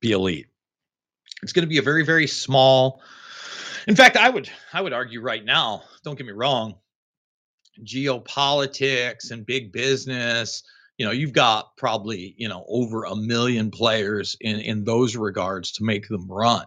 [0.00, 0.46] be elite.
[1.42, 3.02] It's going to be a very, very small.
[3.86, 6.74] In fact, I would I would argue right now, don't get me wrong,
[7.84, 10.62] geopolitics and big business,
[10.98, 15.72] you know, you've got probably, you know, over a million players in in those regards
[15.72, 16.66] to make them run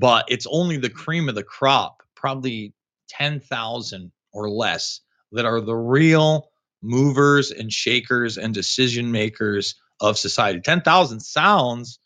[0.00, 2.72] but it's only the cream of the crop, probably
[3.08, 5.00] 10,000 or less,
[5.32, 6.50] that are the real
[6.82, 10.60] movers and shakers and decision makers of society.
[10.60, 11.98] 10,000 sounds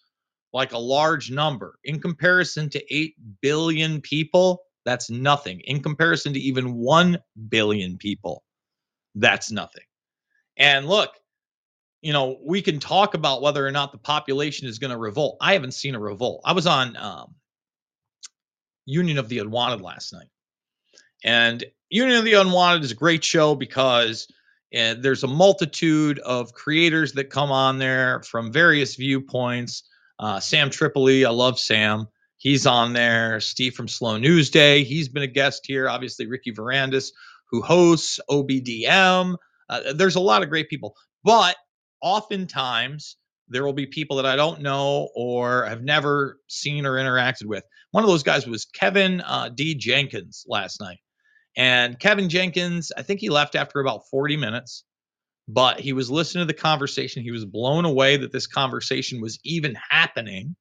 [0.52, 1.78] like a large number.
[1.84, 5.60] In comparison to 8 billion people, that's nothing.
[5.60, 7.18] In comparison to even 1
[7.48, 8.44] billion people,
[9.14, 9.84] that's nothing.
[10.56, 11.10] And look,
[12.02, 15.38] you know, we can talk about whether or not the population is going to revolt.
[15.40, 16.42] I haven't seen a revolt.
[16.44, 17.34] I was on um,
[18.84, 20.28] Union of the Unwanted last night.
[21.24, 24.28] And Union of the Unwanted is a great show because
[24.78, 29.84] uh, there's a multitude of creators that come on there from various viewpoints.
[30.18, 32.06] Uh, Sam Tripoli, I love Sam.
[32.36, 33.40] He's on there.
[33.40, 35.88] Steve from Slow News Day, he's been a guest here.
[35.88, 37.10] Obviously, Ricky Varandas,
[37.50, 39.36] who hosts OBDM.
[39.70, 41.56] Uh, there's a lot of great people, but
[42.02, 43.16] oftentimes
[43.48, 47.64] there will be people that I don't know or have never seen or interacted with.
[47.92, 49.74] One of those guys was Kevin uh, D.
[49.74, 50.98] Jenkins last night.
[51.56, 54.84] And Kevin Jenkins, I think he left after about 40 minutes,
[55.46, 57.22] but he was listening to the conversation.
[57.22, 60.56] He was blown away that this conversation was even happening.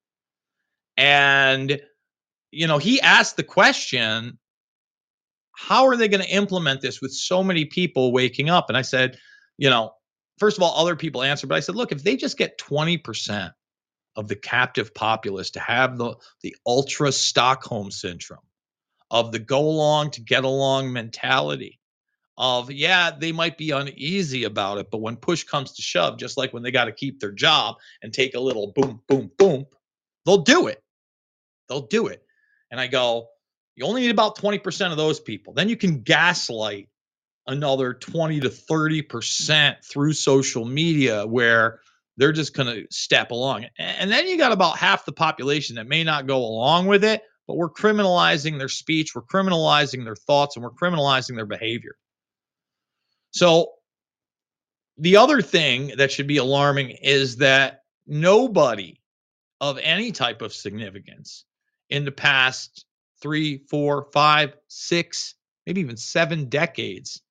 [0.98, 1.82] And,
[2.52, 4.38] you know, he asked the question
[5.56, 8.70] how are they going to implement this with so many people waking up?
[8.70, 9.18] And I said,
[9.58, 9.94] you know,
[10.40, 13.52] first of all, other people answered, but I said, look, if they just get 20%
[14.16, 18.42] of the captive populace to have the, the ultra Stockholm syndrome,
[19.14, 21.80] of the go along to get along mentality,
[22.36, 26.36] of, yeah, they might be uneasy about it, but when push comes to shove, just
[26.36, 29.68] like when they got to keep their job and take a little boom, boom, boom,
[30.26, 30.82] they'll do it.
[31.70, 32.24] They'll do it.
[32.72, 33.28] And I go,
[33.76, 35.54] you only need about 20% of those people.
[35.54, 36.90] Then you can gaslight
[37.46, 41.82] another 20 to 30% through social media where
[42.18, 43.68] they're just going to step along.
[43.78, 47.22] And then you got about half the population that may not go along with it,
[47.48, 51.96] but we're criminalizing their speech, we're criminalizing their thoughts, and we're criminalizing their behavior.
[53.32, 53.72] So,
[54.98, 59.02] the other thing that should be alarming is that nobody
[59.60, 61.46] of any type of significance
[61.90, 62.86] in the past
[63.22, 67.22] three, four, five, six, maybe even seven decades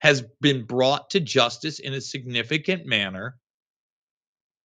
[0.00, 3.36] has been brought to justice in a significant manner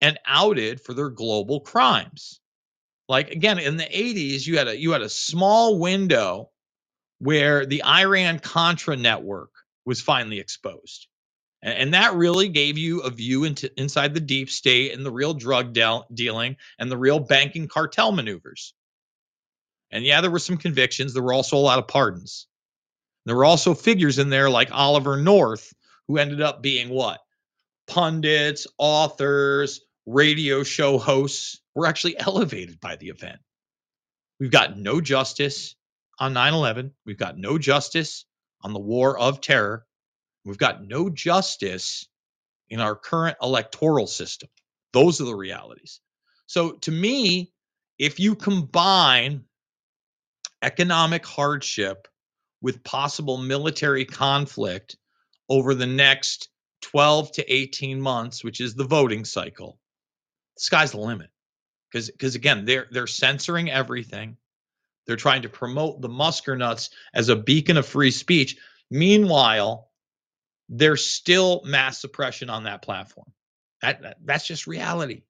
[0.01, 2.39] and outed for their global crimes.
[3.07, 6.49] Like again in the 80s you had a you had a small window
[7.19, 9.51] where the Iran Contra network
[9.85, 11.07] was finally exposed.
[11.61, 15.11] And, and that really gave you a view into inside the deep state and the
[15.11, 18.73] real drug deal, dealing and the real banking cartel maneuvers.
[19.89, 21.13] And yeah, there were some convictions.
[21.13, 22.47] There were also a lot of pardons.
[23.25, 25.73] There were also figures in there like Oliver North,
[26.07, 27.19] who ended up being what?
[27.87, 33.39] Pundits, authors, radio show hosts were actually elevated by the event.
[34.39, 35.75] We've got no justice
[36.19, 36.91] on 9 11.
[37.05, 38.25] We've got no justice
[38.61, 39.85] on the war of terror.
[40.43, 42.07] We've got no justice
[42.69, 44.49] in our current electoral system.
[44.91, 46.01] Those are the realities.
[46.47, 47.53] So, to me,
[47.99, 49.43] if you combine
[50.61, 52.07] economic hardship
[52.61, 54.97] with possible military conflict
[55.49, 56.49] over the next
[56.81, 59.77] 12 to 18 months, which is the voting cycle,
[60.55, 61.29] the sky's the limit.
[61.91, 64.37] Because because again, they're they're censoring everything.
[65.05, 68.57] They're trying to promote the Muskernutz as a beacon of free speech.
[68.91, 69.89] Meanwhile,
[70.69, 73.31] there's still mass suppression on that platform.
[73.81, 75.23] That, that that's just reality.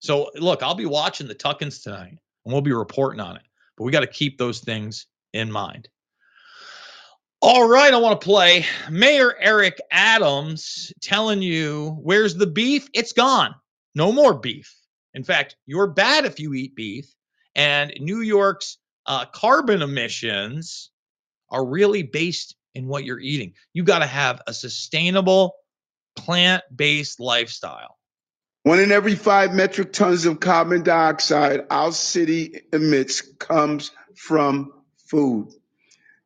[0.00, 3.42] So look, I'll be watching the Tuckins tonight, and we'll be reporting on it.
[3.76, 5.88] But we got to keep those things in mind.
[7.40, 12.88] All right, I want to play Mayor Eric Adams telling you where's the beef?
[12.94, 13.54] It's gone.
[13.94, 14.76] No more beef.
[15.14, 17.12] In fact, you're bad if you eat beef.
[17.54, 20.90] And New York's uh, carbon emissions
[21.50, 23.54] are really based in what you're eating.
[23.72, 25.54] You got to have a sustainable
[26.16, 27.98] plant based lifestyle.
[28.64, 35.48] One in every five metric tons of carbon dioxide our city emits comes from food.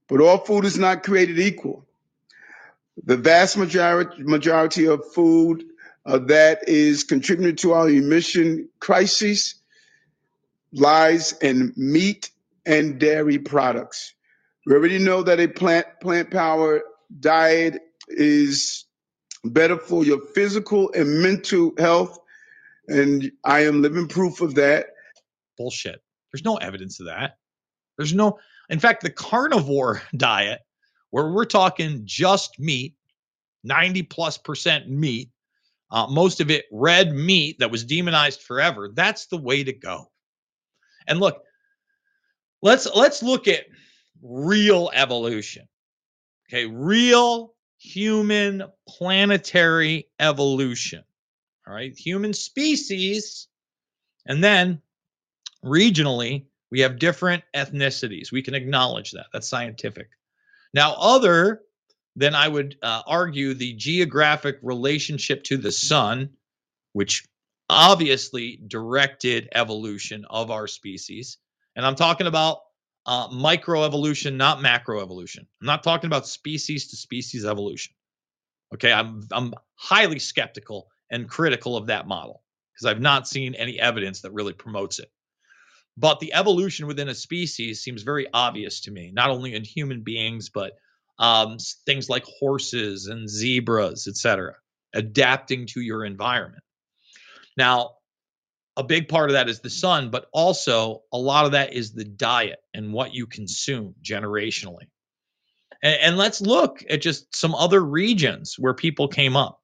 [0.08, 1.86] But all food is not created equal.
[3.04, 5.64] The vast majority, majority of food
[6.06, 9.56] uh, that is contributing to our emission crisis
[10.72, 12.30] lies in meat
[12.64, 14.14] and dairy products.
[14.64, 16.82] We already know that a plant plant power
[17.20, 18.84] diet is
[19.44, 22.18] better for your physical and mental health,
[22.88, 24.86] and I am living proof of that.
[25.58, 26.00] Bullshit.
[26.32, 27.38] There's no evidence of that.
[27.96, 28.38] There's no,
[28.68, 30.60] in fact, the carnivore diet,
[31.10, 32.94] where we're talking just meat,
[33.64, 35.30] 90 plus percent meat,
[35.90, 38.90] uh, most of it red meat that was demonized forever.
[38.92, 40.10] That's the way to go.
[41.06, 41.42] And look,
[42.62, 43.66] let's let's look at
[44.22, 45.68] real evolution.
[46.48, 51.04] Okay, real human planetary evolution.
[51.66, 53.48] All right, human species,
[54.26, 54.80] and then
[55.64, 58.32] regionally, we have different ethnicities.
[58.32, 59.26] We can acknowledge that.
[59.32, 60.08] That's scientific.
[60.74, 61.62] Now, other
[62.16, 66.30] than I would uh, argue the geographic relationship to the sun,
[66.94, 67.24] which
[67.68, 71.38] obviously directed evolution of our species.
[71.76, 72.60] And I'm talking about
[73.04, 75.40] uh, microevolution, not macroevolution.
[75.40, 77.94] I'm not talking about species to species evolution.
[78.74, 83.78] Okay, I'm I'm highly skeptical and critical of that model because I've not seen any
[83.78, 85.10] evidence that really promotes it.
[85.96, 90.02] But the evolution within a species seems very obvious to me, not only in human
[90.02, 90.72] beings, but
[91.18, 94.54] um, things like horses and zebras, etc.,
[94.94, 96.62] adapting to your environment.
[97.56, 97.92] Now,
[98.76, 101.92] a big part of that is the sun, but also a lot of that is
[101.92, 104.88] the diet and what you consume generationally.
[105.82, 109.60] And, and let's look at just some other regions where people came up.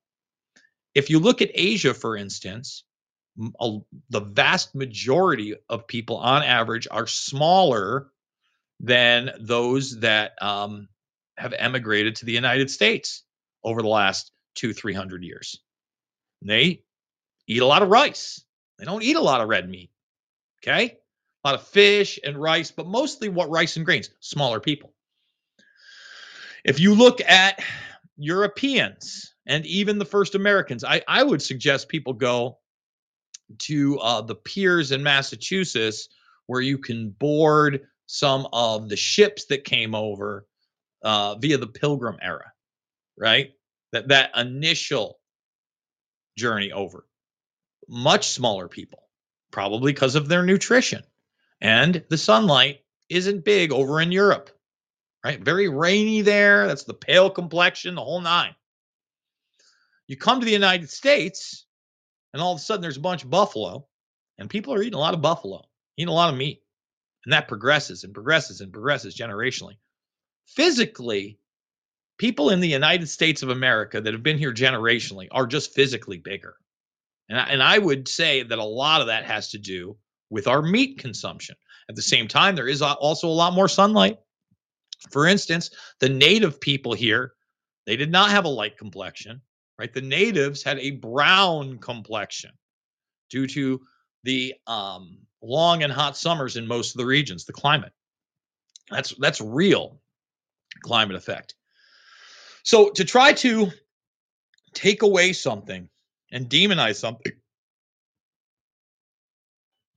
[0.94, 2.84] If you look at Asia, for instance,
[3.60, 3.78] a-
[4.10, 8.08] the vast majority of people on average are smaller
[8.80, 10.88] than those that um,
[11.42, 13.24] have emigrated to the United States
[13.62, 15.60] over the last two, three hundred years.
[16.40, 16.82] They
[17.46, 18.44] eat a lot of rice.
[18.78, 19.90] They don't eat a lot of red meat.
[20.62, 20.98] Okay.
[21.44, 24.92] A lot of fish and rice, but mostly what rice and grains, smaller people.
[26.64, 27.64] If you look at
[28.16, 32.58] Europeans and even the first Americans, I, I would suggest people go
[33.58, 36.08] to uh, the piers in Massachusetts
[36.46, 40.46] where you can board some of the ships that came over
[41.02, 42.52] uh, via the Pilgrim era,
[43.16, 43.52] right?
[43.92, 45.18] That that initial
[46.36, 47.06] journey over,
[47.88, 49.08] much smaller people,
[49.50, 51.02] probably because of their nutrition,
[51.60, 54.50] and the sunlight isn't big over in Europe,
[55.24, 55.40] right?
[55.40, 56.66] Very rainy there.
[56.66, 58.54] That's the pale complexion, the whole nine.
[60.06, 61.66] You come to the United States,
[62.32, 63.86] and all of a sudden there's a bunch of buffalo,
[64.38, 65.62] and people are eating a lot of buffalo,
[65.96, 66.62] eating a lot of meat,
[67.24, 69.76] and that progresses and progresses and progresses generationally.
[70.46, 71.38] Physically,
[72.18, 76.18] people in the United States of America that have been here generationally are just physically
[76.18, 76.56] bigger.
[77.28, 79.96] And I, and I would say that a lot of that has to do
[80.30, 81.56] with our meat consumption.
[81.88, 84.18] At the same time, there is also a lot more sunlight.
[85.10, 87.32] For instance, the native people here,
[87.86, 89.40] they did not have a light complexion,
[89.78, 89.92] right?
[89.92, 92.52] The natives had a brown complexion
[93.30, 93.80] due to
[94.22, 97.92] the um, long and hot summers in most of the regions, the climate.
[98.90, 100.01] That's that's real
[100.80, 101.54] climate effect.
[102.62, 103.70] So to try to
[104.74, 105.88] take away something
[106.30, 107.32] and demonize something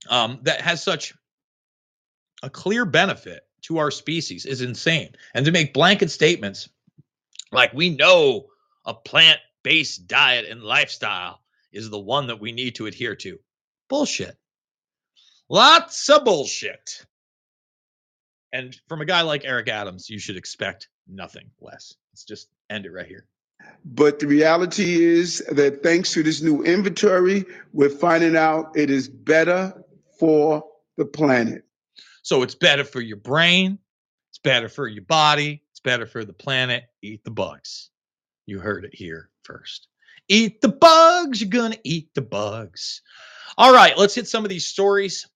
[0.08, 1.14] um, that has such
[2.42, 5.10] a clear benefit to our species is insane.
[5.34, 6.68] And to make blanket statements
[7.52, 8.46] like we know
[8.84, 11.40] a plant based diet and lifestyle
[11.72, 13.38] is the one that we need to adhere to.
[13.88, 14.36] Bullshit.
[15.48, 17.04] Lots of bullshit.
[18.52, 21.94] And from a guy like Eric Adams, you should expect nothing less.
[22.12, 23.26] Let's just end it right here.
[23.84, 29.08] But the reality is that thanks to this new inventory, we're finding out it is
[29.08, 29.84] better
[30.18, 30.64] for
[30.96, 31.64] the planet.
[32.22, 33.78] So it's better for your brain,
[34.30, 36.84] it's better for your body, it's better for the planet.
[37.02, 37.90] Eat the bugs.
[38.46, 39.88] You heard it here first.
[40.28, 43.02] Eat the bugs, you're gonna eat the bugs.
[43.56, 45.28] All right, let's hit some of these stories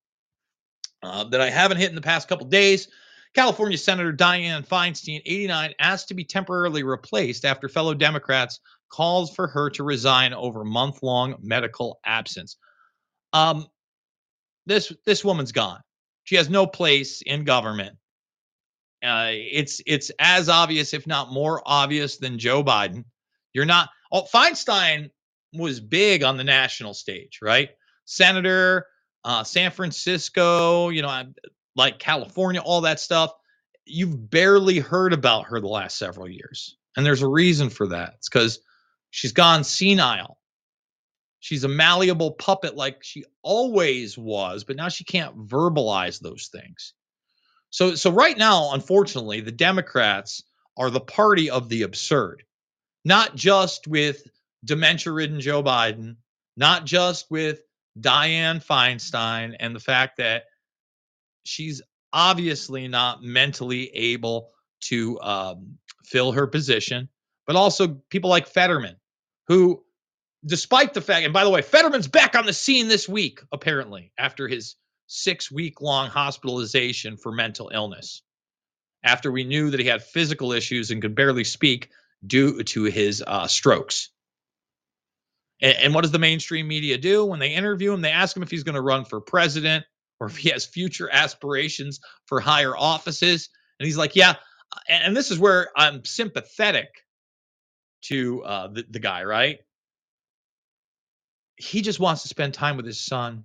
[1.02, 2.88] uh, that I haven't hit in the past couple days.
[3.34, 9.46] California Senator Dianne Feinstein, 89, asked to be temporarily replaced after fellow Democrats called for
[9.46, 12.56] her to resign over month-long medical absence.
[13.32, 13.66] Um,
[14.66, 15.80] this this woman's gone.
[16.24, 17.96] She has no place in government.
[19.02, 23.04] Uh, it's it's as obvious, if not more obvious, than Joe Biden.
[23.52, 23.88] You're not.
[24.12, 25.10] Oh, Feinstein
[25.52, 27.70] was big on the national stage, right?
[28.04, 28.86] Senator,
[29.24, 31.24] uh, San Francisco, you know,
[31.76, 33.32] like California, all that stuff.
[33.84, 38.14] You've barely heard about her the last several years, and there's a reason for that.
[38.18, 38.60] It's because
[39.10, 40.38] she's gone senile.
[41.40, 46.92] She's a malleable puppet like she always was, but now she can't verbalize those things.
[47.70, 50.42] So so right now, unfortunately, the Democrats
[50.76, 52.44] are the party of the absurd.
[53.04, 54.22] Not just with
[54.64, 56.16] dementia-ridden Joe Biden,
[56.56, 57.62] not just with
[57.98, 60.44] Dianne Feinstein and the fact that
[61.44, 64.50] she's obviously not mentally able
[64.82, 67.08] to um, fill her position,
[67.46, 68.96] but also people like Fetterman,
[69.48, 69.82] who,
[70.44, 74.12] despite the fact, and by the way, Fetterman's back on the scene this week, apparently,
[74.18, 74.76] after his
[75.06, 78.22] six week long hospitalization for mental illness,
[79.02, 81.90] after we knew that he had physical issues and could barely speak
[82.26, 84.10] due to his uh, strokes.
[85.60, 88.00] And, and what does the mainstream media do when they interview him?
[88.00, 89.84] They ask him if he's going to run for president
[90.20, 93.48] or if he has future aspirations for higher offices.
[93.78, 94.34] And he's like, yeah.
[94.88, 96.88] And, this is where I'm sympathetic
[98.02, 99.58] to uh, the, the guy, right?
[101.56, 103.44] He just wants to spend time with his son.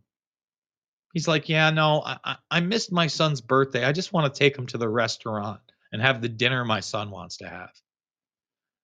[1.13, 3.83] He's like, yeah, no, I, I, missed my son's birthday.
[3.83, 5.61] I just want to take him to the restaurant
[5.91, 7.71] and have the dinner my son wants to have.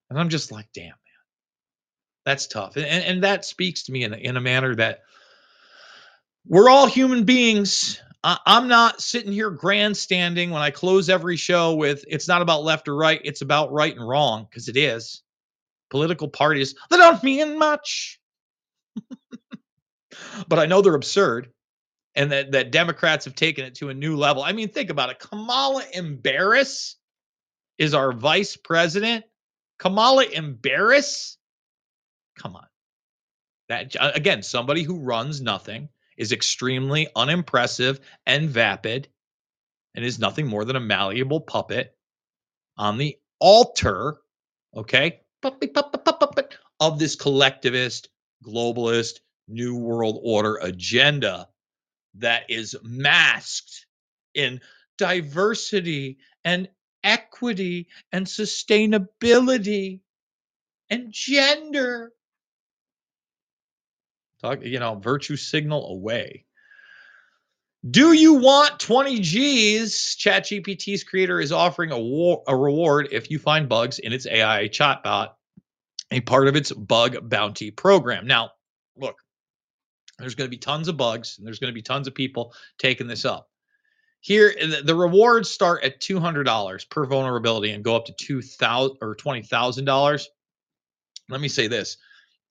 [0.10, 0.96] And I'm just like, damn,
[2.26, 2.76] that's tough.
[2.76, 5.02] And, and, that speaks to me in a, in a manner that
[6.48, 8.00] we're all human beings.
[8.24, 12.64] I, I'm not sitting here grandstanding when I close every show with it's not about
[12.64, 15.24] left or right, it's about right and wrong, because it is.
[15.90, 18.20] Political parties, they don't mean much.
[20.48, 21.52] but I know they're absurd
[22.16, 24.44] and that, that Democrats have taken it to a new level.
[24.44, 25.20] I mean, think about it.
[25.20, 26.98] Kamala Embarrass
[27.78, 29.26] is our vice president.
[29.80, 31.38] Kamala Embarrass?
[32.42, 32.68] Come on.
[33.70, 39.08] That again, somebody who runs nothing is extremely unimpressive and vapid
[39.96, 41.96] and is nothing more than a malleable puppet
[42.78, 44.18] on the altar,
[44.76, 45.22] okay,
[46.80, 48.10] of this collectivist,
[48.46, 51.48] globalist, new world order agenda
[52.16, 53.86] that is masked
[54.34, 54.62] in
[54.98, 56.70] diversity and
[57.04, 60.02] equity and sustainability
[60.90, 62.12] and gender.
[64.42, 66.46] Talk, you know, virtue signal away.
[67.90, 70.16] Do you want 20 G's?
[70.20, 74.68] ChatGPT's creator is offering a, war, a reward if you find bugs in its AI
[74.68, 75.30] chatbot,
[76.12, 78.28] a part of its bug bounty program.
[78.28, 78.52] Now,
[78.96, 79.16] look,
[80.20, 82.54] there's going to be tons of bugs and there's going to be tons of people
[82.78, 83.50] taking this up.
[84.20, 84.54] Here,
[84.84, 90.26] the rewards start at $200 per vulnerability and go up to 2000 or $20,000.
[91.30, 91.98] Let me say this.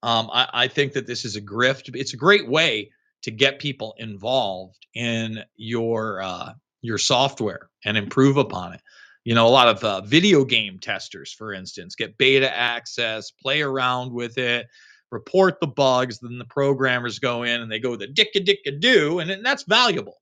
[0.02, 1.94] Um, I, I think that this is a grift.
[1.94, 2.90] It's a great way
[3.22, 6.52] to get people involved in your uh,
[6.82, 8.80] your software and improve upon it.
[9.24, 13.60] You know, a lot of uh, video game testers, for instance, get beta access, play
[13.60, 14.66] around with it,
[15.10, 16.20] report the bugs.
[16.20, 19.64] Then the programmers go in and they go the dicka dicka do, and, and that's
[19.64, 20.16] valuable.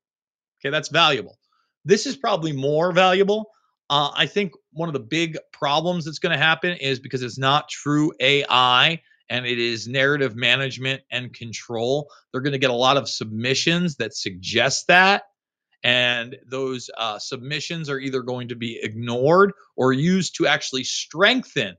[0.61, 1.39] Okay, that's valuable.
[1.85, 3.51] This is probably more valuable.
[3.89, 7.39] Uh, I think one of the big problems that's going to happen is because it's
[7.39, 9.01] not true AI
[9.31, 12.11] and it is narrative management and control.
[12.33, 15.25] They're going to get a lot of submissions that suggest that.
[15.85, 21.77] And those uh, submissions are either going to be ignored or used to actually strengthen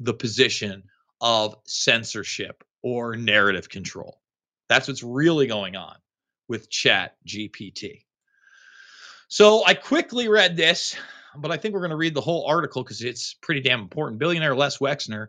[0.00, 0.82] the position
[1.20, 4.20] of censorship or narrative control.
[4.68, 5.96] That's what's really going on
[6.48, 8.02] with Chat GPT.
[9.28, 10.96] So I quickly read this,
[11.36, 14.18] but I think we're going to read the whole article because it's pretty damn important.
[14.18, 15.28] Billionaire Les Wexner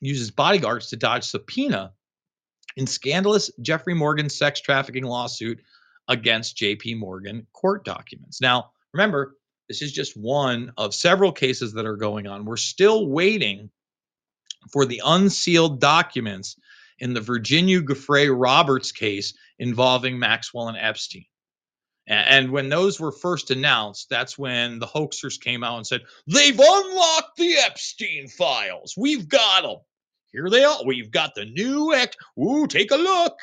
[0.00, 1.92] uses bodyguards to dodge subpoena
[2.76, 5.60] in scandalous Jeffrey Morgan sex trafficking lawsuit
[6.06, 8.40] against JP Morgan court documents.
[8.40, 9.36] Now, remember,
[9.68, 12.44] this is just one of several cases that are going on.
[12.44, 13.70] We're still waiting
[14.72, 16.56] for the unsealed documents
[16.98, 21.26] in the Virginia Giuffre Roberts case involving Maxwell and Epstein.
[22.08, 26.58] And when those were first announced, that's when the hoaxers came out and said, They've
[26.58, 28.94] unlocked the Epstein files.
[28.96, 29.76] We've got them.
[30.32, 30.78] Here they are.
[30.86, 32.16] We've got the new act.
[32.40, 33.34] Ooh, take a look.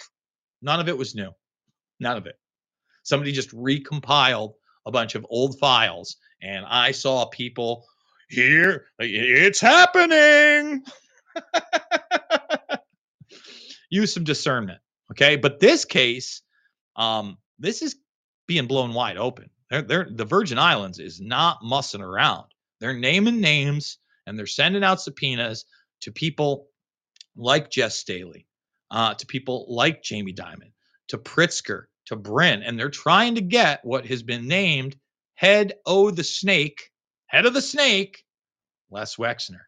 [0.63, 1.29] None of it was new.
[1.99, 2.39] None of it.
[3.03, 4.53] Somebody just recompiled
[4.87, 6.17] a bunch of old files.
[6.41, 7.85] And I saw people
[8.29, 8.87] here.
[8.97, 10.83] It's happening.
[13.91, 14.79] Use some discernment.
[15.11, 15.35] Okay.
[15.35, 16.41] But this case,
[16.95, 17.95] um, this is
[18.47, 19.49] being blown wide open.
[19.69, 22.45] They're, they're, the Virgin Islands is not mussing around.
[22.79, 25.65] They're naming names and they're sending out subpoenas
[26.01, 26.67] to people
[27.35, 28.47] like Jes Staley,
[28.91, 30.71] uh, to people like Jamie Dimon,
[31.09, 34.95] to Pritzker, to Brin, and they're trying to get what has been named
[35.35, 36.91] head o the snake,
[37.27, 38.23] head of the snake,
[38.89, 39.61] Les Wexner.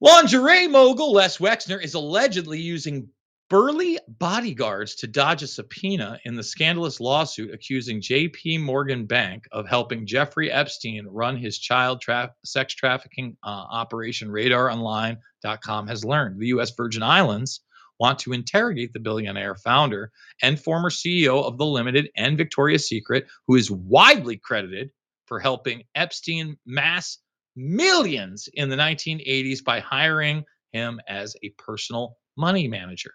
[0.00, 3.08] Lingerie mogul Les Wexner is allegedly using
[3.48, 9.68] burly bodyguards to dodge a subpoena in the scandalous lawsuit accusing JP Morgan Bank of
[9.68, 16.40] helping Jeffrey Epstein run his child tra- sex trafficking uh, operation radaronline.com has learned.
[16.40, 17.60] The US Virgin Islands
[18.00, 20.10] want to interrogate the billionaire founder
[20.42, 24.90] and former CEO of The Limited and Victoria's Secret, who is widely credited
[25.26, 27.18] for helping Epstein mass
[27.54, 33.12] millions in the 1980s by hiring him as a personal money manager.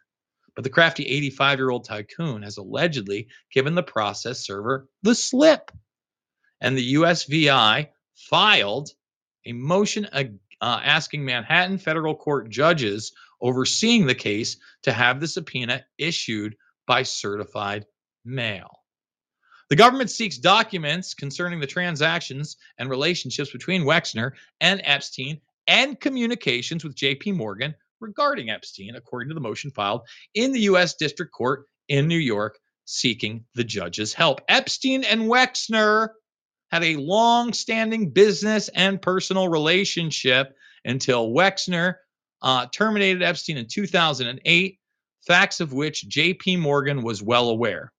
[0.56, 5.72] But the crafty 85 year old tycoon has allegedly given the process server the slip.
[6.60, 8.90] And the USVI filed
[9.46, 10.26] a motion uh,
[10.62, 16.56] asking Manhattan federal court judges overseeing the case to have the subpoena issued
[16.86, 17.86] by certified
[18.24, 18.70] mail.
[19.70, 26.84] The government seeks documents concerning the transactions and relationships between Wexner and Epstein and communications
[26.84, 30.02] with JP Morgan regarding Epstein, according to the motion filed
[30.34, 30.96] in the U.S.
[30.96, 34.42] District Court in New York, seeking the judge's help.
[34.48, 36.10] Epstein and Wexner
[36.72, 40.56] had a long standing business and personal relationship
[40.86, 41.96] until Wexner
[42.42, 44.80] uh, terminated Epstein in 2008,
[45.28, 47.92] facts of which JP Morgan was well aware.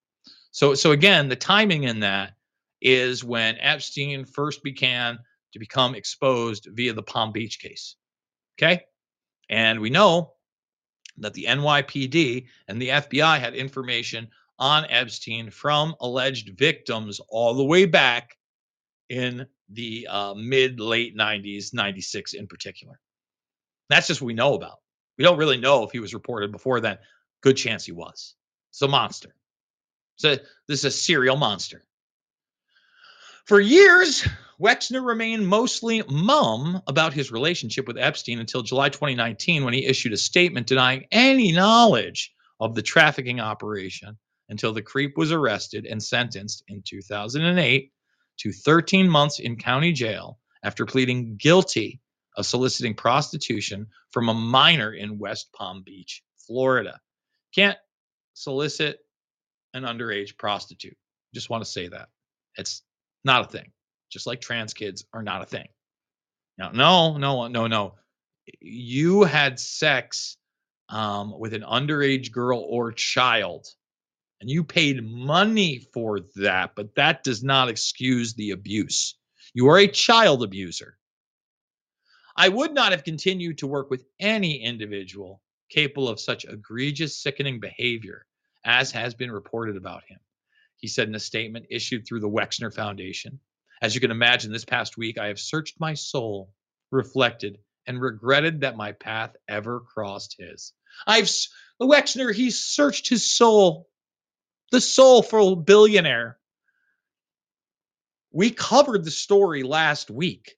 [0.51, 2.33] So, so again, the timing in that
[2.81, 5.19] is when Epstein first began
[5.53, 7.97] to become exposed via the Palm Beach case.
[8.59, 8.83] Okay.
[9.53, 10.33] And we know
[11.19, 17.65] that the NYPD and the FBI had information on Epstein from alleged victims all the
[17.65, 18.39] way back
[19.11, 22.99] in the uh, mid late 90s, 96 in particular.
[23.91, 24.79] That's just what we know about.
[25.19, 26.97] We don't really know if he was reported before then.
[27.43, 28.35] Good chance he was.
[28.71, 29.35] It's a monster.
[30.17, 31.85] So this is a serial monster.
[33.45, 34.27] For years,
[34.63, 40.13] Wexner remained mostly mum about his relationship with Epstein until July 2019 when he issued
[40.13, 44.17] a statement denying any knowledge of the trafficking operation
[44.49, 47.93] until the creep was arrested and sentenced in 2008
[48.39, 52.01] to 13 months in county jail after pleading guilty
[52.37, 57.01] of soliciting prostitution from a minor in West Palm Beach, Florida.
[57.53, 57.79] Can't
[58.35, 59.01] solicit
[59.75, 60.97] an underage prostitute.
[61.35, 62.11] Just want to say that.
[62.57, 62.83] It's
[63.25, 63.73] not a thing.
[64.13, 65.69] Just like trans kids are not a thing.
[66.59, 67.95] No, no, no, no, no.
[68.61, 70.37] You had sex
[70.89, 73.67] um, with an underage girl or child
[74.43, 79.15] and you paid money for that, but that does not excuse the abuse.
[79.55, 80.99] You are a child abuser.
[82.37, 87.61] I would not have continued to work with any individual capable of such egregious, sickening
[87.61, 88.27] behavior
[88.65, 90.19] as has been reported about him.
[90.77, 93.39] He said in a statement issued through the Wexner Foundation.
[93.83, 96.55] As you can imagine, this past week I have searched my soul,
[96.93, 100.73] reflected, and regretted that my path ever crossed his.
[101.05, 101.29] I've
[101.81, 103.89] Wexner, oh, he searched his soul
[104.71, 106.39] the soulful billionaire.
[108.31, 110.55] We covered the story last week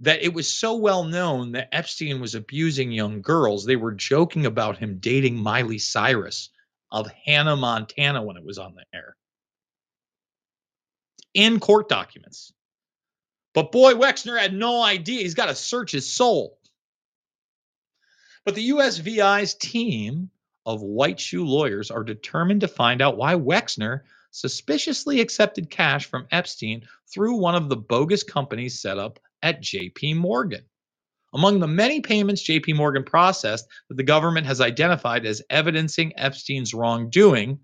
[0.00, 3.64] that it was so well known that Epstein was abusing young girls.
[3.64, 6.50] They were joking about him dating Miley Cyrus
[6.92, 9.16] of Hannah, Montana when it was on the air
[11.36, 12.52] in court documents.
[13.54, 15.22] But boy, Wexner had no idea.
[15.22, 16.58] He's got to search his soul.
[18.44, 20.30] But the USVI's team
[20.64, 24.00] of white shoe lawyers are determined to find out why Wexner
[24.30, 30.16] suspiciously accepted cash from Epstein through one of the bogus companies set up at JP
[30.16, 30.64] Morgan.
[31.34, 36.72] Among the many payments JP Morgan processed that the government has identified as evidencing Epstein's
[36.72, 37.60] wrongdoing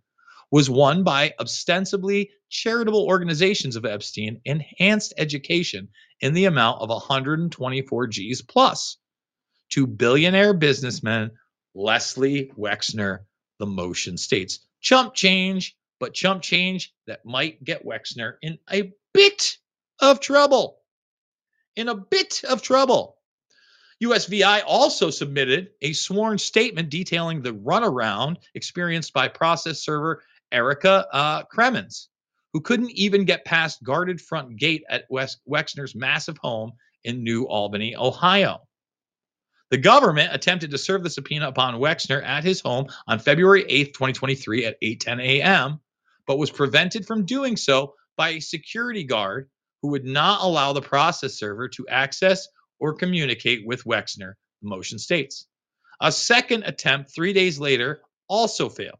[0.52, 5.88] was won by ostensibly charitable organizations of Epstein enhanced education
[6.20, 8.98] in the amount of 124 G's plus
[9.70, 11.30] to billionaire businessmen
[11.74, 13.20] Leslie Wexner,
[13.58, 14.60] the motion states.
[14.82, 19.56] Chump change, but chump change that might get Wexner in a bit
[20.00, 20.80] of trouble.
[21.76, 23.16] In a bit of trouble.
[24.04, 30.22] USVI also submitted a sworn statement detailing the runaround experienced by process server
[30.52, 32.08] Erica uh, Cremins,
[32.52, 36.72] who couldn't even get past guarded front gate at Wexner's massive home
[37.04, 38.60] in New Albany, Ohio.
[39.70, 43.94] The government attempted to serve the subpoena upon Wexner at his home on February 8,
[43.94, 45.80] 2023 at 8:10 a.m.,
[46.26, 49.48] but was prevented from doing so by a security guard
[49.80, 52.48] who would not allow the process server to access
[52.78, 55.46] or communicate with Wexner, the motion states.
[56.02, 58.98] A second attempt 3 days later also failed.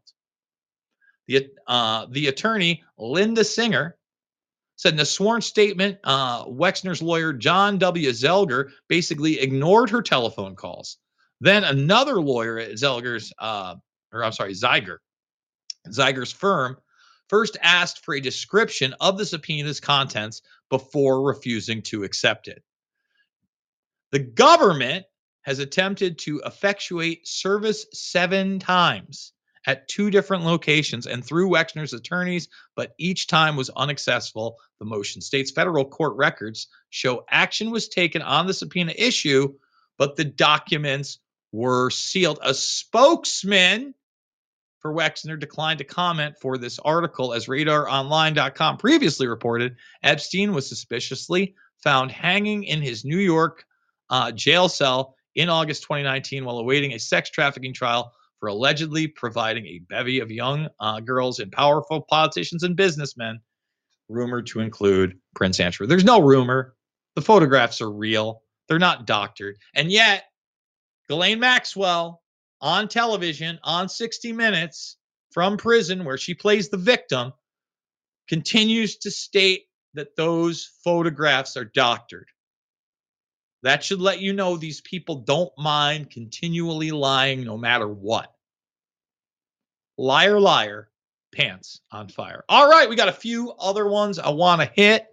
[1.27, 3.97] The, uh, the attorney, Linda Singer,
[4.75, 8.09] said in a sworn statement, uh, Wexner's lawyer, John W.
[8.09, 10.97] Zelger, basically ignored her telephone calls.
[11.39, 13.75] Then another lawyer at Zelger's, uh,
[14.11, 14.97] or I'm sorry, Zeiger,
[15.89, 16.77] Zeiger's firm,
[17.29, 22.63] first asked for a description of the subpoena's contents before refusing to accept it.
[24.11, 25.05] The government
[25.43, 29.33] has attempted to effectuate service seven times
[29.65, 34.57] at two different locations and through Wexner's attorneys, but each time was unsuccessful.
[34.79, 39.53] The motion states federal court records show action was taken on the subpoena issue,
[39.97, 41.19] but the documents
[41.51, 42.39] were sealed.
[42.41, 43.93] A spokesman
[44.79, 51.55] for Wexner declined to comment for this article as radaronline.com previously reported Epstein was suspiciously
[51.81, 53.65] found hanging in his New York
[54.09, 58.13] uh, jail cell in August 2019 while awaiting a sex trafficking trial
[58.43, 63.39] for allegedly providing a bevy of young uh, girls and powerful politicians and businessmen,
[64.09, 65.87] rumored to include Prince Andrew.
[65.87, 66.75] There's no rumor.
[67.15, 68.41] The photographs are real.
[68.67, 69.55] They're not doctored.
[69.73, 70.25] And yet,
[71.07, 72.21] Ghislaine Maxwell
[72.59, 74.97] on television on 60 Minutes
[75.31, 77.31] from prison, where she plays the victim,
[78.27, 82.27] continues to state that those photographs are doctored.
[83.61, 88.32] That should let you know these people don't mind continually lying no matter what.
[89.97, 90.89] Liar, liar,
[91.33, 92.43] pants on fire.
[92.47, 95.07] All right, we got a few other ones I want to hit.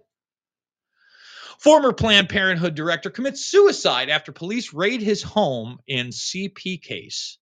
[1.59, 7.37] Former Planned Parenthood director commits suicide after police raid his home in CP case.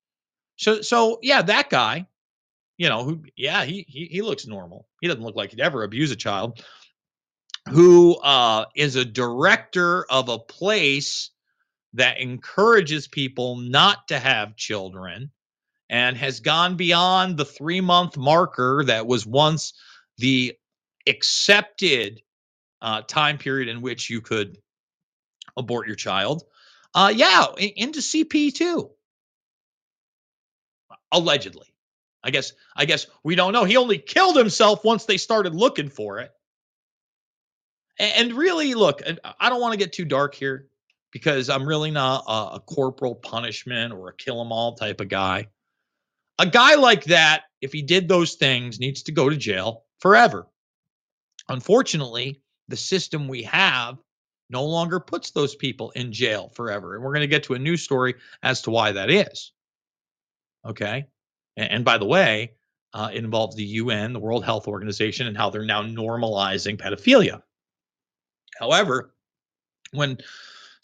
[0.57, 2.05] So, so yeah, that guy,
[2.77, 4.87] you know, who, yeah, he he, he looks normal.
[4.99, 6.61] He doesn't look like he'd ever abuse a child.
[7.69, 11.29] Who uh, is a director of a place
[11.93, 15.31] that encourages people not to have children
[15.89, 19.73] and has gone beyond the three month marker that was once
[20.17, 20.55] the
[21.07, 22.21] accepted
[22.81, 24.57] uh, time period in which you could
[25.57, 26.43] abort your child.
[26.93, 28.91] Uh, yeah, in, into CP too.
[31.11, 31.67] Allegedly.
[32.23, 33.63] I guess I guess we don't know.
[33.63, 36.31] He only killed himself once they started looking for it.
[37.97, 39.01] And, and really, look,
[39.39, 40.67] I don't want to get too dark here
[41.11, 45.07] because I'm really not a, a corporal punishment or a kill 'em all type of
[45.07, 45.47] guy.
[46.39, 50.47] A guy like that, if he did those things, needs to go to jail forever.
[51.49, 53.97] Unfortunately, the system we have
[54.49, 56.95] no longer puts those people in jail forever.
[56.95, 59.51] And we're going to get to a new story as to why that is.
[60.65, 61.05] Okay.
[61.57, 62.53] And, and by the way,
[62.93, 67.41] uh, it involves the UN, the World Health Organization, and how they're now normalizing pedophilia.
[68.57, 69.13] However,
[69.91, 70.17] when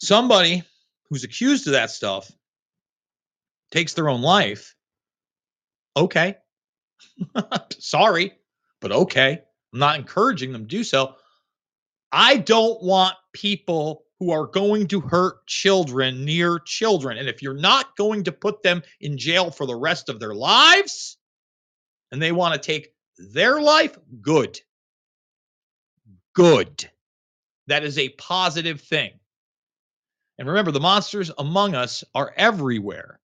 [0.00, 0.62] somebody
[1.08, 2.30] who's accused of that stuff
[3.72, 4.76] takes their own life,
[5.96, 6.36] okay.
[7.78, 8.32] Sorry,
[8.80, 9.42] but okay.
[9.72, 11.14] I'm not encouraging them to do so.
[12.12, 17.18] I don't want people who are going to hurt children near children.
[17.18, 20.34] And if you're not going to put them in jail for the rest of their
[20.34, 21.18] lives
[22.10, 24.58] and they want to take their life, good.
[26.34, 26.88] Good.
[27.66, 29.12] That is a positive thing.
[30.38, 33.20] And remember, the monsters among us are everywhere,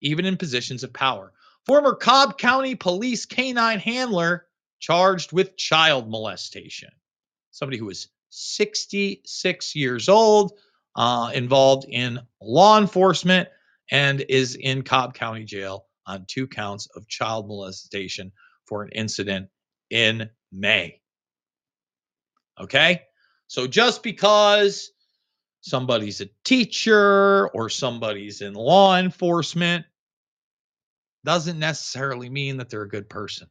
[0.00, 1.32] even in positions of power.
[1.64, 4.46] Former Cobb County Police canine handler
[4.78, 6.90] charged with child molestation.
[7.50, 10.52] Somebody who is 66 years old,
[10.94, 13.48] uh, involved in law enforcement,
[13.90, 18.32] and is in Cobb County Jail on two counts of child molestation
[18.66, 19.48] for an incident
[19.90, 21.00] in May.
[22.60, 23.02] Okay?
[23.48, 24.90] So just because
[25.66, 29.84] somebody's a teacher or somebody's in law enforcement
[31.24, 33.48] doesn't necessarily mean that they're a good person.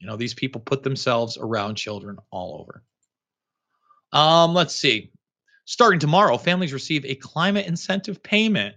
[0.00, 2.82] You know, these people put themselves around children all over.
[4.12, 5.12] Um, let's see.
[5.64, 8.76] Starting tomorrow, families receive a climate incentive payment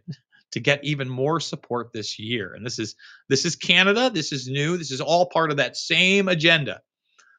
[0.52, 2.54] to get even more support this year.
[2.54, 2.96] And this is
[3.28, 4.10] this is Canada.
[4.10, 4.78] This is new.
[4.78, 6.82] This is all part of that same agenda.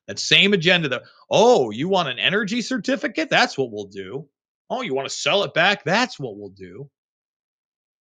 [0.06, 3.30] That same agenda that, oh, you want an energy certificate?
[3.30, 4.28] That's what we'll do.
[4.74, 5.84] Oh, you want to sell it back?
[5.84, 6.90] That's what we'll do.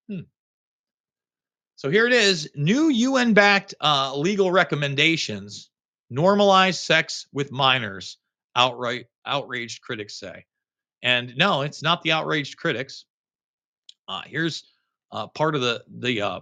[0.09, 0.21] Hmm.
[1.75, 5.69] So here it is new UN backed uh, legal recommendations
[6.11, 8.17] normalize sex with minors,
[8.55, 10.45] outright outraged critics say.
[11.01, 13.05] And no, it's not the outraged critics.
[14.07, 14.63] Uh, here's
[15.11, 16.39] uh, part of the the uh,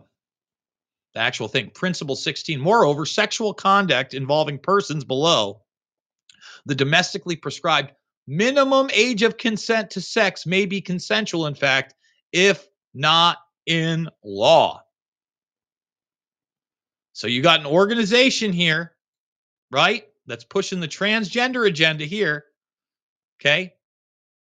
[1.13, 1.71] the actual thing.
[1.71, 2.59] Principle 16.
[2.59, 5.61] Moreover, sexual conduct involving persons below
[6.65, 7.91] the domestically prescribed
[8.31, 11.93] minimum age of consent to sex may be consensual, in fact,
[12.31, 14.81] if not in law.
[17.13, 18.93] So you got an organization here,
[19.69, 22.45] right, that's pushing the transgender agenda here.
[23.39, 23.73] Okay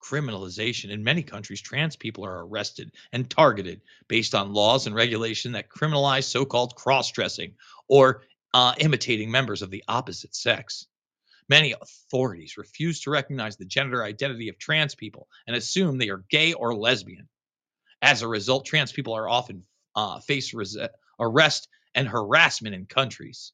[0.04, 0.90] criminalization.
[0.90, 5.70] In many countries, trans people are arrested and targeted based on laws and regulation that
[5.70, 7.54] criminalize so called cross dressing
[7.88, 10.86] or uh, imitating members of the opposite sex.
[11.48, 16.24] Many authorities refuse to recognize the gender identity of trans people and assume they are
[16.30, 17.28] gay or lesbian.
[18.00, 19.64] As a result, trans people are often
[19.94, 20.76] uh, face res-
[21.20, 23.52] arrest and harassment in countries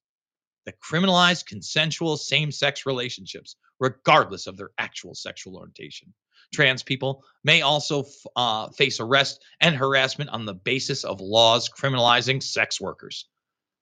[0.67, 6.13] that criminalize consensual same sex relationships, regardless of their actual sexual orientation.
[6.53, 8.05] Trans people may also
[8.37, 13.29] uh, face arrest and harassment on the basis of laws criminalizing sex workers.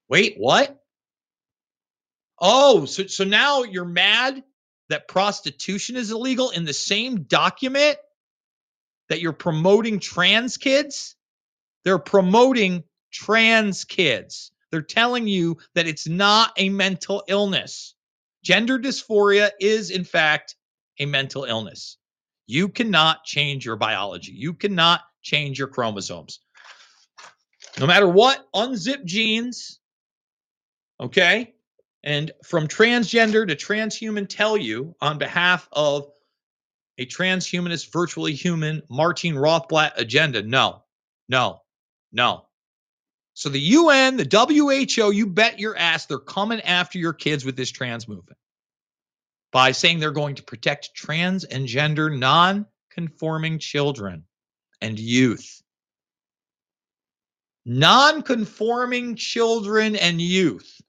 [0.09, 0.79] Wait, what?
[2.41, 4.43] Oh, so, so now you're mad
[4.89, 7.99] that prostitution is illegal in the same document
[9.09, 11.17] that you're promoting trans kids?
[11.85, 14.53] They're promoting trans kids.
[14.71, 17.95] They're telling you that it's not a mental illness.
[18.43, 20.57] Gender dysphoria is, in fact,
[20.99, 21.97] a mental illness.
[22.47, 24.33] You cannot change your biology.
[24.33, 26.41] You cannot change your chromosomes.
[27.79, 29.81] No matter what, unzip genes,
[31.01, 31.55] okay?
[32.09, 36.11] And from transgender to transhuman tell you on behalf of
[36.97, 40.43] a transhumanist, virtually human Martin Rothblatt agenda.
[40.43, 40.85] No,
[41.29, 41.61] no,
[42.11, 42.47] no.
[43.35, 47.57] So the UN, the WHO, you bet your ass they're coming after your kids with
[47.59, 48.39] this trans movement
[49.53, 54.25] by saying they're going to protect trans and gender non conforming children
[54.81, 55.63] and youth.
[57.67, 60.81] Non conforming children and youth.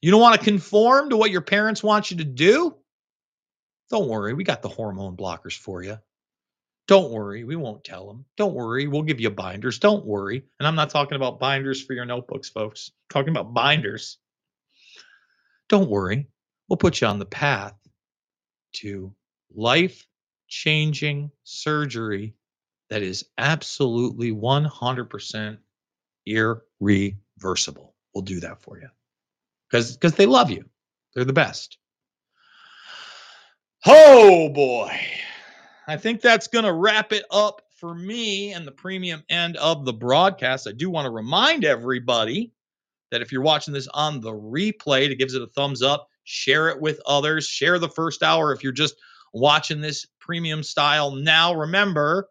[0.00, 2.76] You don't want to conform to what your parents want you to do?
[3.90, 5.98] Don't worry, we got the hormone blockers for you.
[6.86, 8.24] Don't worry, we won't tell them.
[8.36, 9.78] Don't worry, we'll give you binders.
[9.78, 10.44] Don't worry.
[10.58, 12.92] And I'm not talking about binders for your notebooks, folks.
[12.92, 14.18] I'm talking about binders.
[15.68, 16.28] Don't worry,
[16.68, 17.74] we'll put you on the path
[18.74, 19.12] to
[19.54, 20.06] life
[20.48, 22.34] changing surgery
[22.88, 25.58] that is absolutely 100%
[26.26, 27.94] irreversible.
[28.14, 28.88] We'll do that for you
[29.70, 30.64] because because they love you.
[31.14, 31.78] They're the best.
[33.86, 34.98] Oh boy.
[35.86, 39.84] I think that's going to wrap it up for me and the premium end of
[39.84, 40.68] the broadcast.
[40.68, 42.52] I do want to remind everybody
[43.10, 46.68] that if you're watching this on the replay, to gives it a thumbs up, share
[46.68, 48.96] it with others, share the first hour if you're just
[49.32, 51.54] watching this premium style now.
[51.54, 52.28] Remember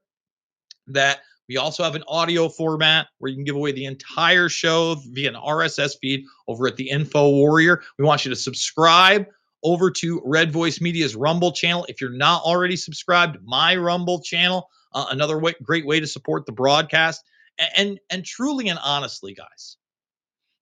[0.88, 4.95] that we also have an audio format where you can give away the entire show
[5.11, 7.81] via an RSS feed over at the Info Warrior.
[7.97, 9.27] We want you to subscribe
[9.63, 11.85] over to Red Voice Media's Rumble channel.
[11.87, 16.45] If you're not already subscribed, my Rumble channel, uh, another way, great way to support
[16.45, 17.23] the broadcast.
[17.57, 19.77] And, and and truly and honestly, guys,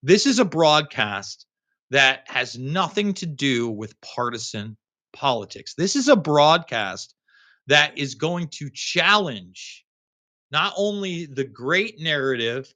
[0.03, 1.45] this is a broadcast
[1.89, 4.77] that has nothing to do with partisan
[5.13, 5.73] politics.
[5.75, 7.15] This is a broadcast
[7.67, 9.84] that is going to challenge
[10.51, 12.73] not only the great narrative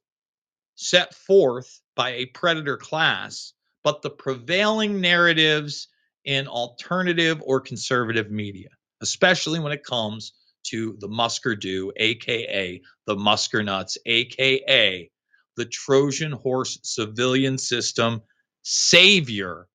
[0.74, 3.52] set forth by a predator class,
[3.84, 5.88] but the prevailing narratives
[6.24, 8.68] in alternative or conservative media,
[9.00, 10.32] especially when it comes
[10.62, 15.10] to the Muskerdoo, aka the Muskernutz, aka
[15.56, 18.22] the Trojan horse civilian system
[18.62, 19.66] savior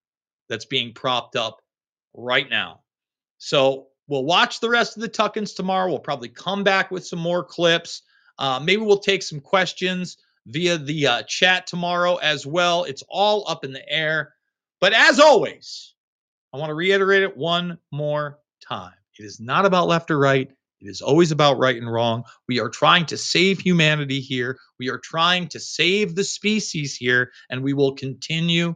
[0.49, 1.59] that's being propped up
[2.13, 2.81] right now.
[3.37, 5.89] So we'll watch the rest of the Tuckins tomorrow.
[5.89, 8.01] We'll probably come back with some more clips.
[8.37, 10.17] Uh, maybe we'll take some questions
[10.47, 12.83] via the uh, chat tomorrow as well.
[12.83, 14.33] It's all up in the air.
[14.79, 15.93] But as always,
[16.53, 18.93] I want to reiterate it one more time.
[19.17, 20.49] It is not about left or right.
[20.81, 22.25] It is always about right and wrong.
[22.47, 24.59] We are trying to save humanity here.
[24.77, 28.75] We are trying to save the species here, and we will continue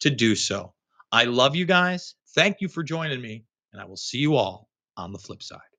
[0.00, 0.74] to do so.
[1.10, 2.14] I love you guys.
[2.34, 4.67] Thank you for joining me, and I will see you all
[4.98, 5.77] on the flip side.